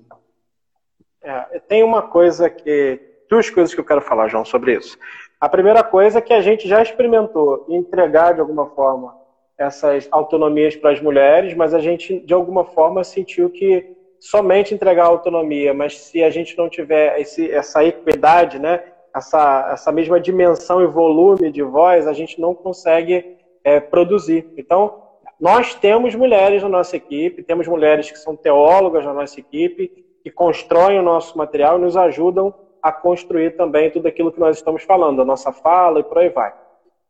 É, 1.22 1.58
tem 1.60 1.84
uma 1.84 2.02
coisa 2.02 2.48
que. 2.48 3.00
Duas 3.28 3.50
coisas 3.50 3.74
que 3.74 3.80
eu 3.80 3.84
quero 3.84 4.00
falar, 4.00 4.28
João, 4.28 4.44
sobre 4.44 4.76
isso. 4.76 4.96
A 5.40 5.48
primeira 5.48 5.82
coisa 5.82 6.18
é 6.20 6.22
que 6.22 6.32
a 6.32 6.40
gente 6.40 6.68
já 6.68 6.80
experimentou 6.80 7.66
entregar, 7.68 8.34
de 8.34 8.40
alguma 8.40 8.66
forma, 8.66 9.14
essas 9.58 10.08
autonomias 10.10 10.76
para 10.76 10.92
as 10.92 11.00
mulheres, 11.00 11.54
mas 11.54 11.74
a 11.74 11.80
gente, 11.80 12.20
de 12.20 12.32
alguma 12.32 12.64
forma, 12.64 13.02
sentiu 13.02 13.50
que 13.50 13.96
somente 14.20 14.72
entregar 14.74 15.06
autonomia, 15.06 15.74
mas 15.74 15.98
se 15.98 16.22
a 16.22 16.30
gente 16.30 16.56
não 16.56 16.68
tiver 16.68 17.20
esse, 17.20 17.50
essa 17.50 17.84
equidade, 17.84 18.58
né, 18.58 18.82
essa, 19.16 19.70
essa 19.72 19.90
mesma 19.90 20.20
dimensão 20.20 20.82
e 20.82 20.86
volume 20.86 21.50
de 21.50 21.62
voz, 21.62 22.06
a 22.06 22.12
gente 22.12 22.38
não 22.38 22.54
consegue 22.54 23.38
é, 23.64 23.80
produzir. 23.80 24.52
Então, 24.58 25.02
nós 25.40 25.74
temos 25.74 26.14
mulheres 26.14 26.62
na 26.62 26.68
nossa 26.68 26.96
equipe, 26.96 27.42
temos 27.42 27.66
mulheres 27.66 28.10
que 28.10 28.18
são 28.18 28.36
teólogas 28.36 29.04
na 29.04 29.14
nossa 29.14 29.40
equipe, 29.40 30.04
que 30.22 30.30
constroem 30.30 30.98
o 30.98 31.02
nosso 31.02 31.36
material 31.38 31.78
e 31.78 31.80
nos 31.80 31.96
ajudam 31.96 32.54
a 32.82 32.92
construir 32.92 33.56
também 33.56 33.90
tudo 33.90 34.06
aquilo 34.06 34.30
que 34.30 34.38
nós 34.38 34.56
estamos 34.56 34.82
falando, 34.82 35.22
a 35.22 35.24
nossa 35.24 35.50
fala 35.50 36.00
e 36.00 36.04
por 36.04 36.18
aí 36.18 36.28
vai. 36.28 36.52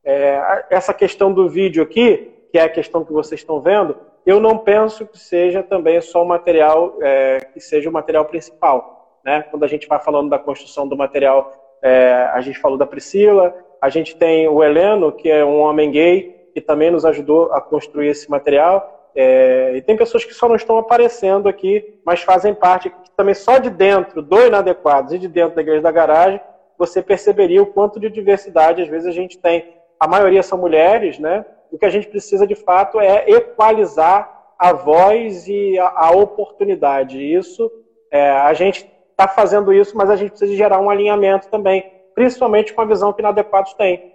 É, 0.04 0.64
essa 0.70 0.94
questão 0.94 1.32
do 1.32 1.48
vídeo 1.48 1.82
aqui, 1.82 2.32
que 2.52 2.58
é 2.58 2.62
a 2.62 2.68
questão 2.68 3.04
que 3.04 3.12
vocês 3.12 3.40
estão 3.40 3.60
vendo, 3.60 3.96
eu 4.24 4.38
não 4.38 4.58
penso 4.58 5.06
que 5.06 5.18
seja 5.18 5.62
também 5.62 6.00
só 6.00 6.22
o 6.22 6.26
material, 6.26 6.98
é, 7.02 7.40
que 7.52 7.58
seja 7.58 7.90
o 7.90 7.92
material 7.92 8.24
principal. 8.24 9.18
Né? 9.24 9.42
Quando 9.50 9.64
a 9.64 9.68
gente 9.68 9.88
vai 9.88 9.98
falando 9.98 10.30
da 10.30 10.38
construção 10.38 10.86
do 10.86 10.96
material 10.96 11.65
é, 11.86 12.30
a 12.32 12.40
gente 12.40 12.58
falou 12.58 12.76
da 12.76 12.84
Priscila, 12.84 13.54
a 13.80 13.88
gente 13.88 14.16
tem 14.16 14.48
o 14.48 14.60
Heleno, 14.60 15.12
que 15.12 15.30
é 15.30 15.44
um 15.44 15.60
homem 15.60 15.88
gay, 15.92 16.48
que 16.52 16.60
também 16.60 16.90
nos 16.90 17.04
ajudou 17.04 17.52
a 17.52 17.60
construir 17.60 18.08
esse 18.08 18.28
material. 18.28 19.12
É, 19.14 19.76
e 19.76 19.82
tem 19.82 19.96
pessoas 19.96 20.24
que 20.24 20.34
só 20.34 20.48
não 20.48 20.56
estão 20.56 20.78
aparecendo 20.78 21.48
aqui, 21.48 22.00
mas 22.04 22.22
fazem 22.22 22.52
parte 22.52 22.92
também 23.16 23.34
só 23.34 23.58
de 23.58 23.70
dentro 23.70 24.20
do 24.20 24.44
Inadequados 24.44 25.12
e 25.12 25.18
de 25.18 25.28
dentro 25.28 25.54
da 25.54 25.62
Igreja 25.62 25.80
da 25.80 25.92
Garagem, 25.92 26.40
você 26.76 27.00
perceberia 27.00 27.62
o 27.62 27.66
quanto 27.66 28.00
de 28.00 28.10
diversidade 28.10 28.82
às 28.82 28.88
vezes 28.88 29.06
a 29.06 29.12
gente 29.12 29.38
tem. 29.38 29.76
A 30.00 30.08
maioria 30.08 30.42
são 30.42 30.58
mulheres, 30.58 31.20
né? 31.20 31.46
O 31.70 31.78
que 31.78 31.86
a 31.86 31.90
gente 31.90 32.08
precisa 32.08 32.48
de 32.48 32.56
fato 32.56 32.98
é 32.98 33.30
equalizar 33.30 34.54
a 34.58 34.72
voz 34.72 35.46
e 35.46 35.78
a, 35.78 35.92
a 35.94 36.10
oportunidade. 36.10 37.22
Isso, 37.22 37.70
é, 38.10 38.28
a 38.28 38.52
gente 38.54 38.90
está 39.18 39.26
fazendo 39.26 39.72
isso, 39.72 39.96
mas 39.96 40.10
a 40.10 40.16
gente 40.16 40.30
precisa 40.30 40.54
gerar 40.54 40.78
um 40.78 40.90
alinhamento 40.90 41.48
também, 41.48 41.90
principalmente 42.14 42.74
com 42.74 42.82
a 42.82 42.84
visão 42.84 43.14
que 43.14 43.22
inadequados 43.22 43.72
tem. 43.72 44.12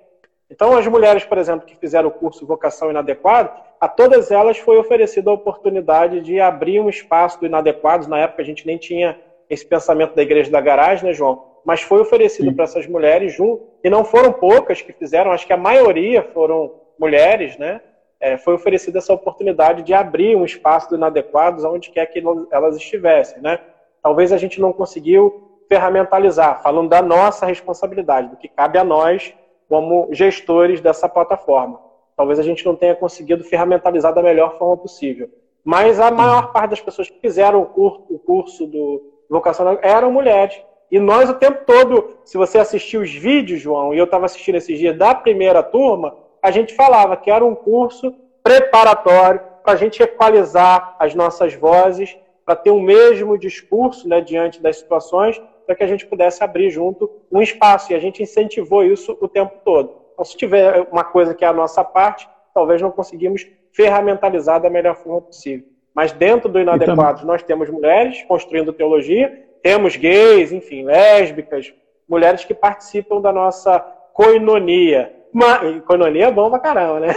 Então, 0.49 0.78
as 0.78 0.86
mulheres, 0.86 1.24
por 1.24 1.38
exemplo, 1.39 1.66
que 1.66 1.76
fizeram 1.76 2.10
o 2.10 2.12
curso 2.12 2.45
Vocação 2.45 2.91
Inadequado, 2.91 3.52
a 3.80 3.88
todas 3.88 4.30
elas 4.30 4.60
foi 4.60 4.78
oferecida 4.78 5.32
a 5.32 5.34
oportunidade 5.34 6.22
de 6.22 6.39
abrir 6.39 6.80
um 6.80 6.89
espaço 6.89 7.39
do 7.39 7.47
Inadequados. 7.47 8.06
Na 8.06 8.20
época, 8.20 8.43
a 8.43 8.45
gente 8.45 8.68
nem 8.68 8.78
tinha 8.78 9.18
esse 9.49 9.66
pensamento 9.66 10.14
da 10.14 10.22
Igreja 10.22 10.52
da 10.52 10.62
Garagem, 10.62 11.06
né, 11.06 11.14
João? 11.14 11.45
Mas 11.66 11.82
foi 11.82 11.99
oferecido 11.99 12.54
para 12.54 12.66
essas 12.66 12.86
mulheres, 12.86 13.36
e 13.84 13.89
não 13.89 14.04
foram 14.04 14.32
poucas 14.32 14.82
que 14.82 14.93
fizeram, 14.93 15.32
acho 15.32 15.47
que 15.47 15.54
a 15.54 15.58
maioria 15.58 16.22
foram 16.22 16.74
mulheres, 16.99 17.58
né? 17.58 17.82
É, 18.20 18.38
foi 18.38 18.54
oferecida 18.54 18.99
essa 18.99 19.14
oportunidade 19.14 19.82
de 19.82 19.93
abrir 19.93 20.36
um 20.36 20.45
espaço 20.45 20.89
do 20.89 20.95
Inadequados 20.95 21.64
onde 21.64 21.89
quer 21.89 22.06
que 22.06 22.22
elas 22.52 22.76
estivessem, 22.76 23.41
né? 23.41 23.60
Talvez 24.02 24.32
a 24.32 24.38
gente 24.38 24.60
não 24.60 24.74
conseguiu 24.74 25.60
ferramentalizar, 25.68 26.62
falando 26.62 26.89
da 26.89 27.02
nossa 27.02 27.45
responsabilidade, 27.45 28.30
do 28.30 28.38
que 28.38 28.49
cabe 28.49 28.78
a 28.78 28.84
nós 28.84 29.34
como 29.70 30.10
gestores 30.12 30.82
dessa 30.82 31.08
plataforma. 31.08 31.80
Talvez 32.18 32.39
a 32.39 32.43
gente 32.43 32.66
não 32.66 32.76
tenha 32.76 32.93
conseguido 32.93 33.43
ferramentalizar 33.43 34.14
da 34.14 34.22
melhor 34.22 34.58
forma 34.58 34.78
possível. 34.78 35.30
Mas 35.64 35.99
a 35.99 36.12
maior 36.12 36.52
parte 36.52 36.72
das 36.72 36.82
pessoas 36.82 37.10
que 37.10 37.20
fizeram 37.20 37.62
o 37.62 38.20
curso 38.20 38.68
do 38.68 39.02
vocacional 39.30 39.80
eram 39.82 40.12
mulheres. 40.12 40.62
E 40.91 40.99
nós 40.99 41.30
o 41.30 41.36
tempo 41.36 41.64
todo, 41.66 42.18
se 42.26 42.38
você 42.38 42.58
assistir 42.58 42.97
os 42.97 43.14
vídeos, 43.14 43.62
João, 43.62 43.93
e 43.93 43.97
eu 43.97 44.04
estava 44.04 44.26
assistindo 44.26 44.56
esses 44.56 44.78
dias 44.78 44.97
da 44.97 45.16
primeira 45.16 45.64
turma, 45.64 46.16
a 46.41 46.52
gente 46.52 46.74
falava 46.76 47.16
que 47.16 47.32
era 47.32 47.45
um 47.45 47.56
curso 47.56 48.14
preparatório 48.43 49.39
para 49.64 49.74
a 49.74 49.78
gente 49.78 50.04
equalizar 50.04 50.97
as 50.99 51.16
nossas 51.16 51.54
vozes 51.54 52.18
para 52.52 52.58
ter 52.58 52.72
o 52.72 52.82
mesmo 52.82 53.38
discurso 53.38 54.10
né, 54.10 54.20
diante 54.20 54.62
das 54.62 54.76
situações, 54.76 55.41
para 55.66 55.74
que 55.74 55.84
a 55.86 55.88
gente 55.88 56.06
pudesse 56.06 56.43
abrir 56.43 56.70
junto 56.70 57.10
um 57.32 57.41
espaço. 57.41 57.93
E 57.93 57.95
a 57.95 57.99
gente 57.99 58.22
incentivou 58.22 58.84
isso 58.84 59.18
o 59.22 59.28
tempo 59.28 59.54
todo. 59.64 60.02
Então, 60.12 60.26
se 60.26 60.36
tiver 60.36 60.86
uma 60.91 61.06
coisa 61.06 61.34
que 61.34 61.45
é 61.45 61.47
a 61.47 61.54
nossa 61.54 61.82
parte, 61.82 62.28
talvez 62.54 62.82
não 62.82 62.91
conseguimos 62.91 63.47
ferramentalizar 63.72 64.60
da 64.60 64.70
melhor 64.70 64.97
forma 64.97 65.22
possível. 65.22 65.66
Mas 65.95 66.12
dentro 66.12 66.49
do 66.49 66.60
Inadequados, 66.60 67.24
nós 67.24 67.41
temos 67.41 67.70
mulheres 67.70 68.22
construindo 68.24 68.74
teologia, 68.74 69.47
temos 69.64 69.95
gays, 69.95 70.52
enfim, 70.52 70.84
lésbicas, 70.84 71.74
mulheres 72.06 72.43
que 72.43 72.54
participam 72.54 73.22
da 73.22 73.32
nossa 73.32 73.80
coinonia. 74.14 75.16
Mas, 75.32 75.82
coinonia 75.86 76.26
é 76.26 76.32
bom 76.32 76.49
pra 76.49 76.60
caramba, 76.60 76.99
né? 76.99 77.14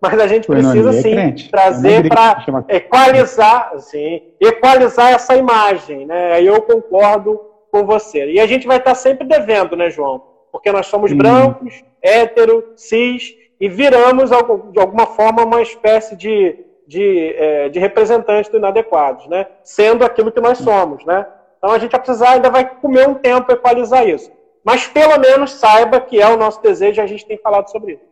Mas 0.00 0.18
a 0.18 0.26
gente 0.26 0.46
precisa 0.46 0.90
é 0.90 0.92
sim 0.92 1.14
é 1.14 1.34
trazer 1.50 2.08
para 2.08 2.42
equalizar, 2.68 3.72
assim, 3.74 4.22
equalizar 4.40 5.12
essa 5.12 5.36
imagem, 5.36 6.06
né? 6.06 6.32
Aí 6.32 6.46
eu 6.46 6.62
concordo 6.62 7.38
com 7.70 7.84
você. 7.84 8.32
E 8.32 8.40
a 8.40 8.46
gente 8.46 8.66
vai 8.66 8.78
estar 8.78 8.94
sempre 8.94 9.26
devendo, 9.26 9.76
né, 9.76 9.90
João? 9.90 10.22
Porque 10.50 10.72
nós 10.72 10.86
somos 10.86 11.12
brancos, 11.12 11.84
hétero, 12.02 12.72
cis, 12.76 13.34
e 13.60 13.68
viramos, 13.68 14.30
de 14.30 14.80
alguma 14.80 15.06
forma, 15.06 15.44
uma 15.44 15.60
espécie 15.60 16.16
de, 16.16 16.56
de, 16.86 17.34
é, 17.36 17.68
de 17.68 17.78
representantes 17.78 18.50
do 18.50 18.56
inadequados, 18.56 19.26
né? 19.26 19.46
Sendo 19.62 20.02
aquilo 20.02 20.32
que 20.32 20.40
nós 20.40 20.58
somos, 20.58 21.04
né? 21.04 21.26
Então 21.58 21.70
a 21.70 21.78
gente 21.78 21.90
vai 21.90 22.00
precisar, 22.00 22.30
ainda 22.30 22.48
vai 22.48 22.64
comer 22.64 23.06
um 23.06 23.14
tempo 23.14 23.52
equalizar 23.52 24.08
isso. 24.08 24.32
Mas 24.64 24.86
pelo 24.86 25.18
menos 25.18 25.52
saiba 25.52 26.00
que 26.00 26.20
é 26.20 26.26
o 26.26 26.38
nosso 26.38 26.62
desejo 26.62 27.00
e 27.00 27.04
a 27.04 27.06
gente 27.06 27.26
tem 27.26 27.36
falado 27.36 27.70
sobre 27.70 27.92
isso. 27.92 28.09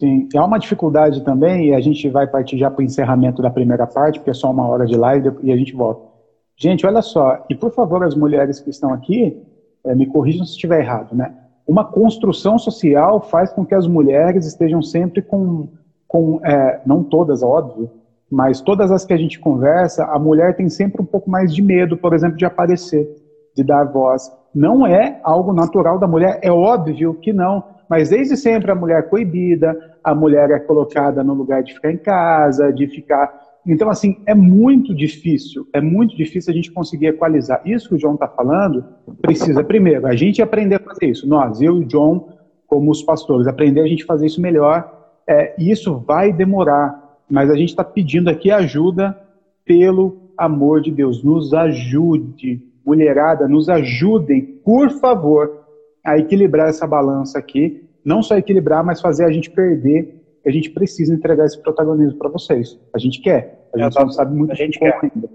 Sim, 0.00 0.26
há 0.34 0.46
uma 0.46 0.58
dificuldade 0.58 1.22
também, 1.22 1.68
e 1.68 1.74
a 1.74 1.80
gente 1.80 2.08
vai 2.08 2.26
partir 2.26 2.56
já 2.56 2.70
para 2.70 2.80
o 2.80 2.84
encerramento 2.84 3.42
da 3.42 3.50
primeira 3.50 3.86
parte, 3.86 4.18
porque 4.18 4.30
é 4.30 4.34
só 4.34 4.50
uma 4.50 4.66
hora 4.66 4.86
de 4.86 4.96
live 4.96 5.30
e 5.42 5.52
a 5.52 5.56
gente 5.56 5.74
volta. 5.74 6.08
Gente, 6.56 6.86
olha 6.86 7.02
só, 7.02 7.44
e 7.50 7.54
por 7.54 7.70
favor, 7.70 8.02
as 8.02 8.14
mulheres 8.14 8.58
que 8.58 8.70
estão 8.70 8.94
aqui, 8.94 9.42
é, 9.84 9.94
me 9.94 10.06
corrijam 10.06 10.46
se 10.46 10.52
estiver 10.52 10.80
errado, 10.80 11.14
né? 11.14 11.34
Uma 11.66 11.84
construção 11.84 12.58
social 12.58 13.20
faz 13.20 13.52
com 13.52 13.64
que 13.64 13.74
as 13.74 13.86
mulheres 13.86 14.46
estejam 14.46 14.82
sempre 14.82 15.20
com, 15.20 15.68
com 16.08 16.40
é, 16.44 16.80
não 16.86 17.04
todas, 17.04 17.42
óbvio, 17.42 17.90
mas 18.30 18.62
todas 18.62 18.90
as 18.90 19.04
que 19.04 19.12
a 19.12 19.18
gente 19.18 19.38
conversa, 19.38 20.04
a 20.04 20.18
mulher 20.18 20.56
tem 20.56 20.70
sempre 20.70 21.02
um 21.02 21.04
pouco 21.04 21.30
mais 21.30 21.54
de 21.54 21.60
medo, 21.60 21.98
por 21.98 22.14
exemplo, 22.14 22.38
de 22.38 22.46
aparecer, 22.46 23.06
de 23.54 23.62
dar 23.62 23.84
voz. 23.84 24.32
Não 24.54 24.86
é 24.86 25.20
algo 25.22 25.52
natural 25.52 25.98
da 25.98 26.06
mulher, 26.06 26.38
é 26.42 26.50
óbvio 26.50 27.14
que 27.14 27.34
não 27.34 27.62
mas 27.90 28.08
desde 28.08 28.36
sempre 28.36 28.70
a 28.70 28.74
mulher 28.76 29.00
é 29.00 29.02
coibida, 29.02 29.76
a 30.04 30.14
mulher 30.14 30.48
é 30.52 30.60
colocada 30.60 31.24
no 31.24 31.34
lugar 31.34 31.60
de 31.64 31.74
ficar 31.74 31.90
em 31.90 31.96
casa, 31.96 32.72
de 32.72 32.86
ficar. 32.86 33.36
Então, 33.66 33.90
assim, 33.90 34.22
é 34.26 34.32
muito 34.32 34.94
difícil, 34.94 35.66
é 35.72 35.80
muito 35.80 36.16
difícil 36.16 36.52
a 36.52 36.54
gente 36.54 36.70
conseguir 36.70 37.08
equalizar. 37.08 37.60
Isso 37.66 37.88
que 37.88 37.96
o 37.96 37.98
John 37.98 38.14
está 38.14 38.28
falando, 38.28 38.84
precisa, 39.20 39.64
primeiro, 39.64 40.06
a 40.06 40.14
gente 40.14 40.40
aprender 40.40 40.76
a 40.76 40.78
fazer 40.78 41.06
isso. 41.06 41.28
Nós, 41.28 41.60
eu 41.60 41.78
e 41.78 41.80
o 41.80 41.84
John, 41.84 42.28
como 42.64 42.92
os 42.92 43.02
pastores, 43.02 43.48
aprender 43.48 43.80
a 43.80 43.88
gente 43.88 44.04
fazer 44.04 44.26
isso 44.26 44.40
melhor. 44.40 45.10
É, 45.28 45.56
isso 45.58 45.96
vai 45.98 46.32
demorar, 46.32 47.18
mas 47.28 47.50
a 47.50 47.56
gente 47.56 47.70
está 47.70 47.82
pedindo 47.82 48.30
aqui 48.30 48.52
ajuda 48.52 49.18
pelo 49.64 50.30
amor 50.38 50.80
de 50.80 50.92
Deus. 50.92 51.24
Nos 51.24 51.52
ajude, 51.52 52.62
mulherada, 52.86 53.48
nos 53.48 53.68
ajudem, 53.68 54.42
por 54.64 54.90
favor 55.00 55.59
a 56.04 56.18
equilibrar 56.18 56.68
essa 56.68 56.86
balança 56.86 57.38
aqui, 57.38 57.88
não 58.04 58.22
só 58.22 58.36
equilibrar, 58.36 58.84
mas 58.84 59.00
fazer 59.00 59.24
a 59.24 59.30
gente 59.30 59.50
perder, 59.50 60.20
a 60.44 60.50
gente 60.50 60.70
precisa 60.70 61.14
entregar 61.14 61.44
esse 61.44 61.60
protagonismo 61.60 62.18
para 62.18 62.30
vocês. 62.30 62.78
A 62.94 62.98
gente 62.98 63.20
quer, 63.20 63.68
a 63.74 63.78
gente 63.78 63.92
só 63.92 64.00
não 64.00 64.10
sabe 64.10 64.34
muito 64.34 64.52
a 64.52 64.54
gente 64.54 64.78
quer. 64.78 64.98
ainda. 65.02 65.28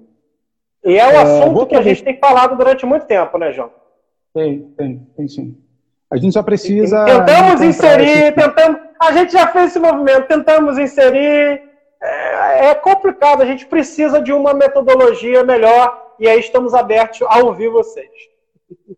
E 0.84 0.97
é 0.97 1.07
um 1.07 1.11
é, 1.11 1.18
assunto 1.18 1.68
que 1.68 1.76
a 1.76 1.82
gente 1.82 2.03
tem 2.03 2.18
falado 2.18 2.57
durante 2.57 2.86
muito 2.86 3.05
tempo, 3.05 3.38
né, 3.38 3.51
João? 3.51 3.72
Tem, 4.34 4.61
tem, 4.78 5.07
tem 5.16 5.28
sim. 5.28 5.57
A 6.11 6.18
gente 6.18 6.34
só 6.34 6.43
precisa. 6.43 7.05
Tentamos 7.05 7.61
inserir, 7.61 8.34
tentamos. 8.34 8.80
A 8.99 9.11
gente 9.11 9.34
já 9.34 9.47
fez 9.47 9.72
esse 9.72 9.80
movimento, 9.80 10.28
tentamos 10.28 10.78
inserir. 10.78 11.61
É, 12.01 12.68
é 12.68 12.76
complicado, 12.76 13.41
a 13.41 13.45
gente 13.45 13.66
precisa 13.66 14.22
de 14.22 14.32
uma 14.32 14.53
metodologia 14.53 15.43
melhor 15.43 16.13
e 16.20 16.28
aí 16.28 16.39
estamos 16.39 16.74
abertos 16.74 17.22
a 17.24 17.39
ouvir 17.39 17.70
vocês. 17.70 18.09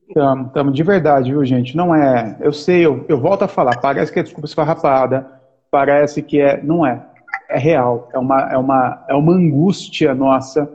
Estamos, 0.07 0.47
estamos 0.47 0.73
de 0.73 0.83
verdade, 0.83 1.31
viu, 1.31 1.43
gente? 1.43 1.75
Não 1.75 1.93
é. 1.93 2.37
Eu 2.39 2.53
sei, 2.53 2.85
eu, 2.85 3.05
eu 3.07 3.19
volto 3.19 3.43
a 3.43 3.47
falar, 3.47 3.79
parece 3.79 4.11
que 4.11 4.19
é 4.19 4.23
desculpa 4.23 4.47
esfarrapada, 4.47 5.29
parece 5.69 6.21
que 6.21 6.39
é. 6.39 6.61
Não 6.61 6.85
é. 6.85 7.05
É 7.49 7.57
real. 7.57 8.09
É 8.13 8.17
uma, 8.17 8.41
é 8.51 8.57
uma, 8.57 9.05
é 9.09 9.13
uma 9.13 9.33
angústia 9.33 10.13
nossa 10.15 10.69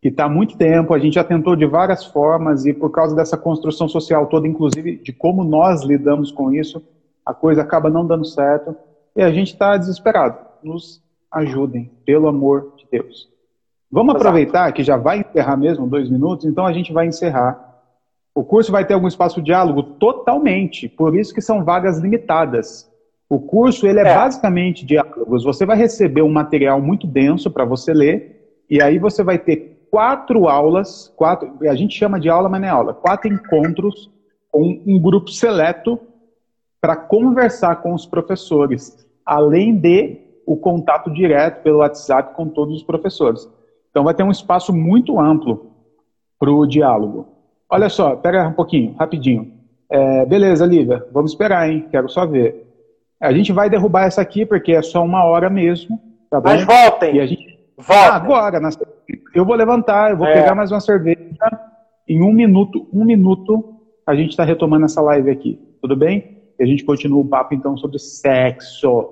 que 0.00 0.08
está 0.08 0.24
há 0.24 0.28
muito 0.28 0.56
tempo. 0.56 0.94
A 0.94 0.98
gente 0.98 1.14
já 1.14 1.24
tentou 1.24 1.56
de 1.56 1.66
várias 1.66 2.04
formas 2.04 2.66
e 2.66 2.72
por 2.72 2.90
causa 2.90 3.16
dessa 3.16 3.36
construção 3.36 3.88
social 3.88 4.26
toda, 4.26 4.46
inclusive 4.46 4.96
de 4.96 5.12
como 5.12 5.42
nós 5.42 5.82
lidamos 5.82 6.30
com 6.30 6.52
isso, 6.52 6.82
a 7.24 7.34
coisa 7.34 7.62
acaba 7.62 7.90
não 7.90 8.06
dando 8.06 8.24
certo 8.24 8.76
e 9.14 9.22
a 9.22 9.30
gente 9.30 9.52
está 9.52 9.76
desesperado. 9.76 10.38
Nos 10.62 11.02
ajudem, 11.30 11.90
pelo 12.04 12.28
amor 12.28 12.72
de 12.76 12.86
Deus. 12.90 13.28
Vamos 13.90 14.14
aproveitar 14.14 14.70
que 14.72 14.82
já 14.82 14.96
vai 14.96 15.20
encerrar 15.20 15.56
mesmo 15.56 15.86
dois 15.86 16.10
minutos, 16.10 16.44
então 16.44 16.66
a 16.66 16.72
gente 16.72 16.92
vai 16.92 17.06
encerrar 17.06 17.65
o 18.36 18.44
curso 18.44 18.70
vai 18.70 18.84
ter 18.84 18.92
algum 18.92 19.08
espaço 19.08 19.40
de 19.40 19.46
diálogo? 19.46 19.82
Totalmente. 19.82 20.90
Por 20.90 21.16
isso 21.16 21.32
que 21.32 21.40
são 21.40 21.64
vagas 21.64 21.98
limitadas. 21.98 22.86
O 23.30 23.40
curso 23.40 23.86
ele 23.86 23.98
é, 23.98 24.02
é. 24.02 24.14
basicamente 24.14 24.84
diálogos. 24.84 25.42
Você 25.42 25.64
vai 25.64 25.74
receber 25.78 26.20
um 26.20 26.30
material 26.30 26.78
muito 26.78 27.06
denso 27.06 27.50
para 27.50 27.64
você 27.64 27.94
ler, 27.94 28.60
e 28.68 28.82
aí 28.82 28.98
você 28.98 29.24
vai 29.24 29.38
ter 29.38 29.88
quatro 29.90 30.48
aulas, 30.48 31.10
quatro, 31.16 31.50
a 31.62 31.74
gente 31.74 31.96
chama 31.96 32.20
de 32.20 32.28
aula, 32.28 32.46
mas 32.50 32.60
não 32.60 32.68
é 32.68 32.70
aula, 32.70 32.92
quatro 32.92 33.32
encontros 33.32 34.12
com 34.52 34.82
um 34.86 35.00
grupo 35.00 35.30
seleto 35.30 35.98
para 36.78 36.94
conversar 36.94 37.76
com 37.76 37.94
os 37.94 38.04
professores, 38.04 39.08
além 39.24 39.74
de 39.74 40.20
o 40.44 40.58
contato 40.58 41.10
direto 41.10 41.62
pelo 41.62 41.78
WhatsApp 41.78 42.34
com 42.34 42.50
todos 42.50 42.76
os 42.76 42.82
professores. 42.82 43.48
Então 43.90 44.04
vai 44.04 44.12
ter 44.12 44.24
um 44.24 44.30
espaço 44.30 44.74
muito 44.74 45.18
amplo 45.18 45.70
para 46.38 46.50
o 46.50 46.66
diálogo. 46.66 47.35
Olha 47.68 47.88
só, 47.88 48.16
pega 48.16 48.48
um 48.48 48.52
pouquinho, 48.52 48.94
rapidinho. 48.98 49.52
É, 49.90 50.24
beleza, 50.26 50.66
Lívia, 50.66 51.04
vamos 51.12 51.32
esperar, 51.32 51.68
hein? 51.68 51.86
Quero 51.90 52.08
só 52.08 52.26
ver. 52.26 52.64
A 53.20 53.32
gente 53.32 53.52
vai 53.52 53.70
derrubar 53.70 54.06
essa 54.06 54.20
aqui 54.20 54.44
porque 54.44 54.72
é 54.72 54.82
só 54.82 55.04
uma 55.04 55.24
hora 55.24 55.48
mesmo. 55.48 55.98
Tá 56.30 56.40
Mas 56.40 56.64
voltem. 56.64 57.16
E 57.16 57.20
a 57.20 57.26
gente... 57.26 57.58
Voltem. 57.76 57.96
Ah, 57.96 58.14
agora. 58.14 58.60
Na... 58.60 58.70
Eu 59.34 59.44
vou 59.44 59.54
levantar, 59.54 60.10
eu 60.10 60.16
vou 60.16 60.26
é. 60.26 60.34
pegar 60.34 60.54
mais 60.54 60.70
uma 60.70 60.80
cerveja. 60.80 61.18
Em 62.08 62.22
um 62.22 62.32
minuto, 62.32 62.88
um 62.92 63.04
minuto, 63.04 63.76
a 64.06 64.14
gente 64.14 64.30
está 64.30 64.44
retomando 64.44 64.84
essa 64.84 65.00
live 65.00 65.30
aqui. 65.30 65.60
Tudo 65.80 65.96
bem? 65.96 66.42
E 66.58 66.62
a 66.62 66.66
gente 66.66 66.84
continua 66.84 67.20
o 67.20 67.28
papo 67.28 67.54
então 67.54 67.76
sobre 67.76 67.98
sexo. 67.98 69.08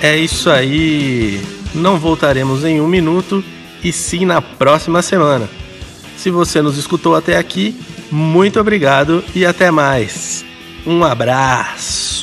É 0.00 0.16
isso 0.16 0.50
aí. 0.50 1.40
Não 1.74 1.98
voltaremos 1.98 2.64
em 2.64 2.80
um 2.80 2.88
minuto 2.88 3.44
e 3.82 3.92
sim 3.92 4.24
na 4.24 4.40
próxima 4.40 5.02
semana. 5.02 5.48
Se 6.16 6.30
você 6.30 6.62
nos 6.62 6.76
escutou 6.76 7.14
até 7.14 7.36
aqui, 7.36 7.78
muito 8.10 8.58
obrigado 8.58 9.22
e 9.34 9.44
até 9.44 9.70
mais. 9.70 10.44
Um 10.86 11.04
abraço. 11.04 12.17